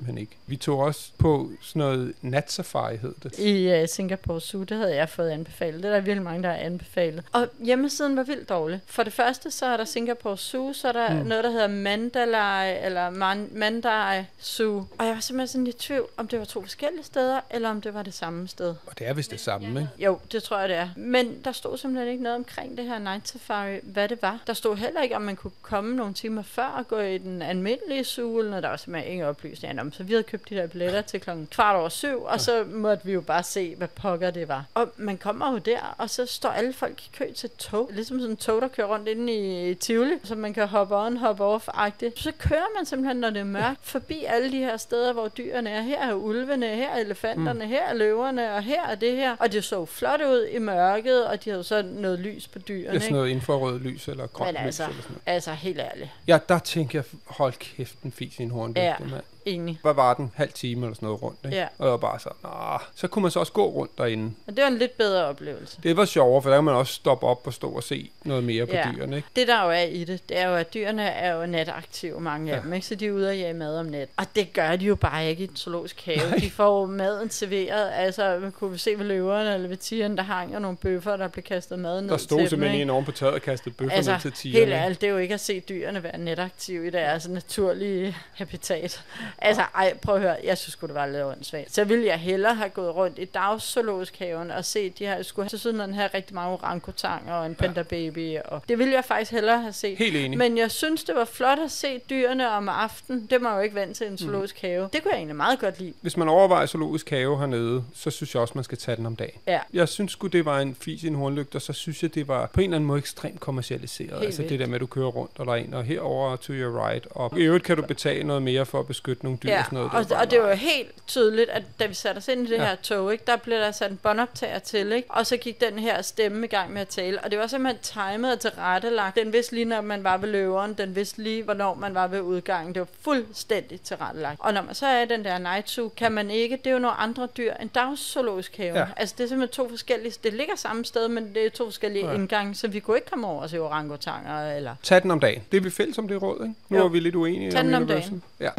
Men 0.00 0.18
ikke. 0.18 0.36
Vi 0.46 0.56
tog 0.56 0.78
også 0.78 1.10
på 1.18 1.50
sådan 1.62 1.80
noget 1.80 2.14
natsafari, 2.22 2.96
hed 2.96 3.14
det. 3.22 3.38
I 3.38 3.82
uh, 3.82 3.88
Singapore 3.88 4.40
Zoo, 4.40 4.62
det 4.62 4.76
havde 4.76 4.94
jeg 4.96 5.08
fået 5.08 5.30
anbefalet. 5.30 5.82
Det 5.82 5.88
er 5.88 5.94
der 5.94 6.00
virkelig 6.00 6.22
mange, 6.24 6.42
der 6.42 6.48
har 6.48 6.56
anbefalet. 6.56 7.24
Og 7.32 7.48
hjemmesiden 7.64 8.16
var 8.16 8.22
vildt 8.22 8.48
dårlig. 8.48 8.80
For 8.86 9.02
det 9.02 9.12
første, 9.12 9.50
så 9.50 9.66
er 9.66 9.76
der 9.76 9.84
Singapore 9.84 10.36
Zoo, 10.38 10.72
så 10.72 10.88
er 10.88 10.92
der 10.92 11.14
Mm. 11.14 11.26
noget, 11.26 11.44
der 11.44 11.50
hedder 11.50 11.66
Mandalay, 11.68 12.86
eller 12.86 13.10
Man- 13.10 13.48
Mandai 13.52 14.24
Zoo. 14.42 14.86
Og 14.98 15.06
jeg 15.06 15.14
var 15.14 15.20
simpelthen 15.20 15.48
sådan 15.48 15.66
i 15.66 15.72
tvivl, 15.72 16.06
om 16.16 16.28
det 16.28 16.38
var 16.38 16.44
to 16.44 16.62
forskellige 16.62 17.04
steder, 17.04 17.40
eller 17.50 17.68
om 17.70 17.80
det 17.80 17.94
var 17.94 18.02
det 18.02 18.14
samme 18.14 18.48
sted. 18.48 18.74
Og 18.86 18.98
det 18.98 19.06
er 19.08 19.14
vist 19.14 19.30
det 19.30 19.40
samme, 19.40 19.68
ikke? 19.68 19.88
Jo, 19.98 20.18
det 20.32 20.42
tror 20.42 20.58
jeg, 20.58 20.68
det 20.68 20.76
er. 20.76 20.88
Men 20.96 21.40
der 21.44 21.52
stod 21.52 21.78
simpelthen 21.78 22.12
ikke 22.12 22.22
noget 22.22 22.36
omkring 22.38 22.76
det 22.76 22.84
her 22.84 22.98
Night 22.98 23.28
Safari, 23.28 23.78
hvad 23.82 24.08
det 24.08 24.22
var. 24.22 24.38
Der 24.46 24.52
stod 24.52 24.76
heller 24.76 25.02
ikke, 25.02 25.16
om 25.16 25.22
man 25.22 25.36
kunne 25.36 25.50
komme 25.62 25.96
nogle 25.96 26.14
timer 26.14 26.42
før 26.42 26.64
og 26.66 26.88
gå 26.88 26.98
i 26.98 27.18
den 27.18 27.42
almindelige 27.42 28.04
zoo, 28.04 28.38
eller 28.38 28.60
der 28.60 28.68
var 28.68 28.76
simpelthen 28.76 29.12
ingen 29.12 29.26
oplysninger 29.28 29.82
om. 29.82 29.87
Så 29.92 30.02
vi 30.02 30.12
havde 30.12 30.22
købt 30.22 30.48
de 30.50 30.54
der 30.54 30.66
billetter 30.66 31.00
til 31.00 31.20
klokken 31.20 31.46
kvart 31.50 31.76
over 31.76 31.88
syv, 31.88 32.22
og 32.22 32.40
så 32.40 32.64
måtte 32.70 33.04
vi 33.04 33.12
jo 33.12 33.20
bare 33.20 33.42
se, 33.42 33.74
hvad 33.76 33.88
pokker 33.88 34.30
det 34.30 34.48
var. 34.48 34.64
Og 34.74 34.88
man 34.96 35.16
kommer 35.18 35.52
jo 35.52 35.58
der, 35.58 35.94
og 35.98 36.10
så 36.10 36.26
står 36.26 36.48
alle 36.48 36.72
folk 36.72 37.00
i 37.06 37.10
kø 37.18 37.32
til 37.32 37.50
tog. 37.58 37.90
Ligesom 37.92 38.18
sådan 38.18 38.30
en 38.30 38.36
tog, 38.36 38.62
der 38.62 38.68
kører 38.68 38.86
rundt 38.86 39.08
inde 39.08 39.32
i 39.70 39.74
Tivoli, 39.74 40.14
så 40.24 40.34
man 40.34 40.54
kan 40.54 40.68
hoppe 40.68 40.96
on, 40.96 41.16
hoppe 41.16 41.44
off-agtigt. 41.44 42.20
Så 42.22 42.32
kører 42.38 42.76
man 42.76 42.86
simpelthen, 42.86 43.16
når 43.16 43.30
det 43.30 43.40
er 43.40 43.44
mørkt, 43.44 43.78
forbi 43.82 44.24
alle 44.24 44.52
de 44.52 44.58
her 44.58 44.76
steder, 44.76 45.12
hvor 45.12 45.28
dyrene 45.28 45.70
er. 45.70 45.82
Her 45.82 46.08
er 46.10 46.14
ulvene, 46.14 46.66
her 46.66 46.88
er 46.90 46.98
elefanterne, 46.98 47.64
mm. 47.64 47.70
her 47.70 47.82
er 47.88 47.94
løverne, 47.94 48.52
og 48.54 48.62
her 48.62 48.82
er 48.86 48.94
det 48.94 49.16
her. 49.16 49.36
Og 49.38 49.52
det 49.52 49.64
så 49.64 49.84
flot 49.86 50.20
ud 50.20 50.46
i 50.52 50.58
mørket, 50.58 51.26
og 51.26 51.44
de 51.44 51.50
havde 51.50 51.64
så 51.64 51.82
noget 51.82 52.18
lys 52.18 52.48
på 52.48 52.58
dyrene. 52.58 52.88
Det 52.90 52.96
er 52.96 53.00
sådan 53.00 53.16
noget 53.16 53.28
infrarød 53.30 53.80
lys 53.80 54.08
eller 54.08 54.26
grønt 54.26 54.52
Men 54.52 54.54
lys 54.54 54.66
altså, 54.66 54.82
eller 54.84 55.02
sådan 55.02 55.12
noget. 55.26 55.34
altså 55.34 55.50
helt 55.52 55.78
ærligt. 55.78 56.10
Ja, 56.26 56.38
der 56.48 56.58
tænker 56.58 56.98
jeg, 56.98 57.04
hold 57.26 57.52
kæft, 57.52 57.98
en 58.02 58.12
fis 58.12 58.38
i 58.38 58.42
en 58.42 58.50
hornlygte, 58.50 58.80
Ja. 58.82 58.94
mand. 59.00 59.22
Enig. 59.48 59.78
Hvad 59.82 59.94
var 59.94 60.14
den? 60.14 60.32
Halv 60.34 60.52
time 60.52 60.86
eller 60.86 60.94
sådan 60.94 61.06
noget 61.06 61.22
rundt, 61.22 61.38
ikke? 61.44 61.56
Ja. 61.56 61.66
Og 61.78 61.84
jeg 61.84 61.90
var 61.90 61.96
bare 61.96 62.18
sådan, 62.20 62.36
ah, 62.44 62.80
så 62.94 63.08
kunne 63.08 63.22
man 63.22 63.30
så 63.30 63.40
også 63.40 63.52
gå 63.52 63.66
rundt 63.70 63.98
derinde. 63.98 64.32
Og 64.46 64.56
det 64.56 64.62
var 64.62 64.68
en 64.70 64.78
lidt 64.78 64.98
bedre 64.98 65.24
oplevelse. 65.24 65.78
Det 65.82 65.96
var 65.96 66.04
sjovere, 66.04 66.42
for 66.42 66.50
der 66.50 66.56
kan 66.56 66.64
man 66.64 66.74
også 66.74 66.92
stoppe 66.92 67.26
op 67.26 67.46
og 67.46 67.54
stå 67.54 67.70
og 67.70 67.82
se 67.82 68.10
noget 68.24 68.44
mere 68.44 68.66
på 68.66 68.72
Ja. 68.72 68.88
dyrene, 68.96 69.16
ikke? 69.16 69.28
Det 69.36 69.48
der 69.48 69.64
jo 69.64 69.70
er 69.70 69.82
i 69.82 70.04
det, 70.04 70.28
det 70.28 70.38
er 70.38 70.48
jo, 70.48 70.54
at 70.54 70.74
dyrene 70.74 71.02
er 71.08 71.34
jo 71.34 71.46
nataktive, 71.46 72.20
mange 72.20 72.52
af 72.52 72.56
Ja. 72.56 72.62
dem, 72.62 72.72
ikke? 72.72 72.86
så 72.86 72.94
de 72.94 73.06
er 73.06 73.10
ude 73.12 73.28
og 73.28 73.38
jage 73.38 73.54
mad 73.54 73.78
om 73.78 73.86
natten. 73.86 74.14
Og 74.16 74.24
det 74.36 74.52
gør 74.52 74.76
de 74.76 74.84
jo 74.84 74.94
bare 74.96 75.28
ikke 75.28 75.44
i 75.44 75.46
en 75.48 75.56
zoologisk 75.56 76.04
have. 76.04 76.40
De 76.40 76.50
får 76.50 76.80
jo 76.80 76.86
maden 76.86 77.30
serveret, 77.30 77.90
altså 77.94 78.38
man 78.42 78.52
kunne 78.52 78.78
se 78.78 78.90
ved 78.98 79.04
løverne 79.06 79.54
eller 79.54 79.68
ved 79.68 79.76
tigeren, 79.76 80.16
der 80.16 80.22
hang 80.22 80.54
jo 80.54 80.58
nogle 80.58 80.76
bøffer, 80.76 81.16
der 81.16 81.28
blev 81.28 81.42
kastet 81.44 81.78
mad 81.78 82.00
ned 82.00 82.08
Der 82.10 82.16
stod 82.16 82.28
til 82.38 82.40
dem, 82.42 82.48
simpelthen 82.48 82.74
ikke? 82.74 82.82
en 82.82 82.90
oven 82.90 83.04
på 83.04 83.12
taget 83.12 83.34
og 83.34 83.42
kastede 83.42 83.74
bøffer 83.74 83.96
Altså, 83.96 84.12
ned 84.12 84.20
til 84.20 84.32
tigerne. 84.32 84.58
helt 84.58 84.72
ærligt, 84.72 85.00
det 85.00 85.06
er 85.06 85.10
jo 85.10 85.18
ikke 85.18 85.34
at 85.34 85.40
se 85.40 85.60
dyrene 85.60 86.02
være 86.02 86.18
nataktive 86.18 86.86
i 86.86 86.90
deres 86.90 87.28
naturlige 87.28 88.16
habitat. 88.34 89.02
Altså, 89.42 89.62
ej, 89.74 89.94
prøv 90.02 90.14
at 90.14 90.20
høre, 90.20 90.36
jeg 90.44 90.58
synes 90.58 90.76
det 90.76 90.94
var 90.94 91.06
lidt 91.06 91.22
åndssvagt. 91.22 91.74
Så 91.74 91.84
ville 91.84 92.06
jeg 92.06 92.18
hellere 92.18 92.54
have 92.54 92.68
gået 92.70 92.94
rundt 92.94 93.18
i 93.18 93.24
dagszoologisk 93.24 94.18
haven 94.18 94.50
og 94.50 94.64
set 94.64 94.98
de 94.98 95.06
her, 95.06 95.22
skulle 95.22 95.48
have 95.50 95.58
siden 95.58 95.94
her 95.94 96.14
rigtig 96.14 96.34
mange 96.34 96.52
orangutanger 96.52 97.34
og 97.34 97.46
en 97.46 97.54
panda 97.54 97.82
baby, 97.82 98.36
og 98.44 98.62
det 98.68 98.78
ville 98.78 98.92
jeg 98.94 99.04
faktisk 99.04 99.32
hellere 99.32 99.58
have 99.60 99.72
set. 99.72 99.98
Helt 99.98 100.16
enig. 100.16 100.38
Men 100.38 100.58
jeg 100.58 100.70
synes, 100.70 101.04
det 101.04 101.14
var 101.14 101.24
flot 101.24 101.58
at 101.58 101.70
se 101.70 101.98
dyrene 102.10 102.50
om 102.50 102.68
aftenen. 102.68 103.26
Det 103.30 103.42
må 103.42 103.50
jo 103.54 103.60
ikke 103.60 103.74
vant 103.74 103.96
til 103.96 104.06
Mm. 104.06 104.12
en 104.12 104.18
zoologisk 104.18 104.60
have. 104.60 104.88
Det 104.92 105.02
kunne 105.02 105.10
jeg 105.12 105.18
egentlig 105.18 105.36
meget 105.36 105.58
godt 105.58 105.78
lide. 105.80 105.92
Hvis 106.00 106.16
man 106.16 106.28
overvejer 106.28 106.66
zoologisk 106.66 107.10
have 107.10 107.38
hernede, 107.38 107.84
så 107.94 108.10
synes 108.10 108.34
jeg 108.34 108.42
også, 108.42 108.52
man 108.54 108.64
skal 108.64 108.78
tage 108.78 108.96
den 108.96 109.06
om 109.06 109.16
dagen. 109.16 109.40
Ja. 109.46 109.60
Jeg 109.72 109.88
synes 109.88 110.12
sgu, 110.12 110.26
det 110.26 110.44
var 110.44 110.60
en 110.60 110.74
fis 110.80 111.02
i 111.02 111.06
en 111.06 111.14
hornlygte, 111.14 111.56
og 111.56 111.62
så 111.62 111.72
synes 111.72 112.02
jeg, 112.02 112.14
det 112.14 112.28
var 112.28 112.46
på 112.46 112.60
en 112.60 112.64
eller 112.64 112.76
anden 112.76 112.86
måde 112.86 112.98
ekstremt 112.98 113.40
kommercialiseret. 113.40 114.10
Helt 114.12 114.24
altså 114.24 114.42
det 114.42 114.50
vildt. 114.50 114.60
der 114.60 114.66
med, 114.66 114.74
at 114.74 114.80
du 114.80 114.86
kører 114.86 115.06
rundt, 115.06 115.32
og 115.38 115.46
der 115.46 115.52
er 115.52 115.56
en, 115.56 115.74
og 115.74 115.84
herover 115.84 116.36
to 116.36 116.52
your 116.52 116.86
right. 116.88 117.06
Og 117.10 117.38
i 117.38 117.42
øvrigt 117.42 117.64
kan 117.64 117.76
du 117.76 117.82
betale 117.82 118.24
noget 118.24 118.42
mere 118.42 118.66
for 118.66 118.80
at 118.80 118.86
beskytte 118.86 119.24
nogle 119.28 119.38
dyr 119.42 119.48
Ja, 119.50 119.58
og 119.58 119.64
sådan 119.64 119.76
noget. 119.76 119.90
og, 119.94 120.06
bare 120.08 120.18
og 120.20 120.30
det 120.30 120.38
var 120.40 120.46
nej. 120.46 120.54
helt 120.54 120.94
tydeligt, 121.06 121.50
at 121.50 121.62
da 121.80 121.86
vi 121.86 121.94
satte 121.94 122.18
os 122.18 122.28
ind 122.28 122.48
i 122.48 122.50
det 122.50 122.56
Ja. 122.56 122.64
her 122.64 122.74
tog, 122.82 123.12
ikke, 123.12 123.24
der 123.26 123.36
blev 123.36 123.58
der 123.58 123.70
sat 123.72 123.90
en 123.90 123.96
båndoptager 123.96 124.58
til, 124.58 124.92
ikke? 124.92 125.10
og 125.10 125.26
så 125.26 125.36
gik 125.36 125.60
den 125.60 125.78
her 125.78 126.02
stemme 126.02 126.46
i 126.46 126.48
gang 126.48 126.72
med 126.72 126.80
at 126.80 126.88
tale. 126.88 127.20
Og 127.24 127.30
det 127.30 127.38
var 127.38 127.46
simpelthen 127.46 127.82
timet 127.82 128.32
og 128.32 128.40
tilrettelagt. 128.40 129.16
Den 129.16 129.32
vidste 129.32 129.54
lige, 129.54 129.64
når 129.64 129.80
man 129.80 130.04
var 130.04 130.16
ved 130.16 130.28
løveren, 130.28 130.74
den 130.74 130.96
vidste 130.96 131.22
lige, 131.22 131.42
hvornår 131.42 131.74
man 131.74 131.94
var 131.94 132.06
ved 132.06 132.20
udgangen. 132.20 132.74
Det 132.74 132.80
var 132.80 132.88
fuldstændig 133.02 133.80
tilrettelagt. 133.80 134.36
Og 134.40 134.54
når 134.54 134.62
man 134.62 134.74
så 134.74 134.86
er 134.86 135.02
i 135.02 135.06
den 135.06 135.24
der 135.24 135.38
night 135.38 135.70
zoo, 135.70 135.88
kan 135.96 136.12
man 136.12 136.30
ikke, 136.30 136.56
det 136.56 136.66
er 136.66 136.72
jo 136.72 136.78
nogle 136.78 136.96
andre 136.96 137.28
dyr 137.36 137.52
end 137.60 137.70
dagszoologisk 137.70 138.56
have. 138.56 138.78
Ja. 138.78 138.86
Altså 138.96 139.14
det 139.18 139.24
er 139.24 139.28
simpelthen 139.28 139.64
to 139.64 139.68
forskellige, 139.70 140.14
det 140.24 140.32
ligger 140.34 140.56
samme 140.56 140.84
sted, 140.84 141.08
men 141.08 141.34
det 141.34 141.46
er 141.46 141.50
to 141.50 141.64
forskellige 141.64 142.06
Ja. 142.06 142.12
indgange, 142.14 142.54
så 142.54 142.68
vi 142.68 142.80
kunne 142.80 142.96
ikke 142.96 143.10
komme 143.10 143.26
over 143.26 143.42
og 143.42 143.50
se 143.50 143.58
orangutanger 143.60 144.56
eller... 144.56 144.74
Tag 144.82 145.02
den 145.02 145.10
om 145.10 145.20
dagen. 145.20 145.42
Det 145.52 145.56
er 145.56 145.60
vi 145.60 145.70
fælles 145.70 145.98
om 145.98 146.08
det 146.08 146.22
råd, 146.22 146.42
ikke? 146.42 146.54
Nu 146.68 146.78
Jo. 146.78 146.84
er 146.84 146.88
vi 146.88 147.00
lidt 147.00 147.14
uenige 147.14 147.50
Tag 147.50 147.64
den 147.64 147.74
om 147.74 147.82
Universal. 147.82 148.10
dagen. 148.10 148.22
Ja. 148.40 148.50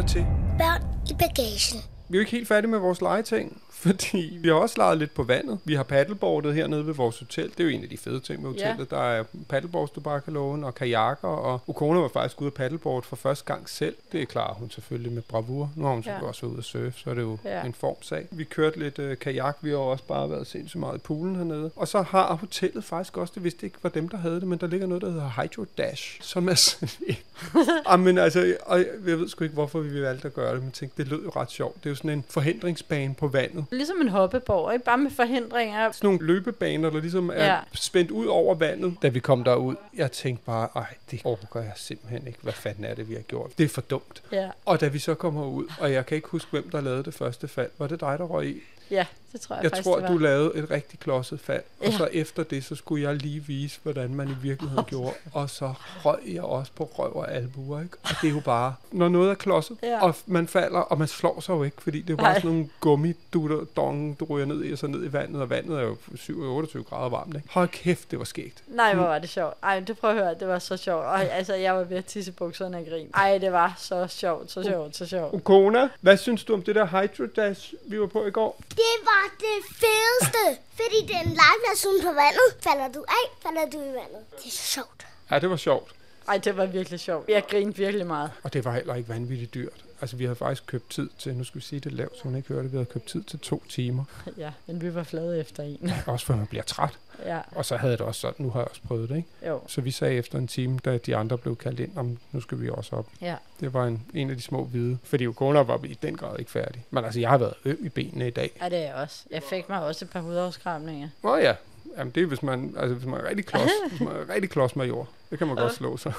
Lytter 0.00 0.12
til. 0.12 0.26
Børn 0.58 0.82
i 1.10 1.14
bagagen. 1.18 1.80
Vi 2.08 2.16
er 2.16 2.18
jo 2.18 2.20
ikke 2.20 2.32
helt 2.32 2.48
færdige 2.48 2.70
med 2.70 2.78
vores 2.78 3.00
legeting, 3.00 3.62
fordi 3.86 4.38
vi 4.40 4.48
har 4.48 4.54
også 4.54 4.74
leget 4.78 4.98
lidt 4.98 5.14
på 5.14 5.22
vandet. 5.22 5.58
Vi 5.64 5.74
har 5.74 5.82
paddleboardet 5.82 6.54
hernede 6.54 6.86
ved 6.86 6.94
vores 6.94 7.18
hotel. 7.18 7.44
Det 7.50 7.60
er 7.60 7.64
jo 7.64 7.70
en 7.70 7.82
af 7.82 7.88
de 7.88 7.96
fede 7.98 8.20
ting 8.20 8.42
med 8.42 8.50
hotellet. 8.50 8.88
Ja. 8.92 8.96
Der 8.96 9.02
er 9.02 9.24
paddleboards, 9.48 9.90
du 9.90 10.00
bare 10.00 10.20
kan 10.20 10.32
låne, 10.32 10.66
og 10.66 10.74
kajakker. 10.74 11.28
Og 11.28 11.60
Ukona 11.66 12.00
var 12.00 12.08
faktisk 12.08 12.40
ude 12.40 12.46
at 12.46 12.54
paddleboard 12.54 13.02
for 13.04 13.16
første 13.16 13.44
gang 13.44 13.68
selv. 13.68 13.94
Det 14.12 14.28
klarer 14.28 14.54
hun 14.54 14.70
selvfølgelig 14.70 15.12
med 15.12 15.22
bravur. 15.22 15.70
Nu 15.76 15.84
har 15.84 15.92
hun 15.92 16.02
selvfølgelig 16.02 16.24
Ja. 16.24 16.28
også 16.28 16.40
været 16.42 16.52
ude 16.52 16.58
at 16.58 16.64
surfe, 16.64 16.92
så 17.00 17.10
er 17.10 17.14
det 17.14 17.22
jo 17.22 17.38
Ja. 17.44 17.62
en 17.66 17.74
formsag. 17.74 18.26
Vi 18.30 18.44
kørte 18.44 18.78
lidt 18.78 18.98
øh, 18.98 19.16
kajak. 19.18 19.56
Vi 19.60 19.70
har 19.70 19.76
også 19.76 20.04
bare 20.04 20.30
været 20.30 20.46
sindssygt 20.46 20.80
meget 20.80 20.96
i 20.96 20.98
poolen 20.98 21.36
hernede. 21.36 21.70
Og 21.76 21.88
så 21.88 22.02
har 22.02 22.34
hotellet 22.34 22.84
faktisk 22.84 23.16
også, 23.16 23.32
det 23.34 23.44
vidste 23.44 23.66
ikke 23.66 23.76
var 23.82 23.90
dem, 23.90 24.08
der 24.08 24.16
havde 24.16 24.34
det, 24.34 24.48
men 24.48 24.58
der 24.58 24.66
ligger 24.66 24.86
noget, 24.86 25.02
der 25.02 25.10
hedder 25.10 25.30
Hydro 25.42 25.64
Dash, 25.78 26.22
som 26.22 26.48
er 26.48 26.54
sådan 26.54 26.88
Jamen 27.90 28.18
altså, 28.18 28.56
og 28.66 28.78
jeg 28.78 29.18
ved 29.18 29.28
sgu 29.28 29.44
ikke, 29.44 29.54
hvorfor 29.54 29.80
vi 29.80 30.02
valgte 30.02 30.28
at 30.28 30.34
gøre 30.34 30.54
det, 30.54 30.62
men 30.62 30.70
tænkte, 30.72 31.02
det 31.02 31.10
lød 31.10 31.22
jo 31.22 31.30
ret 31.36 31.50
sjovt. 31.50 31.74
Det 31.76 31.86
er 31.86 31.90
jo 31.90 31.96
sådan 31.96 32.10
en 32.10 32.24
forhindringsbane 32.28 33.14
på 33.14 33.28
vandet. 33.28 33.64
Ligesom 33.70 34.00
en 34.00 34.08
hoppeborg, 34.08 34.72
ikke? 34.72 34.84
Bare 34.84 34.98
med 34.98 35.10
forhindringer. 35.10 35.92
Sådan 35.92 36.06
nogle 36.10 36.26
løbebaner, 36.26 36.90
der 36.90 37.00
ligesom 37.00 37.30
er 37.34 37.44
ja. 37.44 37.58
Spændt 37.74 38.10
ud 38.10 38.26
over 38.26 38.54
vandet, 38.54 38.94
da 39.02 39.08
vi 39.08 39.20
kom 39.20 39.44
derud. 39.44 39.74
Jeg 39.96 40.12
tænkte 40.12 40.44
bare, 40.44 40.68
ej, 40.76 40.94
det 41.10 41.20
overgår 41.24 41.60
jeg 41.60 41.72
simpelthen 41.76 42.26
ikke. 42.26 42.38
Hvad 42.42 42.52
fanden 42.52 42.84
er 42.84 42.94
det, 42.94 43.08
vi 43.08 43.14
har 43.14 43.22
gjort? 43.22 43.50
Det 43.58 43.64
er 43.64 43.68
for 43.68 43.80
dumt. 43.80 44.22
Ja, 44.32 44.48
Og 44.64 44.80
da 44.80 44.88
vi 44.88 44.98
så 44.98 45.14
kommer 45.14 45.46
ud, 45.46 45.64
og 45.80 45.92
jeg 45.92 46.06
kan 46.06 46.16
ikke 46.16 46.28
huske, 46.28 46.50
hvem 46.50 46.70
der 46.70 46.80
lavede 46.80 47.04
det 47.04 47.14
første 47.14 47.48
fald. 47.48 47.70
Var 47.78 47.86
det 47.86 48.00
dig, 48.00 48.18
der 48.18 48.24
røg 48.24 48.46
i? 48.48 48.60
ja 48.90 49.06
det 49.32 49.40
tror 49.40 49.56
jeg, 49.56 49.62
Jeg 49.62 49.70
faktisk, 49.70 49.84
tror, 49.84 50.00
du 50.00 50.18
lavede 50.18 50.52
et 50.58 50.70
rigtig 50.70 50.98
klodset 50.98 51.40
fald. 51.40 51.62
Og 51.80 51.86
Ja. 51.86 51.90
så 51.96 52.08
efter 52.12 52.42
det, 52.42 52.64
så 52.64 52.74
skulle 52.74 53.02
jeg 53.08 53.14
lige 53.16 53.44
vise, 53.46 53.80
hvordan 53.82 54.14
man 54.14 54.28
i 54.28 54.34
virkeligheden 54.42 54.84
gjorde. 54.94 55.12
Og 55.32 55.50
så 55.50 55.72
røg 56.04 56.18
jeg 56.26 56.42
også 56.42 56.72
på 56.76 56.84
røv 56.84 57.16
og 57.16 57.32
albuer, 57.34 57.80
ikke? 57.82 57.96
Og 58.02 58.10
det 58.22 58.28
er 58.30 58.34
jo 58.34 58.40
bare, 58.40 58.74
når 58.92 59.08
noget 59.08 59.30
er 59.30 59.34
klodset, 59.34 59.76
Ja. 59.82 60.02
og 60.02 60.14
man 60.26 60.48
falder, 60.48 60.78
og 60.80 60.98
man 60.98 61.08
slår 61.08 61.40
sig 61.40 61.52
jo 61.52 61.62
ikke, 61.62 61.82
fordi 61.82 62.00
det 62.02 62.12
er 62.12 62.16
bare 62.16 62.26
Nej. 62.32 62.34
sådan 62.40 62.50
nogle 62.50 62.68
gummidutter, 62.80 63.59
dong, 63.76 64.20
du 64.20 64.24
ryger 64.24 64.46
ned 64.46 64.64
i, 64.64 64.72
og 64.72 64.78
så 64.78 64.86
ned 64.86 65.04
i 65.04 65.12
vandet, 65.12 65.42
og 65.42 65.50
vandet 65.50 65.78
er 65.78 65.82
jo 65.82 65.96
27 66.16 66.84
grader 66.84 67.08
varmt, 67.08 67.36
ikke? 67.36 67.48
Hold 67.50 67.68
kæft, 67.68 68.10
det 68.10 68.18
var 68.18 68.24
skægt. 68.24 68.62
Nej, 68.66 68.94
hvor 68.94 69.04
var 69.04 69.18
det 69.18 69.28
sjovt. 69.28 69.54
Ej, 69.62 69.80
det 69.80 69.98
prøver 69.98 70.14
at 70.14 70.24
høre, 70.24 70.34
det 70.34 70.48
var 70.48 70.58
så 70.58 70.76
sjovt. 70.76 71.04
Ej, 71.04 71.28
altså, 71.32 71.54
jeg 71.54 71.74
var 71.74 71.84
ved 71.84 71.96
at 71.96 72.04
tisse 72.04 72.32
bukserne 72.32 72.78
af 72.78 72.86
grin. 72.86 73.10
Ej, 73.14 73.38
det 73.38 73.52
var 73.52 73.74
så 73.78 74.06
sjovt, 74.06 74.50
så 74.50 74.62
sjovt, 74.62 74.96
så 74.96 75.06
sjovt. 75.06 75.34
Ukona, 75.34 75.88
hvad 76.00 76.16
synes 76.16 76.44
du 76.44 76.54
om 76.54 76.62
det 76.62 76.74
der 76.74 76.86
Hydro 76.86 77.26
Dash, 77.36 77.74
vi 77.86 78.00
var 78.00 78.06
på 78.06 78.26
i 78.26 78.30
går? 78.30 78.60
Det 78.68 78.96
var 79.02 79.34
det 79.40 79.64
fedeste, 79.76 80.62
fordi 80.74 81.06
det 81.06 81.16
er 81.16 81.20
en 81.20 81.36
live-version 81.42 82.00
på 82.02 82.12
vandet. 82.22 82.48
Falder 82.60 82.88
du 82.94 83.04
af, 83.08 83.42
falder 83.42 83.70
du 83.72 83.78
i 83.78 83.92
vandet. 83.94 84.22
Det 84.30 84.46
er 84.46 84.50
så 84.50 84.66
sjovt. 84.72 85.06
Ja, 85.30 85.38
det 85.38 85.50
var 85.50 85.56
sjovt. 85.56 85.92
Ej, 86.28 86.38
det 86.38 86.56
var 86.56 86.66
virkelig 86.66 87.00
sjovt. 87.00 87.28
Jeg 87.28 87.44
grinede 87.50 87.76
virkelig 87.76 88.06
meget. 88.06 88.30
Og 88.42 88.52
det 88.52 88.64
var 88.64 88.72
heller 88.72 88.94
ikke 88.94 89.08
vanvittigt 89.08 89.54
dyrt. 89.54 89.84
Altså, 90.00 90.16
vi 90.16 90.24
havde 90.24 90.36
faktisk 90.36 90.66
købt 90.66 90.90
tid 90.90 91.08
til, 91.18 91.34
nu 91.34 91.44
skal 91.44 91.60
vi 91.60 91.64
sige 91.64 91.80
det 91.80 91.92
lavt, 91.92 92.16
så 92.16 92.22
hun 92.24 92.36
ikke 92.36 92.48
hørte 92.48 92.62
det, 92.62 92.72
vi 92.72 92.76
havde 92.76 92.86
købt 92.86 93.06
tid 93.06 93.22
til 93.22 93.38
to 93.38 93.62
timer. 93.68 94.04
Ja, 94.38 94.50
men 94.66 94.82
vi 94.82 94.94
var 94.94 95.02
flade 95.02 95.40
efter 95.40 95.62
en. 95.62 95.90
Også 96.06 96.26
før 96.26 96.36
man 96.36 96.46
bliver 96.46 96.62
træt. 96.62 96.98
ja, 97.26 97.40
Og 97.54 97.64
så 97.64 97.76
havde 97.76 97.92
det 97.92 98.00
også 98.00 98.20
sådan, 98.20 98.44
nu 98.44 98.50
har 98.50 98.60
jeg 98.60 98.68
også 98.68 98.82
prøvet 98.88 99.08
det, 99.08 99.16
ikke? 99.16 99.28
jo. 99.46 99.60
Så 99.66 99.80
vi 99.80 99.90
sagde 99.90 100.14
efter 100.14 100.38
en 100.38 100.46
time, 100.46 100.78
da 100.84 100.98
de 100.98 101.16
andre 101.16 101.38
blev 101.38 101.56
kaldt 101.56 101.80
ind, 101.80 101.98
om 101.98 102.18
nu 102.32 102.40
skal 102.40 102.60
vi 102.60 102.70
også 102.70 102.96
op. 102.96 103.06
Ja. 103.20 103.36
Det 103.60 103.74
var 103.74 103.86
en, 103.86 104.02
en 104.14 104.30
af 104.30 104.36
de 104.36 104.42
små 104.42 104.64
hvide, 104.64 104.98
fordi 105.02 105.26
Ukona 105.26 105.62
var 105.62 105.80
i 105.84 105.98
den 106.02 106.16
grad 106.16 106.38
ikke 106.38 106.50
færdig. 106.50 106.84
Men 106.90 107.04
altså, 107.04 107.20
jeg 107.20 107.28
har 107.30 107.38
været 107.38 107.54
øm 107.64 107.78
i 107.80 107.88
benene 107.88 108.28
i 108.28 108.30
dag. 108.30 108.50
ja, 108.60 108.68
det 108.68 108.78
er 108.78 108.82
jeg 108.82 108.94
også. 108.94 109.24
Jeg 109.30 109.42
fik 109.42 109.68
mig 109.68 109.82
også 109.84 110.04
et 110.04 110.10
par 110.10 110.20
hudafskramninger. 110.20 111.08
Nå 111.22 111.36
ja, 111.36 111.54
Jamen, 111.98 112.12
det 112.14 112.22
er, 112.22 112.26
hvis 112.26 112.42
man, 112.42 112.74
altså, 112.78 112.94
hvis 112.94 113.06
man 113.06 113.20
er 113.20 113.28
rigtig 113.28 113.46
klods, 113.46 113.70
hvis 113.90 114.00
man 114.00 114.16
er 114.16 114.34
rigtig 114.34 114.50
klods 114.50 114.76
major. 114.76 115.08
Det 115.30 115.38
kan 115.38 115.46
man 115.46 115.56
godt 115.56 115.74
slå 115.74 115.96
sig. 115.96 116.12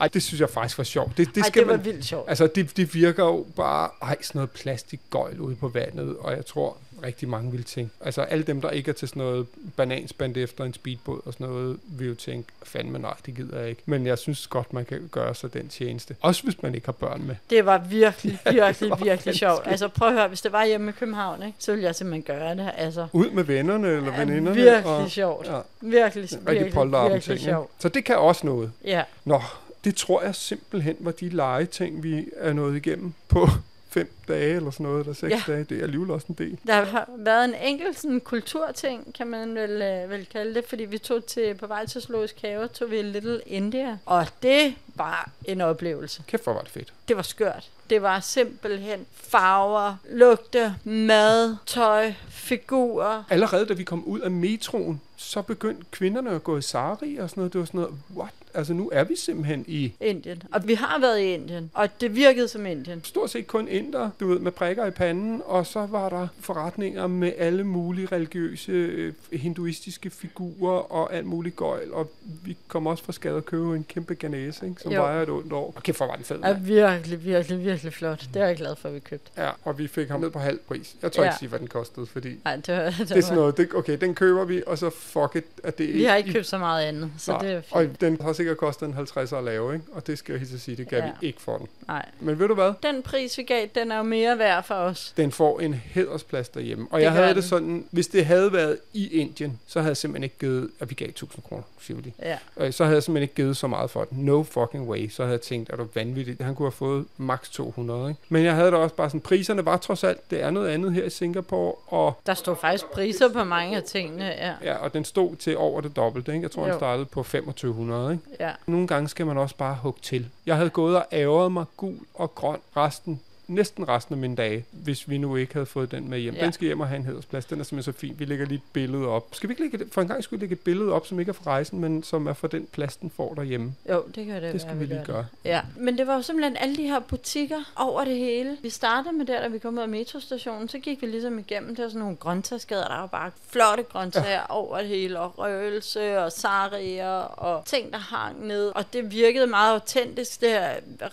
Ej, 0.00 0.08
det 0.08 0.22
synes 0.22 0.40
jeg 0.40 0.50
faktisk 0.50 0.78
var 0.78 0.84
sjovt. 0.84 1.16
Det, 1.16 1.26
det, 1.26 1.34
Det 1.34 1.40
Ej, 1.40 1.48
skal 1.48 1.62
det 1.62 1.68
var 1.70 1.76
man, 1.76 1.84
vildt 1.84 2.04
sjovt. 2.04 2.28
Altså, 2.28 2.46
det, 2.54 2.76
det 2.76 2.94
virker 2.94 3.24
jo 3.24 3.46
bare, 3.56 3.90
ej, 4.02 4.16
sådan 4.22 4.38
noget 4.38 4.50
plastikgøjl 4.50 5.40
ude 5.40 5.56
på 5.56 5.68
vandet, 5.68 6.16
og 6.16 6.32
jeg 6.36 6.46
tror 6.46 6.76
rigtig 7.04 7.28
mange 7.28 7.50
vil 7.52 7.64
tænke, 7.64 7.90
altså 8.00 8.22
alle 8.22 8.44
dem, 8.44 8.60
der 8.60 8.70
ikke 8.70 8.88
er 8.90 8.92
til 8.94 9.08
sådan 9.08 9.20
noget 9.22 9.46
bananspand 9.76 10.36
efter 10.36 10.64
en 10.64 10.74
speedbåd 10.74 11.20
og 11.24 11.32
sådan 11.32 11.46
noget, 11.46 11.78
vil 11.84 12.08
jo 12.08 12.14
tænke, 12.14 12.48
fandme 12.62 12.98
nej, 12.98 13.14
det 13.26 13.34
gider 13.34 13.60
jeg 13.60 13.68
ikke. 13.68 13.82
Men 13.86 14.06
jeg 14.06 14.18
synes 14.18 14.46
godt, 14.46 14.72
man 14.72 14.84
kan 14.84 15.08
gøre 15.12 15.34
sig 15.34 15.54
den 15.54 15.68
tjeneste. 15.68 16.16
Også 16.20 16.42
hvis 16.42 16.62
man 16.62 16.74
ikke 16.74 16.86
har 16.86 16.92
børn 16.92 17.22
med. 17.26 17.36
Det 17.50 17.66
var 17.66 17.78
virkelig, 17.78 18.38
virkelig, 18.52 18.90
var 18.90 18.96
virkelig 18.96 19.34
sjovt. 19.34 19.62
Altså 19.66 19.88
prøv 19.88 20.08
at 20.08 20.14
høre, 20.14 20.28
hvis 20.28 20.40
det 20.40 20.52
var 20.52 20.64
hjemme 20.66 20.88
i 20.90 20.92
København, 20.92 21.42
ikke, 21.42 21.56
så 21.58 21.72
ville 21.72 21.84
jeg 21.86 21.94
simpelthen 21.94 22.22
gøre 22.22 22.54
det. 22.56 22.70
Altså, 22.76 23.06
Ud 23.12 23.30
med 23.30 23.44
vennerne 23.44 23.88
eller 23.88 24.12
Ja, 24.12 24.18
veninderne. 24.24 24.54
virkelig 24.56 24.86
og, 24.86 25.10
sjovt. 25.10 25.46
Ja, 25.46 25.60
virkelig, 25.80 26.28
virkelig, 26.46 26.74
virkelig 26.74 27.22
ting. 27.22 27.32
ikke? 27.32 27.44
sjovt. 27.44 27.70
Så 27.78 27.88
det 27.88 28.04
kan 28.04 28.18
også 28.18 28.46
noget. 28.46 28.72
Ja, 28.84 29.02
Nå, 29.24 29.42
det 29.84 29.96
tror 29.96 30.22
jeg 30.22 30.34
simpelthen 30.34 30.96
var 31.00 31.10
de 31.10 31.28
legeting, 31.28 32.02
vi 32.02 32.26
er 32.36 32.52
nået 32.52 32.76
igennem 32.76 33.12
på 33.28 33.48
fem 33.90 34.10
dage 34.28 34.56
eller 34.56 34.70
sådan 34.70 34.86
noget, 34.86 35.00
eller 35.00 35.14
seks 35.14 35.30
Ja. 35.48 35.52
dage. 35.52 35.64
Det 35.64 35.78
er 35.78 35.82
alligevel 35.82 36.10
også 36.10 36.26
en 36.28 36.34
del. 36.34 36.58
der 36.66 36.84
har 36.84 37.08
været 37.18 37.44
en 37.44 37.54
enkelt 37.54 37.98
sådan, 37.98 38.20
kulturting, 38.20 39.14
kan 39.14 39.26
man 39.26 39.54
vel, 39.54 39.82
øh, 39.82 40.10
vel 40.10 40.26
kalde 40.32 40.54
det, 40.54 40.64
fordi 40.68 40.84
vi 40.84 40.98
tog 40.98 41.26
til, 41.26 41.54
på 41.54 41.66
vej 41.66 41.86
til 41.86 42.02
Zoologisk 42.02 42.40
Have, 42.42 42.68
tog 42.68 42.90
vi 42.90 43.02
Little 43.02 43.40
India, 43.46 43.98
og 44.06 44.26
det 44.42 44.74
var 44.94 45.30
en 45.44 45.60
oplevelse. 45.60 46.22
Kæft, 46.26 46.44
hvor 46.44 46.52
var 46.52 46.60
det 46.60 46.70
fedt. 46.70 46.92
Det 47.08 47.16
var 47.16 47.22
skørt. 47.22 47.70
Det 47.90 48.02
var 48.02 48.20
simpelthen 48.20 49.06
farver, 49.12 49.96
lugte, 50.10 50.74
mad, 50.84 51.56
tøj, 51.66 52.12
figurer. 52.28 53.22
Allerede 53.30 53.66
da 53.66 53.74
vi 53.74 53.84
kom 53.84 54.04
ud 54.04 54.20
af 54.20 54.30
metroen, 54.30 55.00
så 55.16 55.42
begyndte 55.42 55.84
kvinderne 55.90 56.30
at 56.30 56.44
gå 56.44 56.58
i 56.58 56.62
sari 56.62 57.16
og 57.16 57.30
sådan 57.30 57.40
noget. 57.40 57.52
Det 57.52 57.58
var 57.58 57.64
sådan 57.64 57.80
noget, 57.80 57.94
what? 58.16 58.32
Altså 58.54 58.72
nu 58.74 58.90
er 58.92 59.04
vi 59.04 59.16
simpelthen 59.16 59.64
i 59.68 59.92
Indien. 60.00 60.42
Og 60.52 60.68
vi 60.68 60.74
har 60.74 60.98
været 61.00 61.20
i 61.20 61.34
Indien, 61.34 61.70
og 61.74 62.00
det 62.00 62.14
virkede 62.16 62.48
som 62.48 62.66
Indien. 62.66 63.04
stort 63.04 63.30
set 63.30 63.46
kun 63.46 63.68
inder, 63.68 64.10
du 64.20 64.28
ved, 64.28 64.38
med 64.38 64.52
prikker 64.52 64.86
i 64.86 64.90
panden, 64.90 65.42
og 65.44 65.66
så 65.66 65.86
var 65.86 66.08
der 66.08 66.28
forretninger 66.40 67.06
med 67.06 67.32
alle 67.38 67.64
mulige 67.64 68.06
religiøse, 68.12 68.72
øh, 68.72 69.12
hinduistiske 69.32 70.10
figurer 70.10 70.92
og 70.92 71.14
alt 71.14 71.26
muligt 71.26 71.56
gøjl, 71.56 71.92
og 71.92 72.10
vi 72.44 72.56
kom 72.68 72.86
også 72.86 73.04
fra 73.04 73.12
skade 73.12 73.36
at 73.36 73.44
købe 73.44 73.76
en 73.76 73.84
kæmpe 73.88 74.14
ganese, 74.14 74.66
ikke, 74.68 74.82
som 74.82 74.92
Jo. 74.92 75.02
vejer 75.02 75.22
et 75.22 75.28
ondt 75.30 75.52
år. 75.52 75.72
Og 75.76 75.82
kæft, 75.82 75.96
hvor 75.98 76.06
var 76.06 76.14
den 76.16 76.24
fed, 76.24 76.36
er 76.36 76.40
mand. 76.40 76.64
virkelig, 76.64 77.24
virkelig, 77.24 77.64
virkelig 77.64 77.92
flot. 77.92 78.24
Det 78.34 78.42
er 78.42 78.46
jeg 78.46 78.56
glad 78.56 78.76
for, 78.76 78.88
at 78.88 78.94
vi 78.94 79.00
købte. 79.00 79.30
Ja, 79.36 79.50
og 79.64 79.78
vi 79.78 79.86
fik 79.86 80.08
ham 80.08 80.20
ned 80.20 80.30
på 80.30 80.38
halv 80.38 80.58
pris. 80.58 80.96
Jeg 81.02 81.12
tror 81.12 81.22
Ja. 81.24 81.28
ikke 81.30 81.38
sige, 81.38 81.48
hvad 81.48 81.58
den 81.58 81.66
kostede, 81.68 82.06
fordi 82.06 82.28
Nej, 82.44 82.56
det 82.56 82.74
var, 82.76 82.84
det 82.84 82.98
det 82.98 83.10
er 83.16 83.20
sådan 83.20 83.36
noget, 83.36 83.56
det, 83.56 83.68
okay, 83.74 83.98
den 84.00 84.14
køber 84.14 84.44
vi, 84.44 84.62
og 84.66 84.78
så 84.78 84.90
fuck 84.90 85.36
it, 85.36 85.44
at 85.64 85.78
det 85.78 85.94
vi 85.94 86.04
har 86.04 86.16
ikke 86.16 86.32
købt 86.32 86.46
så 86.46 86.58
meget 86.58 86.84
andet, 86.84 87.10
så 87.18 87.32
Nej, 87.32 87.40
det 87.42 87.52
er 87.52 87.62
og 87.70 87.82
fint. 87.84 88.00
den 88.00 88.20
har 88.20 88.32
sikkert 88.38 88.56
kostet 88.56 88.86
en 88.88 88.94
50 88.94 89.32
at 89.32 89.44
lave, 89.44 89.74
ikke? 89.74 89.84
Og 89.92 90.06
det 90.06 90.18
skal 90.18 90.32
jeg 90.32 90.40
helt 90.40 90.60
sige, 90.60 90.76
det 90.76 90.88
gav 90.88 90.98
Ja. 90.98 91.10
vi 91.20 91.26
ikke 91.26 91.40
for 91.42 91.58
den. 91.58 91.68
Nej. 91.88 92.04
Men 92.20 92.38
ved 92.38 92.48
du 92.48 92.54
hvad? 92.54 92.72
Den 92.82 93.02
pris, 93.02 93.38
vi 93.38 93.42
gav, 93.42 93.66
den 93.74 93.92
er 93.92 93.96
jo 93.96 94.02
mere 94.02 94.38
værd 94.38 94.64
for 94.64 94.74
os. 94.74 95.14
Den 95.16 95.32
får 95.32 95.60
en 95.60 95.74
hædersplads 95.74 96.48
derhjemme. 96.48 96.86
Og 96.90 96.98
Det 96.98 97.04
jeg 97.04 97.12
havde 97.12 97.28
den. 97.28 97.36
det 97.36 97.44
sådan, 97.44 97.84
hvis 97.90 98.06
det 98.06 98.26
havde 98.26 98.52
været 98.52 98.78
i 98.92 99.20
Indien, 99.20 99.60
så 99.66 99.80
havde 99.80 99.90
jeg 99.90 99.96
simpelthen 99.96 100.24
ikke 100.24 100.38
givet, 100.40 100.70
at 100.80 100.90
vi 100.90 100.94
gav 100.94 101.08
1000 101.08 101.42
kroner, 101.48 101.62
siger 101.80 101.96
vi 101.96 102.02
lige. 102.02 102.14
Ja. 102.22 102.38
Øh, 102.56 102.72
Så 102.72 102.84
havde 102.84 102.94
jeg 102.94 103.02
simpelthen 103.02 103.22
ikke 103.22 103.34
givet 103.34 103.56
så 103.56 103.66
meget 103.66 103.90
for 103.90 104.04
den. 104.04 104.18
No 104.24 104.42
fucking 104.42 104.88
way. 104.88 105.08
Så 105.10 105.22
havde 105.22 105.32
jeg 105.32 105.40
tænkt, 105.40 105.70
at 105.70 105.78
du 105.78 105.86
vanvittigt. 105.94 106.42
Han 106.42 106.54
kunne 106.54 106.66
have 106.66 106.72
fået 106.72 107.06
maks 107.16 107.48
200, 107.50 108.08
ikke? 108.08 108.20
Men 108.28 108.44
jeg 108.44 108.54
havde 108.54 108.70
da 108.70 108.76
også 108.76 108.94
bare 108.94 109.08
sådan, 109.10 109.20
priserne 109.20 109.64
var 109.64 109.76
trods 109.76 110.04
alt, 110.04 110.30
det 110.30 110.42
er 110.42 110.50
noget 110.50 110.68
andet 110.68 110.92
her 110.92 111.04
i 111.04 111.10
Singapore, 111.10 111.72
og 111.86 112.20
Der 112.26 112.34
står 112.34 112.54
faktisk 112.54 112.86
priser 112.86 113.28
på 113.28 113.44
mange 113.44 113.76
af 113.76 113.82
tingene. 113.82 114.24
Ja. 114.24 114.52
Ja, 114.64 114.74
og 114.76 114.94
den 114.94 115.04
stod 115.04 115.36
til 115.36 115.56
over 115.56 115.80
det 115.80 115.96
dobbelte. 115.96 116.32
Ikke? 116.32 116.42
Jeg 116.42 116.50
tror, 116.50 116.62
Jo. 116.66 116.68
den 116.70 116.78
startede 116.78 117.06
på 117.06 117.22
2500. 117.22 118.12
Ikke? 118.12 118.24
Ja. 118.40 118.52
Nogle 118.66 118.86
gange 118.86 119.08
skal 119.08 119.26
man 119.26 119.38
også 119.38 119.56
bare 119.56 119.74
hugge 119.74 120.00
til. 120.02 120.30
Jeg 120.46 120.56
havde 120.56 120.70
gået 120.70 120.96
og 120.96 121.06
ærget 121.12 121.52
mig 121.52 121.64
gul 121.76 121.98
og 122.14 122.34
grøn 122.34 122.58
resten 122.76 123.20
næsten 123.48 123.88
resten 123.88 124.12
af 124.14 124.18
mine 124.18 124.36
dage, 124.36 124.64
hvis 124.70 125.10
vi 125.10 125.18
nu 125.18 125.36
ikke 125.36 125.52
havde 125.52 125.66
fået 125.66 125.90
den 125.90 126.10
med 126.10 126.18
hjem. 126.18 126.34
Ja. 126.34 126.44
Den 126.44 126.52
skal 126.52 126.66
hjem 126.66 126.80
og 126.80 126.88
have 126.88 126.96
en 126.96 127.04
hedersplads. 127.04 127.44
Den 127.44 127.60
er 127.60 127.64
simpelthen 127.64 127.92
så 127.92 127.98
fin. 127.98 128.14
Vi 128.18 128.24
lægger 128.24 128.46
lige 128.46 128.56
et 128.56 128.62
billede 128.72 129.06
op. 129.06 129.26
Skal 129.32 129.48
vi 129.48 129.52
ikke 129.52 129.62
lægge, 129.62 129.92
for 129.92 130.02
en 130.02 130.08
gang 130.08 130.24
skulle 130.24 130.40
vi 130.40 130.42
lægge 130.42 130.52
et 130.52 130.60
billede 130.60 130.92
op, 130.92 131.06
som 131.06 131.20
ikke 131.20 131.30
er 131.30 131.32
fra 131.32 131.50
rejsen, 131.50 131.80
men 131.80 132.02
som 132.02 132.26
er 132.26 132.32
fra 132.32 132.48
den 132.48 132.68
plads, 132.72 132.96
den 132.96 133.10
får 133.10 133.34
derhjemme. 133.34 133.74
Jo, 133.90 134.04
det 134.14 134.26
kan 134.26 134.42
det 134.42 134.52
Det 134.52 134.60
skal 134.60 134.80
vi 134.80 134.84
lige 134.84 135.02
gør 135.06 135.12
gøre. 135.12 135.26
Ja, 135.44 135.60
men 135.76 135.98
det 135.98 136.06
var 136.06 136.14
jo 136.14 136.22
simpelthen 136.22 136.56
alle 136.56 136.76
de 136.76 136.82
her 136.82 137.00
butikker 137.00 137.72
over 137.76 138.04
det 138.04 138.16
hele. 138.16 138.56
Vi 138.62 138.70
startede 138.70 139.14
med 139.14 139.26
der, 139.26 139.40
da 139.40 139.48
vi 139.48 139.58
kom 139.58 139.74
ud 139.74 139.82
af 139.82 139.88
metrostationen, 139.88 140.68
så 140.68 140.78
gik 140.78 141.02
vi 141.02 141.06
ligesom 141.06 141.38
igennem, 141.38 141.76
der 141.76 141.82
var 141.82 141.88
sådan 141.88 142.00
nogle 142.00 142.16
grøntsagsgader, 142.16 142.88
der 142.88 142.96
var 142.96 143.06
bare 143.06 143.30
flotte 143.50 143.82
grøntsager 143.82 144.30
ja. 144.30 144.42
over 144.48 144.78
det 144.78 144.88
hele, 144.88 145.20
og 145.20 145.38
røgelse 145.38 146.18
og 146.18 146.32
sarier 146.32 147.18
og 147.18 147.64
ting, 147.64 147.92
der 147.92 147.98
hang 147.98 148.46
ned. 148.46 148.68
Og 148.74 148.92
det 148.92 149.10
virkede 149.10 149.46
meget 149.46 149.72
autentisk. 149.72 150.40
Det 150.40 150.58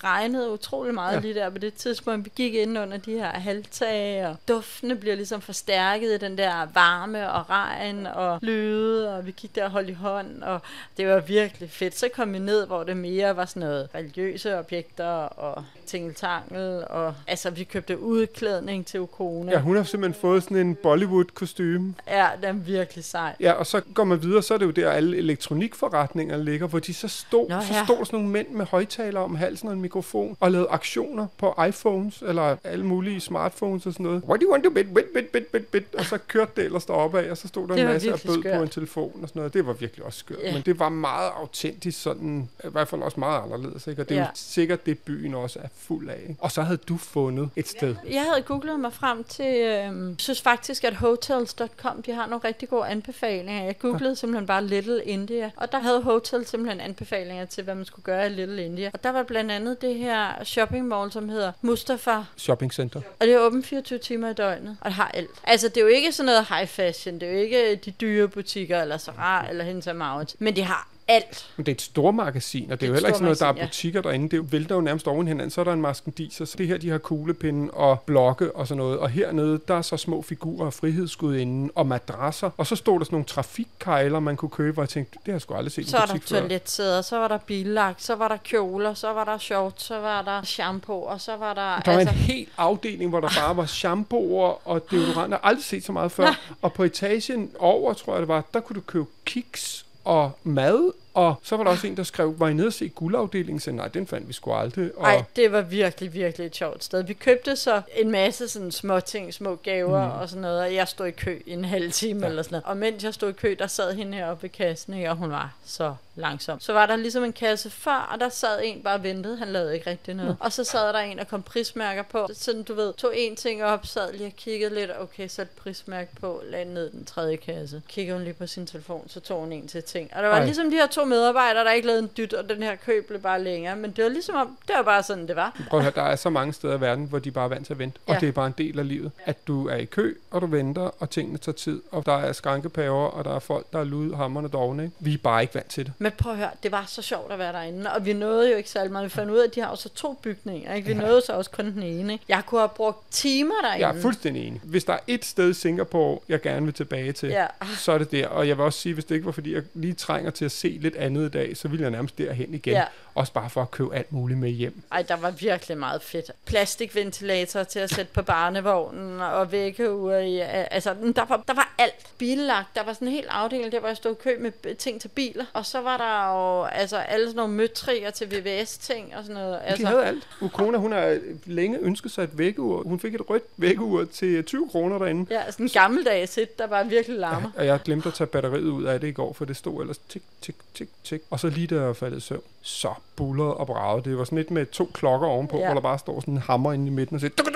regnede 0.04 0.52
utrolig 0.52 0.94
meget. 0.94 1.16
Ja. 1.16 1.20
lige 1.20 1.34
der 1.34 1.50
på 1.50 1.58
det 1.58 1.74
tidspunkt. 1.74 2.25
Vi 2.26 2.32
gik 2.36 2.54
ind 2.54 2.78
under 2.78 2.98
de 2.98 3.12
her 3.12 3.30
halvtag, 3.32 4.28
og 4.28 4.36
duftene 4.48 4.96
bliver 4.96 5.16
ligesom 5.16 5.42
forstærket 5.42 6.12
i 6.12 6.18
den 6.18 6.38
der 6.38 6.68
varme 6.74 7.32
og 7.32 7.50
regn 7.50 8.06
og 8.08 8.40
lyde, 8.42 9.18
og 9.18 9.26
vi 9.26 9.32
gik 9.32 9.56
der 9.56 9.64
og 9.64 9.72
holdt 9.72 9.90
i 9.90 9.94
hånd, 9.94 10.44
og 10.44 10.62
det 10.98 11.08
var 11.08 11.20
virkelig 11.20 11.70
fedt. 11.70 11.98
Så 11.98 12.10
kom 12.14 12.34
vi 12.34 12.40
ned, 12.40 12.68
hvor 12.68 12.84
det 12.84 12.98
mere 12.98 13.36
var 13.36 13.46
sådan 13.46 13.60
noget 13.60 13.90
religiøse 13.96 14.60
objekter 14.60 15.06
og 15.16 15.66
tingeltangel, 15.86 16.84
og 16.90 17.14
altså 17.28 17.50
vi 17.50 17.64
købte 17.64 18.00
udklædning 18.00 18.86
til 18.86 19.00
Ukona. 19.00 19.52
Ja, 19.52 19.60
hun 19.60 19.76
har 19.76 19.84
simpelthen 19.84 20.22
fået 20.22 20.44
sådan 20.44 20.58
en 20.58 20.76
Bollywood-kostyme. 20.76 21.94
ja 22.08 22.28
den 22.42 22.50
er 22.50 22.54
virkelig 22.54 23.04
sej. 23.06 23.36
Ja, 23.40 23.52
og 23.52 23.66
så 23.66 23.82
går 23.94 24.04
man 24.04 24.22
videre, 24.24 24.44
så 24.44 24.54
er 24.54 24.58
det 24.58 24.66
jo 24.66 24.72
der, 24.72 24.90
alle 24.92 25.18
elektronikforretninger 25.18 26.38
ligger, 26.38 26.68
hvor 26.68 26.80
de 26.80 26.94
så 26.94 27.08
stod, 27.08 27.50
Nå, 27.50 27.62
så 27.62 27.74
ja. 27.74 27.84
stod 27.86 27.98
der 27.98 28.04
sådan 28.04 28.20
nogle 28.20 28.30
mænd 28.32 28.48
med 28.50 28.66
højtaler 28.66 29.20
om 29.20 29.36
halsen 29.36 29.68
og 29.68 29.74
en 29.74 29.82
mikrofon, 29.82 30.38
og 30.40 30.52
lavede 30.52 30.68
aktioner 30.70 31.28
på 31.38 31.62
iPhones, 31.68 32.22
eller 32.28 32.56
alle 32.64 32.86
mulige 32.86 33.20
smartphones 33.22 33.86
og 33.86 33.94
sådan 33.94 34.06
noget. 34.06 34.24
What 34.28 34.42
do 34.42 34.46
you 34.46 34.52
want 34.52 34.64
to 34.64 34.70
bid, 34.70 34.84
bid, 34.84 35.04
bid, 35.14 35.24
bid, 35.34 35.42
bid, 35.52 35.62
bid? 35.62 35.82
Og 36.00 36.06
så 36.06 36.18
kørte 36.28 36.52
det 36.56 36.66
ellers 36.66 36.86
deroppe 36.86 37.20
af, 37.22 37.32
og 37.32 37.38
så 37.38 37.48
stod 37.48 37.68
der 37.68 37.76
en 37.76 37.86
masse 37.86 38.12
af 38.14 38.20
bød 38.26 38.42
skørt. 38.42 38.58
på 38.58 38.64
en 38.64 38.70
telefon 38.70 39.20
og 39.22 39.30
sådan 39.30 39.40
noget. 39.40 39.54
Det 39.54 39.68
var 39.68 39.74
virkelig 39.74 40.06
også 40.06 40.20
skørt. 40.20 40.38
Ja. 40.44 40.54
Men 40.54 40.62
det 40.62 40.80
var 40.80 40.90
meget 40.90 41.32
autentisk, 41.36 42.02
sådan, 42.02 42.50
i 42.64 42.68
hvert 42.68 42.88
fald 42.88 43.02
også 43.02 43.20
meget 43.20 43.42
anderledes, 43.44 43.88
ikke? 43.88 44.02
Og 44.02 44.10
det 44.10 44.16
er 44.18 44.22
Ja. 44.22 44.26
jo 44.28 44.32
sikkert 44.36 44.86
det, 44.86 45.00
byen 45.00 45.34
også 45.36 45.60
er 45.64 45.68
fuld 45.78 46.10
af. 46.10 46.20
Ikke? 46.22 46.36
Og 46.40 46.52
så 46.52 46.62
havde 46.62 46.78
du 46.78 46.98
fundet 46.98 47.50
et 47.56 47.68
sted. 47.68 47.96
Jeg 48.10 48.22
havde 48.22 48.42
googlet 48.42 48.80
mig 48.80 48.94
frem 48.94 49.24
til, 49.24 49.46
jeg 49.46 49.94
synes 50.20 50.42
faktisk, 50.42 50.84
at 50.84 50.94
hotels.com, 50.94 52.02
de 52.02 52.12
har 52.12 52.26
nogle 52.26 52.44
rigtig 52.44 52.70
gode 52.70 52.88
anbefalinger. 52.88 53.64
Jeg 53.64 53.80
googlede 53.80 54.16
simpelthen 54.16 54.48
bare 54.48 54.66
Little 54.66 55.04
India, 55.04 55.52
og 55.56 55.72
der 55.72 55.80
havde 55.80 56.02
Hotel 56.02 56.46
simpelthen 56.46 56.80
anbefalinger 56.82 57.46
til, 57.46 57.64
hvad 57.64 57.76
man 57.76 57.86
skulle 57.86 58.04
gøre 58.04 58.26
i 58.26 58.30
Little 58.30 58.66
India. 58.66 58.92
Og 58.94 59.04
der 59.04 59.10
var 59.10 59.24
blandt 59.24 59.52
andet 59.52 59.82
det 59.82 59.96
her 59.96 60.44
shopping 60.44 60.88
mall, 60.88 61.12
som 61.12 61.30
hedder 61.30 61.52
Mustafa, 61.62 62.24
Shoppingcenter. 62.38 63.02
og 63.20 63.28
det 63.28 63.34
er 63.34 63.40
åbent 63.40 63.66
24 63.66 64.00
timer 64.00 64.30
i 64.30 64.34
døgnet, 64.34 64.78
og 64.82 64.86
det 64.86 64.94
har 64.94 65.08
alt. 65.14 65.30
Altså, 65.44 65.68
det 65.70 65.78
er 65.78 65.82
jo 65.82 65.88
ikke 65.88 66.12
sådan 66.12 66.26
noget 66.26 66.46
high 66.50 66.68
fashion, 66.68 67.20
det 67.20 67.28
er 67.28 67.32
jo 67.34 67.38
ikke 67.40 67.76
de 67.76 67.92
dyre 67.92 68.28
butikker, 68.28 68.82
eller 68.82 68.98
Zara, 68.98 69.50
eller 69.50 69.64
Hinta 69.64 69.94
Maut, 69.94 70.36
men 70.40 70.56
de 70.56 70.62
har 70.64 70.90
alt. 71.08 71.50
Men 71.58 71.66
det 71.66 71.72
er 71.72 71.76
et 71.76 71.82
stort 71.82 72.16
magasin, 72.16 72.72
og 72.72 72.80
det 72.80 72.86
er 72.86 72.88
jo 72.88 72.94
heller 72.94 73.10
ikke 73.10 73.18
sådan 73.18 73.24
noget, 73.26 73.40
der 73.40 73.46
er 73.46 73.52
stormagasin, 73.52 73.62
ja. 73.62 73.68
butikker 73.68 74.02
derinde. 74.02 74.30
Det 74.30 74.38
er 74.38 74.42
vælter 74.42 74.76
jo 74.76 74.82
nærmest 74.82 75.08
oven 75.08 75.28
hinanden. 75.28 75.50
Så 75.50 75.62
er 75.62 75.66
der 75.66 75.74
en 75.74 75.82
maskendiser, 75.82 76.46
så 76.46 76.56
det 76.58 76.68
her, 76.68 76.78
de 76.78 76.90
har 76.90 76.98
kuglepinde 76.98 77.72
og 77.72 78.02
blokke 78.02 78.56
og 78.56 78.68
sådan 78.68 78.78
noget. 78.78 79.00
Og 79.00 79.10
hernede, 79.10 79.60
der 79.68 79.76
er 79.76 79.82
så 79.82 79.98
små 79.98 80.22
figurer 80.22 80.66
af 80.66 80.74
frihedsgudinden 80.74 81.72
og 81.76 81.88
madrasser. 81.88 82.50
Og 82.58 82.68
så 82.68 82.76
stod 82.76 83.00
der 83.00 83.06
sådan 83.06 83.16
nogle 83.16 83.26
trafikkejler, 83.26 84.20
man 84.20 84.36
kunne 84.38 84.50
købe, 84.50 84.74
hvor 84.74 84.84
jeg 84.84 84.90
tænkte, 84.90 85.12
det 85.14 85.22
har 85.26 85.34
jeg 85.34 85.42
sgu 85.42 85.54
aldrig 85.54 85.72
set 85.72 85.90
Så 85.90 85.98
en 85.98 86.00
var 86.00 86.06
der 86.06 86.14
butik 86.14 86.30
før. 86.30 86.40
toiletsæder, 86.40 87.02
så 87.02 87.18
var 87.18 87.28
der 87.28 87.38
billagt, 87.38 88.04
så 88.04 88.16
var 88.16 88.28
der 88.28 88.38
kjoler, 88.38 88.94
så 88.94 89.14
var 89.14 89.24
der 89.24 89.38
shorts, 89.38 89.84
så 89.84 90.00
var 90.00 90.22
der 90.22 90.42
shampoo, 90.44 91.02
og 91.02 91.22
så 91.22 91.36
var 91.38 91.54
der... 91.54 91.80
Der 91.80 91.94
var 91.94 92.00
en 92.00 92.08
hel 92.08 92.48
afdeling, 92.58 93.10
hvor 93.10 93.20
der 93.20 93.30
bare 93.40 93.58
var 93.58 93.66
shampooer 93.66 94.68
og 94.68 94.92
deodoranter. 94.92 95.38
Jeg 95.38 95.40
har 95.44 95.50
aldrig 95.50 95.66
set 95.66 95.84
så 95.86 95.92
meget 95.92 96.12
før. 96.12 96.56
Og 96.62 96.74
på 96.74 96.84
etagen 96.84 97.52
over, 97.60 97.94
tror 97.94 98.14
jeg 98.14 98.22
det 98.22 98.28
var, 98.28 98.44
der 98.54 98.60
kunne 98.60 98.76
du 98.76 98.82
købe 98.82 99.06
kiks 99.26 99.85
og 100.06 100.32
mad. 100.44 100.92
Og 101.16 101.36
så 101.44 101.58
var 101.58 101.64
der 101.64 101.72
også 101.72 101.88
en, 101.88 101.98
der 101.98 102.04
skrev, 102.04 102.40
var 102.40 102.48
I 102.48 102.54
nede 102.54 102.68
og 102.68 102.74
se 102.74 102.90
guldafdelingen? 102.90 103.60
Så 103.60 103.72
nej, 103.72 103.88
den 103.88 104.08
fandt 104.08 104.28
vi 104.28 104.34
sgu 104.34 104.54
aldrig. 104.54 104.98
Og 104.98 105.06
Ej, 105.06 105.24
det 105.36 105.52
var 105.52 105.62
virkelig, 105.62 106.14
virkelig 106.14 106.46
et 106.46 106.56
sjovt 106.56 106.84
sted. 106.84 107.04
Vi 107.04 107.14
købte 107.14 107.56
så 107.56 107.82
en 107.96 108.12
masse 108.12 108.48
sådan 108.48 108.72
små 108.72 109.00
ting, 109.00 109.34
små 109.34 109.56
gaver 109.56 110.06
mm. 110.06 110.20
og 110.20 110.30
sådan 110.30 110.42
noget, 110.42 110.62
og 110.62 110.74
jeg 110.74 110.88
stod 110.88 111.08
i 111.08 111.12
kø 111.12 111.40
i 111.46 111.52
en 111.52 111.66
halv 111.66 111.92
time 111.92 112.20
ja. 112.20 112.28
eller 112.28 112.44
sådan 112.44 112.56
noget. 112.56 112.66
Og 112.66 112.78
mens 112.78 113.04
jeg 113.04 113.14
stod 113.14 113.30
i 113.30 113.34
kø, 113.34 113.56
der 113.60 113.68
sad 113.68 113.94
hende 113.94 114.18
heroppe 114.18 114.44
ved 114.44 114.50
kassen, 114.50 114.94
ikke? 114.94 115.10
og 115.10 115.16
hun 115.16 115.32
var 115.32 115.54
så 115.66 115.96
langsom. 116.16 116.60
Så 116.60 116.74
var 116.74 116.86
der 116.86 116.96
ligesom 116.96 117.24
en 117.24 117.34
kasse 117.34 117.70
før, 117.70 118.10
og 118.14 118.20
der 118.20 118.30
sad 118.30 118.62
en 118.64 118.82
bare 118.82 118.96
og 118.96 119.04
ventede. 119.04 119.38
Han 119.38 119.48
lavede 119.48 119.74
ikke 119.74 119.90
rigtig 119.90 120.14
noget. 120.14 120.38
Og 120.40 120.52
så 120.52 120.64
sad 120.64 120.94
der 120.94 121.00
en, 121.00 121.18
der 121.18 121.24
kom 121.24 121.44
prismærker 121.44 122.04
på. 122.04 122.28
Sådan, 122.34 122.64
du 122.64 122.74
ved, 122.74 122.94
tog 122.94 123.14
en 123.18 123.36
ting 123.36 123.64
op, 123.64 123.86
sad 123.86 124.14
lige 124.14 124.28
og 124.28 124.34
kiggede 124.38 124.76
lidt. 124.76 124.92
Okay, 125.00 125.28
så 125.28 125.42
et 125.42 125.50
prismærke 125.50 126.16
på, 126.22 126.42
lagde 126.46 126.74
ned 126.74 126.88
i 126.88 126.92
den 126.92 127.06
tredje 127.06 127.36
kasse. 127.36 127.82
Kiggede 127.88 128.18
hun 128.18 128.24
lige 128.24 128.34
på 128.34 128.48
sin 128.48 128.66
telefon, 128.66 129.10
så 129.10 129.20
tog 129.20 129.40
hun 129.40 129.52
en 129.52 129.68
til 129.68 129.84
ting. 129.84 130.10
Og 130.16 130.24
der 130.24 130.30
var 130.30 130.38
Ej. 130.38 130.46
ligesom 130.46 130.70
de 130.70 130.76
her 130.76 130.88
to 130.88 131.05
medarbejdere, 131.06 131.64
der 131.64 131.72
ikke 131.72 131.88
lavede 131.88 132.04
en 132.04 132.10
dyt, 132.18 132.34
og 132.34 132.50
den 132.50 132.64
her 132.64 132.76
kø 132.76 133.02
blev 133.08 133.20
bare 133.20 133.44
længere. 133.44 133.76
Men 133.76 133.92
det 133.92 134.04
var 134.04 134.10
ligesom 134.10 134.36
om, 134.36 134.58
det 134.68 134.76
var 134.76 134.84
bare 134.84 135.04
sådan, 135.04 135.28
det 135.28 135.36
var. 135.36 135.62
Prøv 135.70 135.80
at 135.80 135.84
høre, 135.84 135.94
der 135.96 136.02
er 136.02 136.16
så 136.16 136.30
mange 136.30 136.54
steder 136.54 136.78
i 136.78 136.82
verden, 136.82 137.06
hvor 137.06 137.20
de 137.20 137.32
bare 137.32 137.46
er 137.46 137.50
vant 137.50 137.66
til 137.66 137.74
at 137.74 137.80
vente. 137.80 138.00
Og 138.06 138.14
Ja. 138.14 138.20
det 138.20 138.28
er 138.28 138.32
bare 138.34 138.48
en 138.48 138.54
del 138.58 138.80
af 138.80 138.88
livet. 138.88 139.12
At 139.26 139.48
du 139.48 139.68
er 139.68 139.76
i 139.76 139.86
kø, 139.86 140.14
og 140.32 140.42
du 140.42 140.46
venter, 140.48 140.82
og 141.00 141.10
tingene 141.10 141.38
tager 141.38 141.54
tid. 141.56 141.82
Og 141.92 142.06
der 142.06 142.14
er 142.18 142.32
skrankepaver, 142.34 143.06
og 143.08 143.26
der 143.26 143.36
er 143.36 143.40
folk, 143.40 143.66
der 143.74 143.80
er 143.80 143.84
lude, 143.84 144.16
hammerne 144.16 144.48
dogne. 144.48 144.92
Vi 145.00 145.14
er 145.14 145.18
bare 145.24 145.42
ikke 145.42 145.56
vant 145.56 145.70
til 145.70 145.86
det. 145.86 145.94
Men 146.00 146.12
prøv 146.18 146.32
at 146.32 146.38
høre, 146.38 146.50
det 146.64 146.72
var 146.72 146.84
så 146.88 147.02
sjovt 147.02 147.32
at 147.32 147.40
være 147.40 147.54
derinde, 147.54 147.92
og 147.94 148.06
vi 148.06 148.14
nåede 148.14 148.52
jo 148.52 148.58
ikke 148.58 148.70
særlig 148.70 148.92
meget. 148.92 149.04
Vi 149.04 149.10
fandt 149.10 149.32
ud 149.32 149.38
af, 149.38 149.44
at 149.48 149.56
de 149.56 149.62
har 149.62 149.70
jo 149.70 149.76
så 149.76 149.90
to 149.90 150.14
bygninger, 150.14 150.74
ikke? 150.74 150.88
Vi 150.88 150.94
nåede 150.94 151.22
så 151.26 151.34
også 151.34 151.52
kun 151.52 151.66
den 151.66 151.84
ene, 151.84 152.14
ikke? 152.14 152.26
Jeg 152.30 152.42
kunne 152.46 152.62
have 152.62 152.70
brugt 152.70 152.98
timer 153.12 153.56
derinde. 153.64 153.88
Jeg 153.88 153.98
er 153.98 154.02
fuldstændig 154.02 154.48
enig. 154.48 154.62
Hvis 154.64 154.84
der 154.84 154.94
er 154.94 155.00
et 155.08 155.26
sted 155.26 155.50
i 155.50 155.54
Singapore, 155.54 156.20
jeg 156.30 156.42
gerne 156.42 156.66
vil 156.66 156.74
tilbage 156.74 157.12
til, 157.12 157.30
Ja. 157.30 157.46
så 157.78 157.92
er 157.92 157.98
det 157.98 158.12
der. 158.12 158.28
Og 158.28 158.48
jeg 158.48 158.58
vil 158.58 158.66
også 158.66 158.80
sige, 158.80 158.94
hvis 158.94 159.06
det 159.06 159.16
ikke 159.16 159.26
var, 159.26 159.32
fordi 159.32 159.54
jeg 159.54 159.64
lige 159.74 159.94
trænger 159.94 160.32
til 160.32 160.46
at 160.46 160.52
se 160.52 160.78
lidt 160.82 160.95
andet 160.98 161.26
i 161.26 161.30
dag, 161.30 161.58
så 161.58 161.68
ville 161.68 161.84
jeg 161.84 161.92
nærmest 161.92 162.18
derhen 162.18 162.54
igen. 162.54 162.74
Ja. 162.74 162.86
Også 163.16 163.34
bare 163.34 163.50
for 163.50 163.62
at 163.62 163.72
købe 163.72 163.96
alt 163.96 164.12
muligt 164.12 164.40
med 164.40 164.50
hjem. 164.50 164.82
Ej, 164.92 165.02
der 165.02 165.16
var 165.16 165.32
virkelig 165.32 165.78
meget 165.78 166.02
fedt. 166.02 166.32
Plastikventilator 166.46 167.64
til 167.64 167.80
at 167.80 167.90
sætte 167.90 168.14
på 168.14 168.22
barnevognen, 168.22 169.22
og 169.22 169.52
vækkeur 169.52 170.16
i... 170.18 170.40
Altså, 170.72 170.96
der 171.16 171.26
var, 171.26 171.44
der 171.48 171.54
var 171.54 171.74
alt. 171.78 172.08
Billagt, 172.18 172.68
der 172.76 172.84
var 172.84 172.94
sådan 172.94 173.08
en 173.08 173.14
hel 173.14 173.26
afdeling, 173.30 173.72
der 173.72 173.80
hvor 173.80 173.88
jeg 173.88 173.98
stod 173.98 174.12
i 174.12 174.16
kø 174.24 174.38
med 174.40 174.76
ting 174.76 175.02
til 175.02 175.08
biler. 175.08 175.46
Og 175.54 175.66
så 175.66 175.82
var 175.82 175.98
der 175.98 176.34
jo 176.34 176.64
altså, 176.64 176.98
alle 176.98 177.26
sådan 177.26 177.36
nogle 177.36 177.54
møtrier 177.54 178.10
til 178.10 178.32
VVS-ting 178.32 179.16
og 179.16 179.24
sådan 179.24 179.42
noget. 179.42 179.60
Altså, 179.66 179.84
de 179.84 179.88
havde 179.88 180.06
alt. 180.06 180.28
Ukona, 180.42 180.78
hun 180.78 180.92
har 180.92 181.20
længe 181.46 181.80
ønsket 181.80 182.12
sig 182.12 182.24
et 182.24 182.38
vækkeur. 182.38 182.84
Hun 182.84 183.00
fik 183.00 183.16
et 183.16 183.30
rødt 183.30 183.44
vækkeur 183.58 184.06
til 184.06 184.44
20 184.44 184.70
kroner 184.70 184.98
derinde. 184.98 185.34
ja, 185.34 185.52
sådan 185.52 185.66
en 185.66 185.70
gammeldags 185.70 186.38
et, 186.38 186.60
der 186.60 186.68
bare 186.68 186.88
virkelig 186.88 187.20
larmer. 187.20 187.52
Og 187.58 187.66
jeg 187.66 187.80
glemte 187.86 188.08
at 188.08 188.14
tage 188.14 188.28
batteriet 188.28 188.64
ud 188.64 188.84
af 188.84 189.00
det 189.00 189.08
i 189.08 189.12
går, 189.12 189.34
for 189.34 189.46
det 189.46 189.58
stod 189.58 189.82
ellers 189.82 189.98
tik, 190.10 190.22
tik, 190.42 190.56
tik, 190.74 190.90
tik. 191.04 191.22
Og 191.30 191.40
så 191.40 191.50
lige 191.50 191.68
da 191.68 191.82
jeg 191.82 191.96
faldt 191.96 192.18
i 192.18 192.20
søvn, 192.20 192.42
så 192.62 192.94
bullerede 193.16 193.54
og 193.54 193.68
bragede. 193.68 194.10
Det 194.10 194.18
var 194.18 194.24
sådan 194.24 194.38
lidt 194.38 194.52
med 194.52 194.66
to 194.66 194.90
klokker 194.94 195.28
ovenpå, 195.28 195.56
Ja. 195.58 195.62
ja. 195.62 195.68
hvor 195.68 195.74
der 195.74 195.82
bare 195.82 196.00
står 196.00 196.20
sådan 196.20 196.34
en 196.34 196.40
hammer 196.40 196.74
inde 196.74 196.88
i 196.88 196.90
midten 196.90 197.16
og 197.16 197.20
siger... 197.22 197.32
"Duk, 197.38 197.48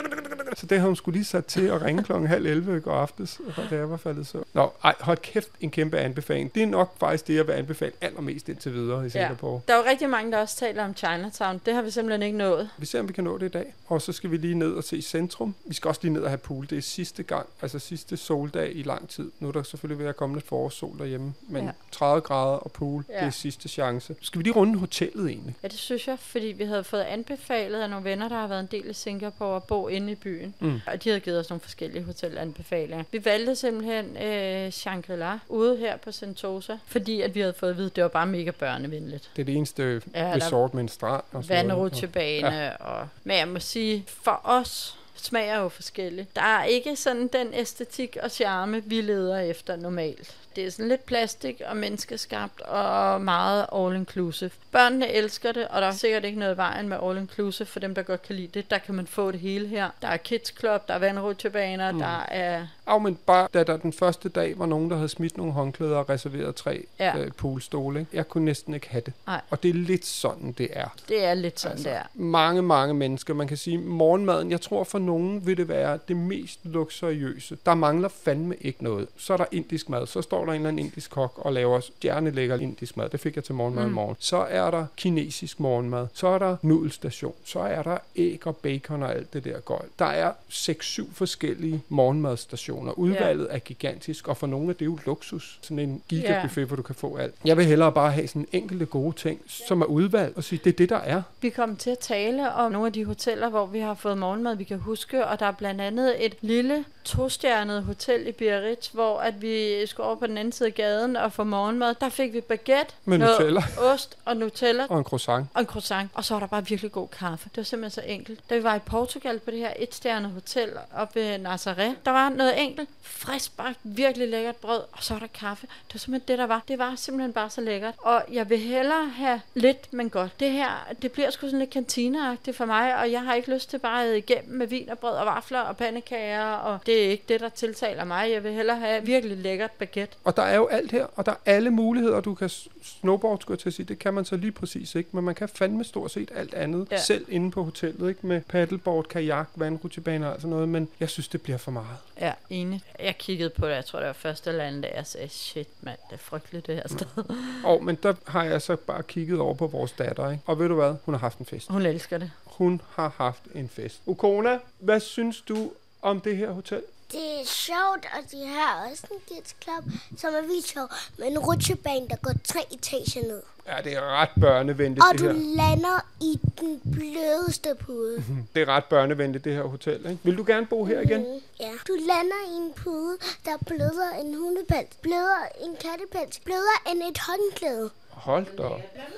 Så 0.59 0.65
det 0.65 0.79
har 0.79 0.87
hun 0.87 0.95
skulle 0.95 1.15
lige 1.17 1.25
sat 1.25 1.45
til 1.45 1.61
at 1.67 1.81
ringe 1.81 2.03
klokken 2.03 2.27
halv 2.27 2.45
11 2.45 2.77
i 2.77 2.79
går 2.79 2.91
aftes, 2.93 3.41
da 3.69 3.75
jeg 3.75 3.89
var 3.89 3.97
faldet 3.97 4.27
søvn. 4.27 4.45
Nå, 4.53 4.71
ej, 4.83 4.95
hold 4.99 5.17
kæft, 5.17 5.49
en 5.61 5.71
kæmpe 5.71 5.97
anbefaling. 5.97 6.55
Det 6.55 6.63
er 6.63 6.67
nok 6.67 6.99
faktisk 6.99 7.27
det, 7.27 7.35
jeg 7.35 7.47
vil 7.47 7.53
anbefale 7.53 7.91
allermest 8.01 8.49
indtil 8.49 8.73
videre 8.73 8.99
i 8.99 9.03
Ja. 9.03 9.09
Singapore. 9.09 9.61
Der 9.67 9.73
er 9.73 9.77
jo 9.77 9.83
rigtig 9.89 10.09
mange, 10.09 10.31
der 10.31 10.37
også 10.37 10.55
taler 10.57 10.85
om 10.85 10.95
Chinatown. 10.95 11.61
Det 11.65 11.73
har 11.73 11.81
vi 11.81 11.91
simpelthen 11.91 12.21
ikke 12.23 12.37
nået. 12.37 12.69
Vi 12.77 12.85
ser, 12.85 12.99
om 12.99 13.07
vi 13.07 13.13
kan 13.13 13.23
nå 13.23 13.37
det 13.37 13.45
i 13.45 13.49
dag. 13.49 13.73
Og 13.87 14.01
så 14.01 14.11
skal 14.11 14.31
vi 14.31 14.37
lige 14.37 14.55
ned 14.55 14.71
og 14.73 14.83
se 14.83 15.01
centrum. 15.01 15.55
Vi 15.65 15.73
skal 15.73 15.87
også 15.89 16.01
lige 16.03 16.13
ned 16.13 16.21
og 16.21 16.29
have 16.29 16.37
pool. 16.37 16.67
Det 16.69 16.77
er 16.77 16.81
sidste 16.81 17.23
gang, 17.23 17.45
altså 17.61 17.79
sidste 17.79 18.17
soldag 18.17 18.71
i 18.75 18.83
lang 18.83 19.09
tid. 19.09 19.31
Nu 19.39 19.47
er 19.47 19.51
der 19.51 19.63
selvfølgelig 19.63 19.99
ved 19.99 20.09
at 20.09 20.15
komme 20.15 20.35
lidt 20.35 20.47
forårssol 20.47 20.97
derhjemme. 20.99 21.33
Men 21.47 21.61
Ja. 21.63 21.67
ja. 21.67 21.71
30 21.91 22.21
grader 22.21 22.57
og 22.57 22.71
pool, 22.71 23.03
Ja. 23.09 23.13
ja. 23.13 23.19
det 23.19 23.27
er 23.27 23.31
sidste 23.31 23.69
chance. 23.69 24.15
Skal 24.21 24.39
vi 24.39 24.43
lige 24.43 24.53
runde 24.53 24.79
hotellet 24.79 25.29
egentlig? 25.29 25.55
Ja, 25.63 25.67
det 25.67 25.77
synes 25.79 26.07
jeg, 26.07 26.19
fordi 26.19 26.47
vi 26.47 26.63
havde 26.63 26.83
fået 26.83 27.01
anbefalet 27.01 27.81
af 27.81 27.89
nogle 27.89 28.05
venner, 28.05 28.29
der 28.29 28.35
har 28.35 28.47
været 28.47 28.59
en 28.59 28.67
del 28.71 28.89
i 28.89 28.93
Singapore 28.93 29.55
at 29.55 29.63
bo 29.63 29.87
inde 29.87 30.11
i 30.11 30.15
byen. 30.15 30.48
Dagen. 30.59 30.71
Mm. 30.73 30.81
Og 30.87 31.03
de 31.03 31.09
havde 31.09 31.19
givet 31.19 31.39
os 31.39 31.49
nogle 31.49 31.61
forskellige 31.61 32.03
hotelanbefalinger. 32.03 33.03
Vi 33.11 33.25
valgte 33.25 33.55
simpelthen 33.55 34.17
øh, 34.17 34.71
Shangri-La 34.71 35.39
ude 35.49 35.77
her 35.77 35.97
på 35.97 36.11
Sentosa, 36.11 36.77
fordi 36.85 37.21
at 37.21 37.35
vi 37.35 37.39
havde 37.39 37.53
fået 37.53 37.69
at 37.69 37.77
vide, 37.77 37.87
at 37.87 37.95
det 37.95 38.03
var 38.03 38.09
bare 38.09 38.25
mega 38.25 38.51
børnevenligt. 38.51 39.29
Det 39.35 39.41
er 39.41 39.45
det 39.45 39.55
eneste 39.55 40.01
Ja, 40.15 40.33
resort 40.35 40.73
med 40.73 40.83
en 40.83 40.89
strand. 40.89 41.23
Vandrutsjebane. 41.31 42.47
Ja. 42.47 42.75
Og, 42.75 43.07
men 43.23 43.37
jeg 43.37 43.47
må 43.47 43.59
sige, 43.59 44.03
for 44.07 44.41
os 44.43 44.95
smager 45.15 45.59
jo 45.59 45.69
forskelligt. 45.69 46.35
Der 46.35 46.41
er 46.41 46.63
ikke 46.63 46.95
sådan 46.95 47.27
den 47.27 47.53
æstetik 47.53 48.17
og 48.23 48.31
charme, 48.31 48.83
vi 48.85 49.01
leder 49.01 49.39
efter 49.39 49.75
normalt. 49.75 50.35
Det 50.55 50.65
er 50.65 50.71
sådan 50.71 50.87
lidt 50.89 51.05
plastik 51.05 51.61
og 51.65 51.77
menneskeskabt 51.77 52.61
og 52.61 53.21
meget 53.21 53.65
all-inclusive. 53.71 54.51
Børnene 54.71 55.11
elsker 55.11 55.51
det, 55.51 55.67
og 55.67 55.81
der 55.81 55.87
er 55.87 55.91
sikkert 55.91 56.25
ikke 56.25 56.39
noget 56.39 56.53
i 56.53 56.57
vejen 56.57 56.89
med 56.89 56.97
all-inclusive 56.97 57.65
for 57.65 57.79
dem, 57.79 57.95
der 57.95 58.01
godt 58.01 58.21
kan 58.21 58.35
lide 58.35 58.47
det. 58.47 58.71
Der 58.71 58.77
kan 58.77 58.95
man 58.95 59.07
få 59.07 59.31
det 59.31 59.39
hele 59.39 59.67
her. 59.67 59.89
Der 60.01 60.07
er 60.07 60.17
kids 60.17 60.53
club, 60.59 60.87
der 60.87 60.93
er 60.93 60.99
vandrutsjebaner, 60.99 61.91
mm. 61.91 61.99
der 61.99 62.19
er... 62.27 62.67
Af, 62.89 63.01
men 63.01 63.17
bare 63.25 63.47
da 63.53 63.63
der 63.63 63.77
den 63.77 63.93
første 63.93 64.29
dag 64.29 64.59
var 64.59 64.65
nogen, 64.65 64.89
der 64.89 64.95
havde 64.95 65.09
smidt 65.09 65.37
nogle 65.37 65.53
håndklæder 65.53 65.97
og 65.97 66.09
reserveret 66.09 66.55
tre 66.55 66.85
Ja. 66.99 67.17
øh, 67.17 67.31
poolstole. 67.37 67.99
Ikke? 67.99 68.11
Jeg 68.13 68.27
kunne 68.27 68.45
næsten 68.45 68.73
ikke 68.73 68.89
have 68.89 69.01
det. 69.05 69.13
Nej. 69.27 69.41
Og 69.49 69.63
det 69.63 69.69
er 69.69 69.73
lidt 69.73 70.05
sådan, 70.05 70.51
det 70.51 70.67
er. 70.73 70.87
Det 71.09 71.23
er 71.25 71.33
lidt 71.33 71.59
sådan, 71.59 71.77
altså, 71.77 71.89
det 71.89 71.97
er. 71.97 72.03
Mange, 72.13 72.61
mange 72.61 72.93
mennesker. 72.93 73.33
Man 73.33 73.47
kan 73.47 73.57
sige, 73.57 73.77
morgenmaden, 73.77 74.51
jeg 74.51 74.61
tror 74.61 74.83
for 74.83 74.99
nogen 74.99 75.45
vil 75.45 75.57
det 75.57 75.67
være 75.67 75.99
det 76.07 76.17
mest 76.17 76.59
luksuriøse. 76.63 77.57
Der 77.65 77.73
mangler 77.73 78.07
fandme 78.07 78.55
ikke 78.61 78.83
noget. 78.83 79.07
Så 79.17 79.33
er 79.33 79.37
der 79.37 79.45
indisk 79.51 79.89
mad. 79.89 80.07
Så 80.07 80.21
står 80.21 80.45
der 80.45 80.51
en 80.51 80.55
eller 80.55 80.67
anden 80.69 80.85
indisk 80.85 81.11
kok 81.11 81.33
og 81.35 81.53
laver 81.53 81.79
stjernelækker 81.79 82.57
indisk 82.57 82.97
mad. 82.97 83.09
Det 83.09 83.19
fik 83.19 83.35
jeg 83.35 83.43
til 83.43 83.55
morgenmad 83.55 83.83
mm. 83.83 83.89
i 83.89 83.93
morgen. 83.93 84.15
Så 84.19 84.37
er 84.37 84.71
der 84.71 84.85
kinesisk 84.97 85.59
morgenmad. 85.59 86.07
Så 86.13 86.27
er 86.27 86.37
der 86.37 86.55
nudelstation. 86.61 87.33
Så 87.45 87.59
er 87.59 87.83
der 87.83 87.97
æg 88.15 88.47
og 88.47 88.55
bacon 88.55 89.03
og 89.03 89.15
alt 89.15 89.33
det 89.33 89.43
der 89.43 89.59
gøjl. 89.59 89.87
Der 89.99 90.05
er 90.05 90.31
6-7 90.49 91.13
forskellige 91.13 91.83
morgenmadstationer. 91.89 92.78
Udvalget 92.87 93.47
er 93.49 93.59
gigantisk, 93.59 94.27
og 94.27 94.37
for 94.37 94.47
nogle 94.47 94.69
er 94.69 94.73
det 94.73 94.85
jo 94.85 94.97
luksus. 95.05 95.59
Sådan 95.61 95.79
en 95.79 96.01
gigabuffet, 96.09 96.65
hvor 96.67 96.75
du 96.75 96.81
kan 96.81 96.95
få 96.95 97.17
alt. 97.17 97.35
Jeg 97.45 97.57
vil 97.57 97.65
hellere 97.65 97.91
bare 97.91 98.11
have 98.11 98.27
sådan 98.27 98.47
enkelte 98.51 98.85
gode 98.85 99.15
ting, 99.15 99.41
som 99.47 99.81
er 99.81 99.85
udvalgt, 99.85 100.37
og 100.37 100.43
sige, 100.43 100.61
det 100.63 100.73
er 100.73 100.77
det, 100.77 100.89
der 100.89 100.97
er. 100.97 101.21
Vi 101.41 101.49
kom 101.49 101.75
til 101.75 101.89
at 101.89 101.99
tale 101.99 102.53
om 102.53 102.71
nogle 102.71 102.87
af 102.87 102.93
de 102.93 103.05
hoteller, 103.05 103.49
hvor 103.49 103.65
vi 103.65 103.79
har 103.79 103.93
fået 103.93 104.17
morgenmad, 104.17 104.55
vi 104.55 104.63
kan 104.63 104.79
huske, 104.79 105.25
og 105.25 105.39
der 105.39 105.45
er 105.45 105.51
blandt 105.51 105.81
andet 105.81 106.25
et 106.25 106.35
lille 106.41 106.85
tostjernet 107.17 107.83
hotel 107.83 108.27
i 108.27 108.31
Biarritz, 108.31 108.87
hvor 108.87 109.19
at 109.19 109.41
vi 109.41 109.85
skulle 109.85 110.07
over 110.07 110.15
på 110.15 110.27
den 110.27 110.37
anden 110.37 110.51
side 110.51 110.67
af 110.67 110.73
gaden 110.75 111.15
og 111.15 111.33
få 111.33 111.43
morgenmad. 111.43 111.95
Der 112.01 112.09
fik 112.09 112.33
vi 112.33 112.41
baguette, 112.41 112.93
Med 113.05 113.17
noget 113.17 113.39
Nutella. 113.39 113.63
ost 113.77 114.17
og 114.25 114.37
Nutella 114.37 114.85
Og 114.89 114.97
en 114.97 115.03
croissant. 115.03 115.47
og 115.53 115.59
en 115.61 115.67
croissant. 115.67 116.09
Og 116.13 116.25
så 116.25 116.33
var 116.33 116.39
der 116.39 116.47
bare 116.47 116.65
virkelig 116.67 116.91
god 116.91 117.07
kaffe. 117.07 117.49
Det 117.49 117.57
var 117.57 117.63
simpelthen 117.63 118.03
så 118.03 118.09
enkelt. 118.09 118.39
Da 118.49 118.55
vi 118.57 118.63
var 118.63 118.75
i 118.75 118.79
Portugal 118.79 119.39
på 119.39 119.51
det 119.51 119.59
her 119.59 119.73
etstjernet 119.79 120.31
hotel 120.31 120.69
oppe 120.95 121.19
ved 121.19 121.35
Nazaré, 121.35 121.95
der 122.05 122.11
var 122.11 122.29
noget 122.29 122.61
enkelt, 122.61 122.89
frisk 123.01 123.57
bagt, 123.57 123.79
virkelig 123.83 124.29
lækkert 124.29 124.55
brød, 124.55 124.79
og 124.91 125.03
så 125.03 125.13
var 125.13 125.19
der 125.19 125.27
kaffe. 125.27 125.67
Det 125.67 125.93
var 125.93 125.99
simpelthen 125.99 126.27
det, 126.27 126.37
der 126.39 126.47
var. 126.47 126.61
Det 126.67 126.79
var 126.79 126.93
simpelthen 126.95 127.33
bare 127.33 127.49
så 127.49 127.61
lækkert. 127.61 127.93
Og 127.97 128.23
jeg 128.31 128.49
vil 128.49 128.59
hellere 128.59 129.09
have 129.09 129.41
lidt, 129.53 129.93
men 129.93 130.09
godt. 130.09 130.39
Det 130.39 130.51
her, 130.51 130.87
det 131.01 131.11
bliver 131.11 131.29
sgu 131.29 131.45
sådan 131.47 131.59
lidt 131.59 131.69
kantineagtigt 131.69 132.57
for 132.57 132.65
mig, 132.65 132.95
og 132.99 133.11
jeg 133.11 133.21
har 133.21 133.33
ikke 133.33 133.53
lyst 133.53 133.69
til 133.69 133.79
bare 133.79 134.05
at 134.05 134.17
igennem 134.17 134.57
med 134.57 134.67
vin 134.67 134.89
og 134.89 134.99
brød 134.99 135.11
og 135.15 135.25
vafler 135.25 135.59
og 135.59 135.77
pandekager, 135.77 136.51
og 136.53 136.79
det 136.85 136.98
er 137.05 137.09
ikke 137.11 137.23
det, 137.29 137.39
der 137.39 137.49
tiltaler 137.49 138.03
mig. 138.03 138.31
Jeg 138.31 138.43
vil 138.43 138.51
hellere 138.53 138.77
have 138.79 139.05
virkelig 139.05 139.37
lækkert 139.37 139.71
baguette. 139.71 140.15
Og 140.23 140.35
der 140.37 140.43
er 140.43 140.55
jo 140.55 140.67
alt 140.67 140.91
her, 140.91 141.05
og 141.15 141.25
der 141.25 141.31
er 141.31 141.35
alle 141.45 141.69
muligheder, 141.69 142.21
du 142.21 142.33
kan 142.35 142.49
snowboard, 142.83 143.39
skulle 143.41 143.55
jeg 143.55 143.59
til 143.59 143.69
at 143.69 143.73
sige. 143.73 143.85
Det 143.85 143.99
kan 143.99 144.13
man 144.13 144.25
så 144.25 144.35
lige 144.37 144.51
præcis 144.51 144.95
ikke, 144.95 145.09
men 145.13 145.23
man 145.23 145.35
kan 145.35 145.49
fandme 145.49 145.83
stort 145.83 146.11
set 146.11 146.31
alt 146.35 146.53
andet, 146.53 146.87
Ja. 146.91 146.95
ja. 146.95 147.01
selv 147.01 147.25
inde 147.29 147.51
på 147.51 147.63
hotellet, 147.63 148.09
ikke? 148.09 148.27
Med 148.27 148.41
paddleboard, 148.41 149.07
kajak, 149.07 149.47
vandrutsjebaner 149.55 150.27
og 150.27 150.35
sådan 150.35 150.49
noget, 150.49 150.69
men 150.69 150.87
jeg 150.99 151.09
synes, 151.09 151.27
det 151.27 151.41
bliver 151.41 151.57
for 151.57 151.71
meget. 151.71 151.97
Ja, 152.21 152.33
enig. 152.49 152.81
Jeg 152.99 153.17
kiggede 153.17 153.49
på 153.49 153.67
det, 153.67 153.73
jeg 153.75 153.85
tror, 153.85 153.99
det 153.99 154.07
var 154.07 154.13
første 154.13 154.51
land, 154.51 154.81
da 154.83 154.89
jeg 154.95 155.05
sagde, 155.07 155.29
shit 155.29 155.67
mand, 155.81 155.97
det 156.09 156.13
er 156.15 156.19
frygteligt 156.19 156.67
det 156.67 156.75
her 156.75 156.87
sted. 156.87 157.23
Og, 157.63 157.83
men 157.83 157.95
der 158.03 158.13
har 158.27 158.43
jeg 158.43 158.61
så 158.61 158.75
bare 158.75 159.03
kigget 159.03 159.39
over 159.39 159.53
på 159.53 159.67
vores 159.67 159.91
datter, 159.91 160.31
ikke? 160.31 160.43
Og 160.45 160.59
ved 160.59 160.67
du 160.67 160.75
hvad? 160.75 160.93
Hun 161.05 161.13
har 161.13 161.19
haft 161.19 161.37
en 161.37 161.45
fest. 161.45 161.67
Hun 161.71 161.85
elsker 161.85 162.17
det. 162.17 162.31
Hun 162.45 162.81
har 162.95 163.13
haft 163.17 163.41
en 163.55 163.69
fest. 163.69 164.01
Ukona, 164.05 164.59
hvad 164.79 164.99
synes 164.99 165.41
du 165.41 165.71
om 166.01 166.21
det 166.21 166.37
her 166.37 166.51
hotel? 166.51 166.81
Det 167.11 167.41
er 167.41 167.45
sjovt, 167.45 168.05
og 168.17 168.31
de 168.31 168.47
har 168.47 168.87
også 168.91 169.07
en 169.11 169.35
kids 169.35 169.55
club, 169.63 169.83
som 170.17 170.33
er 170.33 170.41
vildt 170.41 170.67
sjov, 170.67 170.87
med 171.17 171.27
en 171.27 171.39
rutsjebane, 171.39 172.07
der 172.07 172.15
går 172.15 172.31
tre 172.43 172.59
etager 172.71 173.27
ned. 173.27 173.41
Ja, 173.67 173.81
det 173.83 173.93
er 173.93 174.01
ret 174.01 174.29
børnevenligt, 174.41 175.05
Og 175.05 175.11
det 175.11 175.19
du 175.19 175.25
her. 175.25 175.33
lander 175.33 175.99
i 176.21 176.39
den 176.61 176.79
blødeste 176.93 177.75
pude. 177.75 178.23
Det 178.55 178.61
er 178.61 178.65
ret 178.65 178.85
børnevenligt, 178.85 179.43
det 179.43 179.53
her 179.53 179.63
hotel, 179.63 179.95
ikke? 180.05 180.19
Vil 180.23 180.37
du 180.37 180.43
gerne 180.47 180.65
bo 180.65 180.85
her 180.85 181.01
igen? 181.01 181.21
Mm, 181.21 181.41
ja. 181.59 181.71
Du 181.87 181.93
lander 181.93 182.41
i 182.51 182.55
en 182.55 182.73
pude, 182.73 183.17
der 183.45 183.51
er 183.53 183.57
blødere 183.67 184.21
end 184.21 184.35
hundepels, 184.35 184.95
blødere 185.01 185.63
end 185.63 185.77
kattepels, 185.77 186.39
blødere 186.39 186.91
end 186.91 187.03
et 187.03 187.17
håndklæde. 187.17 187.89
Hold 188.09 188.45
da. 188.57 188.69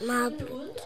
Meget 0.06 0.38
blødt. 0.38 0.80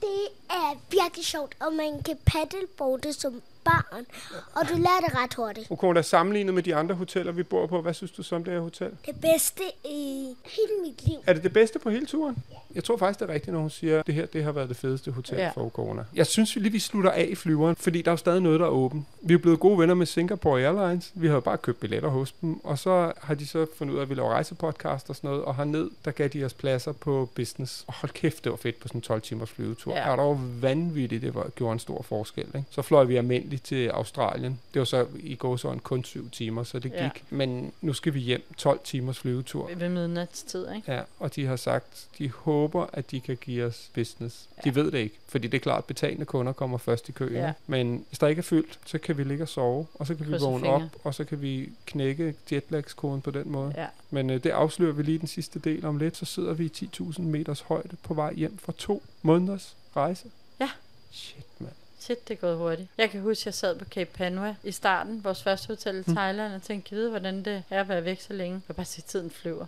Det 0.00 0.28
er 0.50 0.76
virkelig 0.90 1.24
sjovt, 1.24 1.54
og 1.60 1.72
man 1.72 2.02
kan 2.02 2.18
paddleboarde 2.26 3.12
som 3.12 3.42
barn, 3.64 4.06
og 4.54 4.68
du 4.68 4.74
lærer 4.74 5.00
det 5.06 5.14
ret 5.14 5.34
hurtigt. 5.34 5.66
Ukona, 5.70 6.02
sammenlignet 6.02 6.54
med 6.54 6.62
de 6.62 6.74
andre 6.74 6.94
hoteller, 6.94 7.32
vi 7.32 7.42
bor 7.42 7.66
på, 7.66 7.82
hvad 7.82 7.94
synes 7.94 8.10
du 8.10 8.22
så 8.22 8.36
om 8.36 8.44
det 8.44 8.52
her 8.52 8.60
hotel? 8.60 8.92
Det 9.06 9.20
bedste 9.20 9.62
i 9.84 10.34
hele 10.44 10.72
mit 10.86 11.06
liv. 11.06 11.16
Er 11.26 11.32
det 11.32 11.42
det 11.42 11.52
bedste 11.52 11.78
på 11.78 11.90
hele 11.90 12.06
turen? 12.06 12.36
Jeg 12.74 12.84
tror 12.84 12.96
faktisk, 12.96 13.20
det 13.20 13.30
er 13.30 13.34
rigtigt, 13.34 13.52
når 13.54 13.60
hun 13.60 13.70
siger, 13.70 14.00
at 14.00 14.06
det 14.06 14.14
her 14.14 14.26
det 14.26 14.44
har 14.44 14.52
været 14.52 14.68
det 14.68 14.76
fedeste 14.76 15.10
hotel 15.10 15.38
Ja. 15.38 15.50
for 15.50 15.68
corona. 15.68 16.04
Jeg 16.14 16.26
synes 16.26 16.56
vi 16.56 16.60
lige, 16.60 16.72
vi 16.72 16.78
slutter 16.78 17.10
af 17.10 17.26
i 17.30 17.34
flyveren, 17.34 17.76
fordi 17.76 18.02
der 18.02 18.10
er 18.10 18.12
jo 18.12 18.16
stadig 18.16 18.40
noget, 18.40 18.60
der 18.60 18.66
er 18.66 18.70
åbent. 18.70 19.06
Vi 19.22 19.34
er 19.34 19.38
blevet 19.38 19.60
gode 19.60 19.78
venner 19.78 19.94
med 19.94 20.06
Singapore 20.06 20.60
Airlines. 20.62 21.12
Vi 21.14 21.26
har 21.26 21.34
jo 21.34 21.40
bare 21.40 21.58
købt 21.58 21.80
billetter 21.80 22.08
hos 22.08 22.32
dem, 22.32 22.64
og 22.64 22.78
så 22.78 23.12
har 23.22 23.34
de 23.34 23.46
så 23.46 23.66
fundet 23.76 23.94
ud 23.94 23.98
af, 23.98 24.02
at 24.02 24.10
vi 24.10 24.14
laver 24.14 24.28
rejsepodcast 24.30 25.10
og 25.10 25.16
sådan 25.16 25.30
noget, 25.30 25.44
og 25.44 25.56
herned, 25.56 25.90
der 26.04 26.10
gav 26.10 26.28
de 26.28 26.44
os 26.44 26.54
pladser 26.54 26.92
på 26.92 27.28
business. 27.34 27.84
Og 27.86 27.94
hold 27.94 28.12
kæft, 28.12 28.44
det 28.44 28.50
var 28.52 28.56
fedt 28.56 28.80
på 28.80 28.88
sådan 28.88 28.98
en 28.98 29.02
12 29.02 29.20
timers 29.22 29.50
flyvetur. 29.50 29.92
Ja. 29.94 30.00
Er 30.00 30.16
der 30.16 30.22
jo 30.22 30.38
vanvittigt, 30.60 31.22
det 31.22 31.34
var, 31.34 31.48
gjorde 31.56 31.72
en 31.72 31.78
stor 31.78 32.02
forskel. 32.02 32.46
Ikke? 32.46 32.64
Så 32.70 32.82
fløj 32.82 33.04
vi 33.04 33.16
almindeligt 33.16 33.64
til 33.64 33.88
Australien. 33.88 34.60
Det 34.74 34.80
var 34.80 34.84
så 34.86 35.06
i 35.20 35.34
går 35.34 35.56
så 35.56 35.76
kun 35.82 36.04
syv 36.04 36.30
timer, 36.30 36.62
så 36.62 36.78
det 36.78 36.90
gik. 36.90 37.00
Ja. 37.00 37.04
Ja. 37.04 37.10
Men 37.30 37.72
nu 37.80 37.92
skal 37.92 38.14
vi 38.14 38.20
hjem 38.20 38.42
12 38.56 38.80
timers 38.84 39.18
flyvetur. 39.18 39.70
Ved 39.76 39.88
midnatstid, 39.88 40.66
ikke? 40.76 40.92
Ja, 40.92 41.00
og 41.18 41.36
de 41.36 41.46
har 41.46 41.56
sagt, 41.56 42.06
de 42.18 42.30
håber, 42.30 42.59
at 42.92 43.10
de 43.10 43.20
kan 43.20 43.36
give 43.40 43.64
os 43.64 43.90
business. 43.94 44.48
Ja. 44.56 44.70
De 44.70 44.74
ved 44.74 44.90
det 44.90 44.98
ikke, 44.98 45.18
fordi 45.28 45.48
det 45.48 45.56
er 45.58 45.62
klart, 45.62 45.78
at 45.78 45.84
betalende 45.84 46.24
kunder 46.24 46.52
kommer 46.52 46.78
først 46.78 47.08
i 47.08 47.12
køen. 47.12 47.32
Ja. 47.32 47.52
Men 47.66 48.04
hvis 48.08 48.18
der 48.18 48.26
ikke 48.26 48.40
er 48.40 48.42
fyldt, 48.42 48.78
så 48.84 48.98
kan 48.98 49.18
vi 49.18 49.24
ligge 49.24 49.44
og 49.44 49.48
sove, 49.48 49.86
og 49.94 50.06
så 50.06 50.14
kan 50.14 50.26
vi 50.26 50.30
Krydse 50.30 50.44
vågne 50.46 50.60
fingre. 50.60 50.74
op, 50.74 50.82
og 51.04 51.14
så 51.14 51.24
kan 51.24 51.42
vi 51.42 51.68
knække 51.86 52.34
jetlagskoden 52.52 53.20
på 53.20 53.30
den 53.30 53.50
måde. 53.52 53.74
Ja. 53.76 53.86
Men 54.10 54.30
øh, 54.30 54.44
det 54.44 54.50
afslører 54.50 54.92
vi 54.92 55.02
lige 55.02 55.18
den 55.18 55.28
sidste 55.28 55.58
del 55.58 55.84
om 55.86 55.96
lidt. 55.98 56.16
Så 56.16 56.24
sidder 56.24 56.52
vi 56.54 56.64
i 56.64 56.88
10.000 57.00 57.22
meters 57.22 57.60
højde 57.60 57.96
på 58.02 58.14
vej 58.14 58.34
hjem 58.34 58.58
fra 58.58 58.72
to 58.78 59.02
måneders 59.22 59.76
rejse. 59.96 60.30
Ja. 60.60 60.70
Shit, 61.10 61.46
mand. 61.58 61.72
Shit, 62.00 62.28
det 62.28 62.34
er 62.34 62.38
gået 62.38 62.56
hurtigt. 62.58 62.88
Jeg 62.98 63.10
kan 63.10 63.20
huske, 63.20 63.42
at 63.42 63.46
jeg 63.46 63.54
sad 63.54 63.78
på 63.78 63.84
Cape 63.84 64.10
Panua 64.14 64.54
i 64.64 64.72
starten, 64.72 65.24
vores 65.24 65.42
første 65.42 65.66
hotel 65.68 66.04
i 66.08 66.14
Thailand, 66.14 66.54
og 66.54 66.62
tænkte, 66.62 66.88
kan 66.88 66.98
vide, 66.98 67.10
hvordan 67.10 67.44
det 67.44 67.62
er 67.70 67.80
at 67.80 67.88
være 67.88 68.04
væk 68.04 68.20
så 68.20 68.32
længe. 68.32 68.60
Jeg 68.68 68.76
bare 68.76 68.86
se, 68.86 69.02
tiden 69.02 69.30
flyver. 69.30 69.66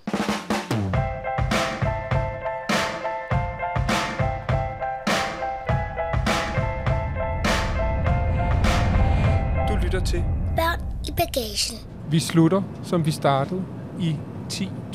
Til. 10.05 10.25
Børn 10.57 10.81
i 11.09 11.13
bagagen. 11.17 11.79
Vi 12.11 12.19
slutter, 12.19 12.63
som 12.83 13.07
vi 13.07 13.11
startede, 13.11 13.63
i 14.01 14.17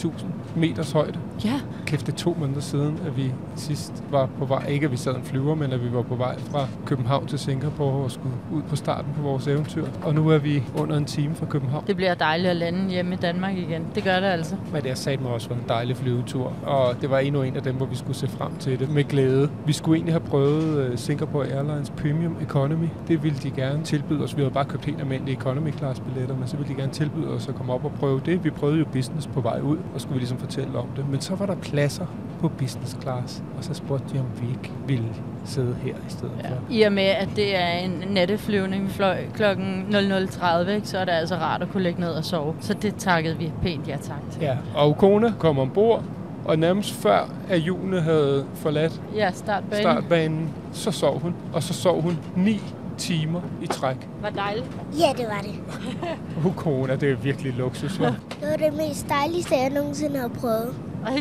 10.000 0.01 0.25
meters 0.55 0.91
højde. 0.91 1.19
Ja, 1.45 1.61
Kæft, 1.85 2.05
det 2.07 2.13
er 2.13 2.17
to 2.17 2.35
måneder 2.39 2.59
siden, 2.59 2.99
at 3.05 3.17
vi 3.17 3.31
sidst 3.55 4.03
var 4.11 4.29
på 4.39 4.45
vej. 4.45 4.65
Ikke 4.67 4.85
at 4.85 4.91
vi 4.91 4.97
sad 4.97 5.15
en 5.15 5.23
flyver, 5.23 5.55
men 5.55 5.71
at 5.73 5.83
vi 5.83 5.93
var 5.93 6.01
på 6.01 6.15
vej 6.15 6.39
fra 6.39 6.67
København 6.85 7.27
til 7.27 7.39
Singapore 7.39 8.03
og 8.03 8.11
skulle 8.11 8.35
ud 8.51 8.61
på 8.61 8.75
starten 8.75 9.13
på 9.15 9.21
vores 9.21 9.47
eventyr. 9.47 9.85
Og 10.03 10.15
nu 10.15 10.29
er 10.29 10.37
vi 10.37 10.63
under 10.75 10.97
en 10.97 11.05
time 11.05 11.35
fra 11.35 11.45
København. 11.45 11.83
det 11.87 11.95
bliver 11.95 12.13
dejligt 12.15 12.49
at 12.49 12.55
lande 12.55 12.89
hjemme 12.89 13.13
i 13.13 13.17
Danmark 13.17 13.57
igen. 13.57 13.85
Det 13.95 14.03
gør 14.03 14.19
det 14.19 14.27
altså. 14.27 14.55
Men 14.73 14.81
det 14.81 14.89
har 14.89 14.95
sat 14.95 15.21
mig 15.21 15.31
også 15.31 15.49
været 15.49 15.61
en 15.61 15.67
dejlig 15.69 15.97
flyvetur. 15.97 16.53
Og 16.65 17.01
det 17.01 17.09
var 17.09 17.19
endnu 17.19 17.41
en 17.41 17.55
af 17.55 17.63
dem, 17.63 17.75
hvor 17.75 17.85
vi 17.85 17.95
skulle 17.95 18.17
se 18.17 18.27
frem 18.27 18.55
til 18.59 18.79
det 18.79 18.89
med 18.89 19.03
glæde. 19.03 19.49
Vi 19.65 19.73
skulle 19.73 19.97
egentlig 19.97 20.13
have 20.13 20.23
prøvet 20.29 20.77
øh, 20.77 20.97
Singapore 20.97 21.47
Airlines 21.47 21.89
Premium 21.89 22.35
Economy. 22.41 22.87
Det 23.07 23.23
ville 23.23 23.37
de 23.43 23.51
gerne 23.51 23.83
tilbyde 23.83 24.23
os. 24.23 24.35
Vi 24.37 24.41
havde 24.41 24.53
bare 24.53 24.65
købt 24.65 24.85
helt 24.85 24.99
almindelige 24.99 25.37
economy 25.37 25.73
class 25.77 25.99
billetter, 25.99 26.35
men 26.37 26.47
så 26.47 26.57
ville 26.57 26.73
de 26.73 26.79
gerne 26.79 26.91
tilbyde 26.93 27.27
os 27.27 27.47
at 27.47 27.55
komme 27.55 27.73
op 27.73 27.85
og 27.85 27.91
prøve 27.99 28.21
det. 28.25 28.43
Vi 28.43 28.49
prøvede 28.49 28.79
jo 28.79 28.85
business 28.93 29.27
på 29.27 29.41
vej 29.41 29.59
ud, 29.61 29.77
og 29.95 30.01
skulle 30.01 30.13
vi 30.13 30.19
ligesom 30.19 30.37
fortælle 30.37 30.77
om 30.79 30.85
det. 30.95 31.09
Men 31.09 31.21
så 31.21 31.35
var 31.35 31.45
der 31.45 31.55
pladser 31.55 32.05
på 32.41 32.47
business 32.47 32.97
class, 33.01 33.43
og 33.57 33.63
så 33.63 33.73
spurgte 33.73 34.13
de, 34.13 34.19
om 34.19 34.25
vi 34.41 34.47
ikke 34.49 34.71
ville 34.87 35.07
sidde 35.45 35.75
her 35.83 35.93
i 35.93 36.09
stedet 36.09 36.31
Ja. 36.43 36.49
for. 36.49 36.55
I 36.69 36.81
og 36.81 36.91
med, 36.93 37.03
at 37.03 37.29
det 37.35 37.55
er 37.63 37.67
en 37.69 38.03
natteflyvning, 38.09 38.83
vi 38.83 38.89
fløj 38.89 39.17
klokken 39.33 39.85
00.30, 39.89 40.69
ikke, 40.69 40.87
så 40.87 40.97
er 40.97 41.05
det 41.05 41.11
altså 41.11 41.35
rart 41.35 41.61
at 41.61 41.69
kunne 41.69 41.83
ligge 41.83 41.99
ned 41.99 42.09
og 42.09 42.25
sove. 42.25 42.55
Så 42.59 42.73
det 42.73 42.95
takkede 42.95 43.37
vi 43.37 43.51
pænt 43.61 43.87
ja 43.87 43.97
tak 44.01 44.21
til. 44.31 44.41
Ja, 44.41 44.57
og 44.75 44.89
Ukona 44.89 45.33
kom 45.39 45.59
ombord, 45.59 46.03
og 46.45 46.59
nærmest 46.59 46.93
før, 46.93 47.29
at 47.49 47.59
June 47.59 48.01
havde 48.01 48.45
forladt 48.55 49.01
Ja, 49.15 49.31
startbanen. 49.31 49.81
startbanen, 49.83 50.49
så 50.71 50.91
sov 50.91 51.19
hun. 51.19 51.35
Og 51.53 51.63
så 51.63 51.73
sov 51.73 52.01
hun 52.01 52.17
9 52.35 52.61
timer 52.97 53.41
i 53.61 53.67
træk. 53.67 53.95
Var 54.21 54.29
dejligt. 54.29 54.65
Ja, 54.99 55.13
det 55.17 55.25
var 55.29 55.41
det. 55.41 55.55
Uh, 56.45 56.55
corona, 56.55 56.95
det 56.95 57.11
er 57.11 57.15
virkelig 57.15 57.53
luksus, 57.53 57.91
hva'? 57.97 58.05
Det 58.41 58.49
var 58.51 58.55
det 58.69 58.73
mest 58.73 59.09
dejligste, 59.09 59.55
jeg 59.55 59.69
nogensinde 59.69 60.19
har 60.19 60.27
prøvet. 60.27 60.73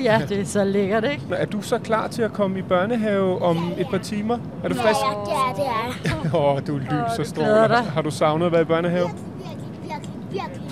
Ja, 0.05 0.21
det 0.29 0.41
er 0.41 0.45
så 0.45 0.65
lækkert, 0.65 1.05
ikke? 1.05 1.23
Er 1.31 1.47
du 1.47 1.63
så 1.63 1.79
klar 1.79 2.07
til 2.09 2.23
at 2.23 2.33
komme 2.33 2.59
i 2.59 2.63
børnehave 2.63 3.43
om 3.43 3.73
et 3.79 3.87
par 3.91 3.99
timer? 3.99 4.39
Er 4.65 4.69
du 4.69 4.75
Ja, 4.75 4.83
frisk? 4.83 5.01
ja, 5.01 5.33
det 5.57 5.67
er 5.67 5.93
det. 6.03 6.31
Er. 6.33 6.39
Åh, 6.39 6.55
oh, 6.55 6.67
du 6.67 6.75
er 6.77 6.79
lys 6.81 6.89
så 7.17 7.23
det 7.23 7.27
stor. 7.27 7.43
glæder 7.43 7.69
dig. 7.69 7.77
Har 7.77 8.03
du 8.03 8.11
savnet 8.11 8.47
at 8.47 8.53
være 8.53 8.63
i 8.63 8.65
børnehave? 8.65 9.07
Virkelig, 9.09 9.25
virkelig, 9.43 10.11
virkelig, 10.33 10.33
virkelig 10.33 10.66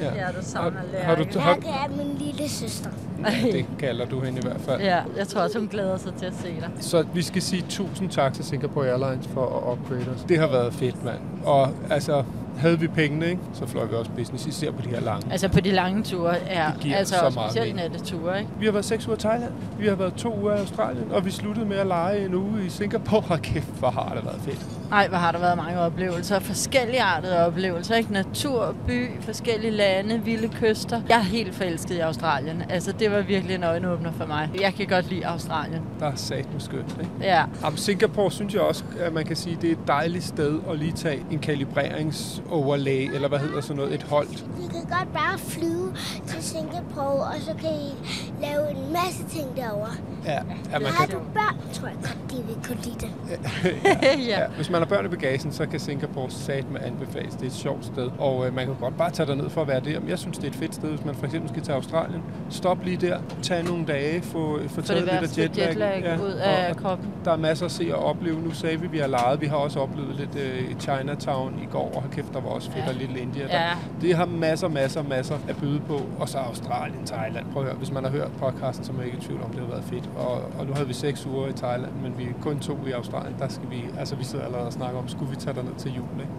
lærke. 0.00 0.16
Ja, 0.16 0.26
du 0.26 0.32
savner 0.42 0.70
har, 0.98 1.04
har 1.04 1.14
du, 1.14 1.22
Lærke. 1.22 1.38
har, 1.38 1.50
Lærke 1.54 1.68
er 1.68 1.96
min 2.04 2.16
lille 2.18 2.48
søster. 2.48 2.90
ja, 3.24 3.52
det 3.52 3.66
kalder 3.78 4.04
du 4.06 4.20
hende 4.20 4.38
i 4.38 4.42
hvert 4.42 4.60
fald. 4.60 4.80
Ja, 4.80 4.98
jeg 5.16 5.28
tror 5.28 5.40
også, 5.40 5.58
hun 5.58 5.68
glæder 5.68 5.96
sig 5.96 6.14
til 6.14 6.26
at 6.26 6.34
se 6.42 6.48
dig. 6.60 6.70
Så 6.80 7.04
vi 7.14 7.22
skal 7.22 7.42
sige 7.42 7.64
tusind 7.68 8.10
tak 8.10 8.34
til 8.34 8.44
Singapore 8.44 8.86
Airlines 8.88 9.26
for 9.34 9.46
at 9.46 9.72
upgrade 9.72 10.14
os. 10.16 10.24
Det 10.28 10.38
har 10.38 10.46
været 10.46 10.74
fedt, 10.74 11.04
mand. 11.04 11.18
Og 11.44 11.70
altså, 11.90 12.24
havde 12.58 12.78
vi 12.80 12.88
pengene, 12.88 13.26
ikke, 13.30 13.42
så 13.54 13.66
fløj 13.66 13.84
vi 13.86 13.94
også 13.94 14.10
business, 14.16 14.46
især 14.46 14.70
på 14.70 14.82
de 14.82 14.88
her 14.88 15.00
lange. 15.00 15.32
Altså 15.32 15.48
på 15.48 15.60
de 15.60 15.70
lange 15.70 16.02
ture, 16.02 16.34
ja. 16.50 16.66
Det 16.74 16.80
giver 16.82 16.96
altså 16.96 17.14
så 17.14 17.26
og 17.26 17.34
meget 17.34 17.52
specielt 17.52 17.76
natteture, 17.76 18.38
ikke? 18.38 18.50
Vi 18.58 18.64
har 18.64 18.72
været 18.72 18.84
seks 18.84 19.06
uger 19.06 19.16
i 19.16 19.20
Thailand, 19.20 19.52
vi 19.78 19.86
har 19.88 19.94
været 19.94 20.14
to 20.14 20.38
uger 20.40 20.54
i 20.56 20.58
Australien, 20.58 21.12
og 21.12 21.24
vi 21.24 21.30
sluttede 21.30 21.66
med 21.66 21.76
at 21.76 21.86
lege 21.86 22.24
en 22.24 22.34
uge 22.34 22.66
i 22.66 22.68
Singapore. 22.68 23.20
Hold 23.28 23.40
kæft, 23.40 23.66
hvor 23.78 23.90
har 23.90 24.12
det 24.16 24.24
været 24.24 24.40
fedt. 24.40 24.66
Ej, 24.92 25.08
hvor 25.08 25.18
har 25.18 25.32
der 25.32 25.38
været 25.38 25.56
mange 25.56 25.80
oplevelser. 25.80 26.38
Forskellige 26.40 27.02
artede 27.02 27.46
oplevelser, 27.46 27.94
ikke? 27.94 28.12
Natur, 28.12 28.74
by, 28.86 29.08
forskellige 29.20 29.70
lande, 29.70 30.20
vilde 30.24 30.48
kyster. 30.48 31.02
Jeg 31.08 31.16
er 31.18 31.22
helt 31.22 31.54
forelsket 31.54 31.94
i 31.94 31.98
Australien. 31.98 32.62
Altså, 32.68 32.92
det 32.92 33.10
var 33.10 33.20
virkelig 33.20 33.54
en 33.54 33.64
øjenåbner 33.64 34.12
for 34.12 34.26
mig. 34.26 34.50
Jeg 34.60 34.74
kan 34.74 34.86
godt 34.86 35.08
lide 35.10 35.26
Australien. 35.26 35.82
Der 36.00 36.06
er 36.06 36.14
sat 36.14 36.52
med 36.52 36.60
skønt, 36.60 36.96
ikke? 37.00 37.10
Ja. 37.20 37.44
Jamen, 37.64 37.76
Singapore 37.78 38.30
synes 38.30 38.54
jeg 38.54 38.62
også, 38.62 38.84
at 39.00 39.12
man 39.12 39.24
kan 39.24 39.36
sige, 39.36 39.58
det 39.60 39.68
er 39.68 39.72
et 39.72 39.86
dejligt 39.86 40.24
sted 40.24 40.58
at 40.70 40.78
lige 40.78 40.92
tage 40.92 41.24
en 41.30 41.38
kalibreringsoverlag, 41.38 43.04
eller 43.04 43.28
hvad 43.28 43.38
hedder 43.38 43.60
sådan 43.60 43.76
noget, 43.76 43.94
et 43.94 44.02
hold. 44.02 44.28
Vi 44.28 44.66
kan 44.72 44.80
godt 44.98 45.12
bare 45.12 45.38
flyve 45.38 45.92
til 46.26 46.42
Singapore, 46.42 47.22
og 47.26 47.34
så 47.40 47.54
kan 47.60 47.70
I 47.70 47.94
lave 48.40 48.70
en 48.70 48.92
masse 48.92 49.24
ting 49.28 49.56
derovre. 49.56 49.90
Ja, 50.24 50.32
ja, 50.32 50.78
man 50.78 50.86
Har 50.86 51.06
kan, 51.06 51.14
du 51.14 51.20
børn, 51.34 51.56
tror 51.72 51.88
jeg 51.88 51.96
godt, 51.96 52.18
de 52.30 52.36
vil 52.46 52.56
kunne 52.66 52.78
lide 52.84 52.98
det. 53.00 53.10
ja. 54.02 54.38
ja, 54.40 54.46
hvis 54.56 54.70
man 54.70 54.77
har 54.82 54.88
børn 54.88 55.06
i 55.06 55.08
bagagen, 55.08 55.52
så 55.52 55.66
kan 55.66 55.80
Singapore 55.80 56.30
sat 56.30 56.70
med 56.70 56.80
anbefales. 56.80 57.34
Det 57.34 57.42
er 57.42 57.46
et 57.46 57.52
sjovt 57.52 57.84
sted, 57.84 58.10
og 58.18 58.46
øh, 58.46 58.54
man 58.54 58.66
kan 58.66 58.74
godt 58.80 58.96
bare 58.96 59.10
tage 59.10 59.26
derned 59.26 59.50
for 59.50 59.62
at 59.62 59.68
være 59.68 59.80
der. 59.80 60.00
Men 60.00 60.08
jeg 60.08 60.18
synes, 60.18 60.38
det 60.38 60.44
er 60.44 60.50
et 60.50 60.56
fedt 60.56 60.67
sted, 60.78 60.88
hvis 60.90 61.04
man 61.04 61.14
for 61.14 61.24
eksempel 61.26 61.50
skal 61.50 61.62
til 61.62 61.72
Australien. 61.72 62.22
Stop 62.50 62.84
lige 62.84 62.96
der, 62.96 63.18
tag 63.42 63.64
nogle 63.64 63.84
dage, 63.86 64.22
få, 64.22 64.58
få 64.62 64.74
For 64.74 64.80
taget 64.80 65.00
lidt 65.02 65.10
af 65.12 65.38
jetlag. 65.38 65.68
jetlag 65.68 66.18
ud 66.24 66.30
af 66.32 66.70
og, 66.70 66.76
kroppen. 66.76 67.08
der 67.24 67.32
er 67.32 67.36
masser 67.36 67.66
at 67.66 67.72
se 67.72 67.90
og 67.94 68.04
opleve. 68.04 68.40
Nu 68.42 68.50
sagde 68.50 68.80
vi, 68.80 68.86
at 68.86 68.92
vi 68.92 68.98
har 68.98 69.06
lejet. 69.06 69.40
Vi 69.40 69.46
har 69.46 69.56
også 69.56 69.80
oplevet 69.80 70.14
lidt 70.16 70.36
øh, 70.36 70.70
i 70.70 70.74
Chinatown 70.80 71.54
i 71.62 71.66
går, 71.70 71.92
og 71.94 72.00
hold 72.02 72.12
kæft, 72.12 72.32
der 72.34 72.40
var 72.40 72.48
også 72.48 72.70
fedt 72.70 72.84
Ja. 72.84 72.88
og 72.88 72.94
lidt 72.94 73.10
India. 73.16 73.42
Der, 73.42 73.48
Ja. 73.60 73.70
Det 74.00 74.16
har 74.16 74.26
masser, 74.26 74.68
masser, 74.68 75.02
masser 75.02 75.34
at 75.48 75.56
byde 75.56 75.80
på. 75.80 76.00
Og 76.18 76.28
så 76.28 76.38
Australien, 76.38 77.06
Thailand. 77.06 77.46
Prøv 77.52 77.62
at 77.62 77.68
høre, 77.68 77.76
hvis 77.78 77.92
man 77.92 78.04
har 78.04 78.10
hørt 78.10 78.28
podcasten, 78.40 78.84
så 78.84 78.92
er 78.92 78.96
man 78.96 79.06
ikke 79.06 79.18
i 79.18 79.20
tvivl 79.20 79.42
om, 79.42 79.50
det 79.50 79.60
har 79.60 79.66
været 79.68 79.84
fedt. 79.84 80.10
Og, 80.16 80.32
og 80.58 80.66
nu 80.66 80.72
havde 80.74 80.86
vi 80.88 80.94
seks 80.94 81.26
uger 81.26 81.48
i 81.48 81.52
Thailand, 81.52 81.92
men 82.02 82.14
vi 82.18 82.24
er 82.24 82.28
kun 82.42 82.58
to 82.58 82.78
i 82.86 82.90
Australien. 82.90 83.34
Der 83.38 83.48
skal 83.48 83.70
vi, 83.70 83.84
altså 83.98 84.16
vi 84.16 84.24
sidder 84.24 84.44
allerede 84.44 84.66
og 84.66 84.72
snakker 84.72 84.98
om, 84.98 85.08
skulle 85.08 85.30
vi 85.30 85.36
tage 85.36 85.56
derned 85.56 85.74
til 85.78 85.92
jul, 85.94 86.04
ikke? 86.20 86.32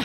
Ja, 0.00 0.04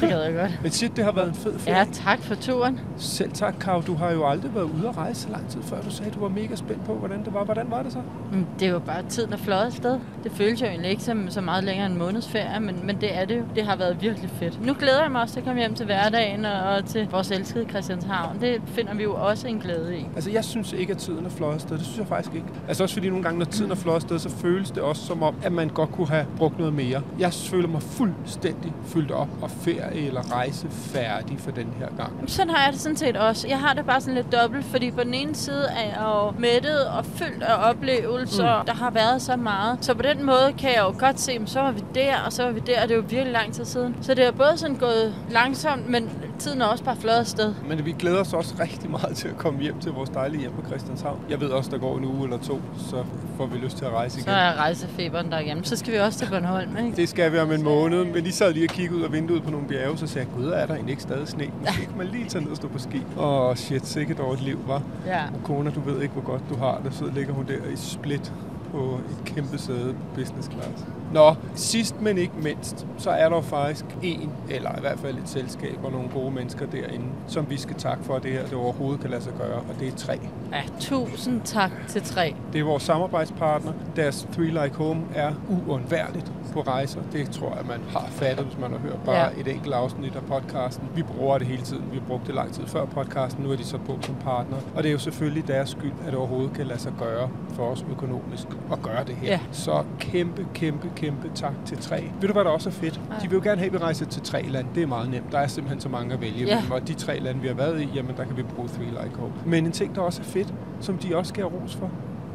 det 0.00 0.08
gad 0.10 0.22
jeg 0.22 0.34
godt. 0.34 0.58
Men 0.62 0.70
shit, 0.70 0.96
det 0.96 1.04
har 1.04 1.12
været 1.12 1.28
en 1.28 1.34
fed 1.34 1.58
ferie. 1.58 1.78
Ja, 1.78 1.84
tak 1.92 2.18
for 2.22 2.34
turen. 2.34 2.80
Selv 2.96 3.27
tak, 3.34 3.54
Kav. 3.60 3.82
Du 3.86 3.94
har 3.94 4.10
jo 4.10 4.28
aldrig 4.28 4.54
været 4.54 4.64
ude 4.64 4.88
at 4.88 4.96
rejse 4.96 5.20
så 5.22 5.28
lang 5.28 5.48
tid 5.48 5.62
før. 5.62 5.80
Du 5.80 5.90
sagde, 5.90 6.10
du 6.10 6.20
var 6.20 6.28
mega 6.28 6.54
spændt 6.56 6.84
på, 6.84 6.94
hvordan 6.94 7.24
det 7.24 7.34
var. 7.34 7.44
Hvordan 7.44 7.70
var 7.70 7.82
det 7.82 7.92
så? 7.92 7.98
Mm, 8.32 8.46
Det 8.60 8.70
jo 8.70 8.78
bare 8.78 9.02
tiden 9.08 9.32
er 9.32 9.36
fløjet 9.36 9.66
afsted. 9.66 9.98
Det 10.24 10.32
føles 10.32 10.60
jo 10.62 10.66
egentlig 10.66 10.90
ikke 10.90 11.02
som 11.02 11.30
så 11.30 11.40
meget 11.40 11.64
længere 11.64 11.86
end 11.86 11.94
en 11.94 11.98
måneds 11.98 12.28
ferie, 12.28 12.60
men, 12.60 12.80
men 12.86 13.00
det 13.00 13.16
er 13.18 13.24
det 13.24 13.38
jo. 13.38 13.42
Det 13.54 13.64
har 13.64 13.76
været 13.76 14.02
virkelig 14.02 14.30
fedt. 14.30 14.66
Nu 14.66 14.74
glæder 14.74 15.02
jeg 15.02 15.12
mig 15.12 15.22
også 15.22 15.34
til 15.34 15.40
at 15.40 15.46
komme 15.46 15.60
hjem 15.60 15.74
til 15.74 15.86
hverdagen 15.86 16.44
og, 16.44 16.60
og 16.62 16.84
til 16.84 17.08
vores 17.10 17.30
elskede 17.30 17.66
Christianshavn. 17.70 18.40
Det 18.40 18.62
finder 18.66 18.94
vi 18.94 19.02
jo 19.02 19.14
også 19.14 19.48
en 19.48 19.58
glæde 19.58 19.98
i. 19.98 20.06
Altså, 20.14 20.30
jeg 20.30 20.44
synes 20.44 20.72
ikke, 20.72 20.92
at 20.92 20.98
tiden 20.98 21.24
er 21.26 21.30
fløjet 21.30 21.54
afsted. 21.54 21.76
Det 21.78 21.84
synes 21.86 21.98
jeg 21.98 22.06
faktisk 22.06 22.34
ikke. 22.34 22.46
Altså 22.68 22.82
også 22.82 22.94
fordi 22.94 23.08
nogle 23.08 23.22
gange, 23.24 23.38
når 23.38 23.44
tiden 23.46 23.70
er 23.70 23.74
fløjet 23.74 23.96
afsted, 23.96 24.18
så 24.18 24.28
føles 24.30 24.70
det 24.70 24.82
også 24.82 25.06
som 25.06 25.22
om, 25.22 25.34
at 25.42 25.52
man 25.52 25.68
godt 25.68 25.92
kunne 25.92 26.08
have 26.08 26.26
brugt 26.36 26.58
noget 26.58 26.72
mere. 26.74 27.02
Jeg 27.18 27.32
føler 27.32 27.68
mig 27.68 27.82
fuldstændig 27.82 28.72
fyldt 28.84 29.10
op 29.10 29.28
og 29.42 29.50
ferie 29.50 30.06
eller 30.06 30.32
rejse 30.32 30.66
færdig 30.70 31.38
for 31.38 31.50
den 31.50 31.68
her 31.78 31.86
gang. 31.96 32.12
Sådan 32.26 32.50
har 32.54 32.64
jeg 32.64 32.72
det 32.72 32.80
sådan 32.80 32.96
set 32.96 33.16
også. 33.18 33.48
Jeg 33.48 33.60
har 33.60 33.74
det 33.74 33.86
bare 33.86 34.00
sådan 34.00 34.14
lidt 34.14 34.32
dobbelt, 34.32 34.64
fordi 34.64 34.90
på 34.90 35.04
den 35.04 35.14
ene 35.14 35.34
side 35.34 35.64
er 35.76 35.84
jeg 35.84 36.00
jo 36.02 36.40
mættet 36.40 36.86
og 36.86 37.04
fyldt 37.04 37.42
af 37.42 37.70
oplevelser. 37.70 38.58
Mm. 38.58 38.66
Der 38.66 38.74
har 38.74 38.90
været 38.90 39.22
så 39.22 39.36
meget. 39.36 39.84
Så 39.84 39.94
på 39.94 40.02
den 40.02 40.24
måde 40.24 40.54
kan 40.58 40.70
jeg 40.70 40.80
jo 40.80 40.94
godt 40.98 41.20
se, 41.20 41.40
så 41.46 41.60
var 41.60 41.70
vi 41.70 41.82
der, 41.94 42.16
og 42.26 42.32
så 42.32 42.44
var 42.44 42.50
vi 42.50 42.60
der, 42.60 42.82
og 42.82 42.88
det 42.88 42.94
er 42.94 42.98
jo 42.98 43.04
virkelig 43.08 43.32
lang 43.32 43.54
tid 43.54 43.64
siden. 43.64 43.96
Så 44.00 44.14
det 44.14 44.26
er 44.26 44.30
både 44.32 44.52
sådan 44.58 44.76
gået 44.76 45.14
langsomt, 45.30 45.88
men 45.88 46.10
tiden 46.38 46.62
er 46.62 46.66
også 46.66 46.84
bare 46.84 46.96
fløjet 46.96 47.20
afsted. 47.20 47.54
Men 47.68 47.84
vi 47.84 47.92
glæder 47.98 48.20
os 48.20 48.32
også 48.32 48.54
rigtig 48.60 48.90
meget 48.90 49.16
til 49.16 49.28
at 49.28 49.36
komme 49.36 49.60
hjem 49.60 49.80
til 49.80 49.92
vores 49.92 50.10
dejlige 50.10 50.40
hjem 50.40 50.52
på 50.52 50.66
Christianshavn. 50.66 51.20
Jeg 51.30 51.40
ved 51.40 51.48
også, 51.48 51.70
der 51.70 51.78
går 51.78 51.98
en 51.98 52.04
uge 52.04 52.24
eller 52.24 52.38
to, 52.38 52.60
så 52.78 53.04
får 53.36 53.46
vi 53.46 53.58
lyst 53.58 53.76
til 53.76 53.84
at 53.84 53.90
rejse 53.90 54.14
Så 54.14 54.30
igen. 54.30 54.38
er 54.40 54.54
rejsefeberen 54.54 55.32
der 55.32 55.38
igen. 55.38 55.64
Så 55.64 55.76
skal 55.76 55.92
vi 55.92 55.98
også 55.98 56.18
til 56.18 56.28
Bornholm, 56.30 56.76
ikke? 56.76 56.96
Det 56.96 57.08
skal 57.08 57.32
vi 57.32 57.38
om 57.38 57.52
en 57.52 57.62
måned, 57.62 58.04
men 58.04 58.24
de 58.24 58.32
sad 58.32 58.52
lige 58.52 58.66
og 58.66 58.74
kiggede 58.74 58.98
ud 58.98 59.04
af 59.04 59.12
vinduet 59.12 59.42
på 59.42 59.50
nogle 59.50 59.66
bjerge, 59.68 59.98
så 59.98 60.06
sagde 60.06 60.28
jeg, 60.28 60.36
gud, 60.42 60.46
er 60.52 60.66
der 60.66 60.74
egentlig 60.74 60.92
ikke 60.92 61.02
stadig 61.02 61.28
sne? 61.28 61.50
Måske 61.60 61.86
kan 61.86 61.98
man 61.98 62.06
lige 62.06 62.28
tage 62.28 62.42
ned 62.44 62.50
og 62.50 62.56
stå 62.56 62.68
på 62.68 62.78
ski. 62.78 63.02
Åh, 63.18 63.48
oh, 63.48 63.56
shit, 63.56 63.86
sikkert 63.86 64.20
over 64.20 64.34
et 64.34 64.40
liv, 64.42 64.58
var. 64.66 64.82
Ja. 65.06 65.22
Og 65.24 65.42
kona, 65.44 65.70
du 65.70 65.80
ved 65.80 66.02
ikke, 66.02 66.14
hvor 66.14 66.22
godt 66.22 66.42
du 66.50 66.56
har 66.56 66.80
det. 66.84 66.94
Så 66.94 67.04
ligger 67.14 67.32
hun 67.32 67.46
der 67.46 67.54
i 67.72 67.76
split 67.76 68.32
på 68.72 69.00
et 69.10 69.24
kæmpe 69.24 69.58
sæde 69.58 69.92
på 69.92 70.20
business 70.20 70.50
class. 70.50 70.84
Nå, 71.12 71.34
sidst 71.54 72.00
men 72.00 72.18
ikke 72.18 72.34
mindst, 72.42 72.86
så 72.98 73.10
er 73.10 73.28
der 73.28 73.40
faktisk 73.40 73.84
en, 74.02 74.32
eller 74.50 74.76
i 74.76 74.80
hvert 74.80 74.98
fald 74.98 75.18
et 75.18 75.28
selskab 75.28 75.78
og 75.84 75.92
nogle 75.92 76.08
gode 76.08 76.30
mennesker 76.30 76.66
derinde, 76.66 77.06
som 77.26 77.50
vi 77.50 77.56
skal 77.56 77.76
takke 77.76 78.04
for, 78.04 78.14
at 78.14 78.22
det 78.22 78.32
her 78.32 78.44
det 78.44 78.54
overhovedet 78.54 79.00
kan 79.00 79.10
lade 79.10 79.22
sig 79.22 79.32
gøre, 79.38 79.56
og 79.56 79.74
det 79.80 79.88
er 79.88 79.96
tre. 79.96 80.20
Ja, 80.52 80.62
tusind 80.80 81.40
tak 81.44 81.70
til 81.88 82.02
tre. 82.02 82.34
Det 82.52 82.60
er 82.60 82.64
vores 82.64 82.82
samarbejdspartner. 82.82 83.72
Deres 83.96 84.28
Three 84.32 84.46
Like 84.46 84.76
Home 84.76 85.00
er 85.14 85.32
uundværligt 85.48 86.32
på 86.52 86.60
rejser. 86.60 87.00
Det 87.12 87.30
tror 87.30 87.54
jeg, 87.56 87.66
man 87.66 87.80
har 87.88 88.06
fattet, 88.10 88.46
hvis 88.46 88.58
man 88.58 88.70
har 88.70 88.78
hørt 88.78 88.98
bare 89.04 89.16
Ja. 89.16 89.22
ja. 89.24 89.40
et 89.40 89.48
enkelt 89.48 89.74
afsnit 89.74 90.16
af 90.16 90.22
podcasten. 90.22 90.88
Vi 90.94 91.02
bruger 91.02 91.38
det 91.38 91.46
hele 91.46 91.62
tiden. 91.62 91.84
Vi 91.92 91.98
har 91.98 92.04
brugt 92.06 92.26
det 92.26 92.34
lang 92.34 92.52
tid 92.52 92.66
før 92.66 92.84
podcasten. 92.84 93.44
Nu 93.44 93.50
er 93.52 93.56
de 93.56 93.64
så 93.64 93.78
på 93.78 93.98
som 94.02 94.14
partner. 94.14 94.56
Og 94.74 94.82
det 94.82 94.88
er 94.88 94.92
jo 94.92 94.98
selvfølgelig 94.98 95.48
deres 95.48 95.70
skyld, 95.70 95.92
at 96.00 96.06
det 96.06 96.14
overhovedet 96.14 96.52
kan 96.52 96.66
lade 96.66 96.78
sig 96.80 96.92
gøre 96.98 97.28
for 97.52 97.62
os 97.62 97.84
økonomisk 97.90 98.46
at 98.72 98.82
gøre 98.82 99.04
det 99.04 99.14
her. 99.14 99.28
Ja. 99.28 99.40
Så 99.52 99.82
kæmpe, 99.98 100.46
kæmpe, 100.54 100.90
kæmpe 100.96 101.30
tak 101.34 101.52
til 101.66 101.78
tre. 101.78 102.10
Ved 102.20 102.28
du, 102.28 102.32
hvad 102.32 102.44
der 102.44 102.50
også 102.50 102.68
er 102.68 102.72
fedt? 102.72 103.00
De 103.22 103.28
vil 103.28 103.36
jo 103.36 103.42
gerne 103.44 103.58
have, 103.58 103.66
at 103.66 103.72
vi 103.72 103.78
rejser 103.78 104.06
til 104.06 104.22
tre 104.22 104.42
lande. 104.42 104.70
Det 104.74 104.82
er 104.82 104.86
meget 104.86 105.10
nemt. 105.10 105.32
Der 105.32 105.38
er 105.38 105.46
simpelthen 105.46 105.80
så 105.80 105.88
mange 105.88 106.14
at 106.14 106.20
vælge 106.20 106.46
Ja. 106.46 106.54
mellem. 106.54 106.72
Og 106.72 106.88
de 106.88 106.94
tre 106.94 107.18
lande, 107.18 107.40
vi 107.40 107.46
har 107.48 107.54
været 107.54 107.80
i, 107.80 107.88
jamen 107.94 108.16
der 108.16 108.24
kan 108.24 108.36
vi 108.36 108.42
bruge 108.42 108.68
Three 108.68 108.86
Like 109.04 109.18
Home. 109.18 109.32
Men 109.46 109.66
en 109.66 109.72
ting, 109.72 109.94
der 109.94 110.00
også 110.00 110.20
er 110.22 110.24
fedt, 110.26 110.54
som 110.80 110.98
de 110.98 111.16
også 111.16 111.28
skal 111.28 111.42
have 111.44 111.62
ros 111.62 111.76
for, 111.76 111.90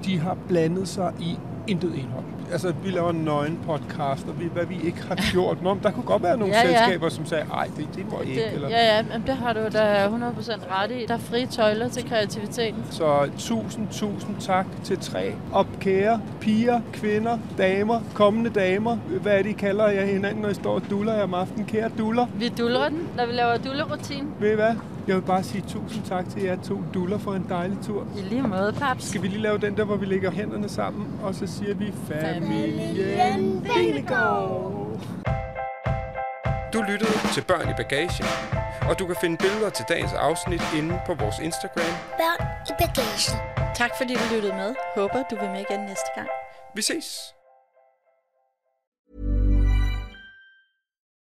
de 0.05 0.19
har 0.19 0.37
blandet 0.47 0.87
sig 0.87 1.13
i 1.19 1.37
intet 1.67 1.95
indhold. 1.95 2.23
Altså, 2.51 2.73
vi 2.83 2.89
laver 2.89 3.09
en 3.09 3.15
nøgen 3.25 3.59
podcast, 3.65 4.27
og 4.27 4.39
vi, 4.39 4.45
hvad 4.53 4.65
vi 4.65 4.77
ikke 4.83 5.01
har 5.07 5.17
gjort. 5.31 5.61
Nå, 5.63 5.77
der 5.83 5.91
kunne 5.91 6.03
godt 6.03 6.23
være 6.23 6.37
nogle 6.37 6.53
Ja, 6.55 6.67
ja, 6.67 6.77
selskaber, 6.77 7.09
som 7.09 7.25
sagde, 7.25 7.45
nej, 7.47 7.69
det, 7.77 7.87
det 7.95 8.11
må 8.11 8.21
ikke. 8.21 8.41
Det, 8.41 8.53
eller, 8.53 8.69
ja, 8.69 8.95
ja, 8.95 9.03
men 9.03 9.23
det 9.27 9.35
har 9.35 9.53
du 9.53 9.59
da 9.59 10.07
100% 10.07 10.11
ret 10.71 10.91
i. 10.91 11.05
Der 11.07 11.13
er 11.13 11.17
frie 11.17 11.45
tøjler 11.45 11.89
til 11.89 12.09
kreativiteten. 12.09 12.83
Så 12.91 13.29
tusind, 13.37 13.87
tusind 13.91 14.35
tak 14.39 14.65
til 14.83 14.99
tre. 14.99 15.33
Og 15.51 15.65
kære 15.79 16.21
piger, 16.41 16.81
kvinder, 16.93 17.37
damer, 17.57 17.99
kommende 18.13 18.49
damer. 18.49 18.95
Hvad 18.95 19.33
er 19.33 19.41
det, 19.41 19.49
I 19.49 19.53
kalder 19.53 19.87
jer 19.87 20.05
hinanden, 20.05 20.41
når 20.41 20.49
I 20.49 20.53
står 20.53 20.75
og 20.75 20.81
duller 20.89 21.13
jer 21.13 21.23
om 21.23 21.33
aftenen? 21.33 21.65
Kære 21.65 21.89
duller. 21.97 22.25
Vi 22.35 22.49
dulrer 22.57 22.89
den, 22.89 23.07
når 23.17 23.25
vi 23.25 23.31
laver 23.31 23.57
dullerutine. 23.57 24.27
Ved 24.39 24.51
I 24.51 24.55
hvad? 24.55 24.75
Jeg 25.07 25.15
vil 25.15 25.21
bare 25.21 25.43
sige 25.43 25.63
tusind 25.67 26.05
tak 26.05 26.29
til 26.29 26.41
jer 26.43 26.55
to 26.63 26.81
duller 26.93 27.17
for 27.17 27.33
en 27.33 27.45
dejlig 27.49 27.77
tur. 27.85 28.07
I 28.17 28.21
lige 28.21 28.41
måde, 28.41 28.73
paps. 28.73 29.03
Skal 29.03 29.21
vi 29.21 29.27
lige 29.27 29.41
lave 29.41 29.57
den 29.57 29.77
der, 29.77 29.83
hvor 29.83 29.95
vi 29.95 30.05
lægger 30.05 30.31
hænderne 30.31 30.69
sammen, 30.69 31.19
og 31.23 31.35
så 31.35 31.47
siger 31.47 31.73
vi 31.73 31.93
familien 32.07 33.61
Benegård. 33.61 34.99
Du 36.73 36.81
lyttede 36.81 37.11
til 37.33 37.43
Børn 37.43 37.69
i 37.69 37.73
Bagagen, 37.77 38.25
og 38.89 38.99
du 38.99 39.05
kan 39.05 39.15
finde 39.21 39.37
billeder 39.37 39.69
til 39.69 39.85
dagens 39.89 40.13
afsnit 40.13 40.61
inde 40.77 40.99
på 41.05 41.13
vores 41.13 41.35
Instagram. 41.43 41.93
Børn 42.17 42.47
i 42.69 42.73
bagagen. 42.79 43.37
Tak 43.75 43.91
fordi 43.97 44.13
du 44.13 44.35
lyttede 44.35 44.53
med. 44.53 44.75
Håber 44.95 45.23
du 45.31 45.35
vil 45.41 45.49
med 45.49 45.63
igen 45.69 45.79
næste 45.79 46.09
gang. 46.15 46.27
Vi 46.75 46.81
ses! 46.81 47.33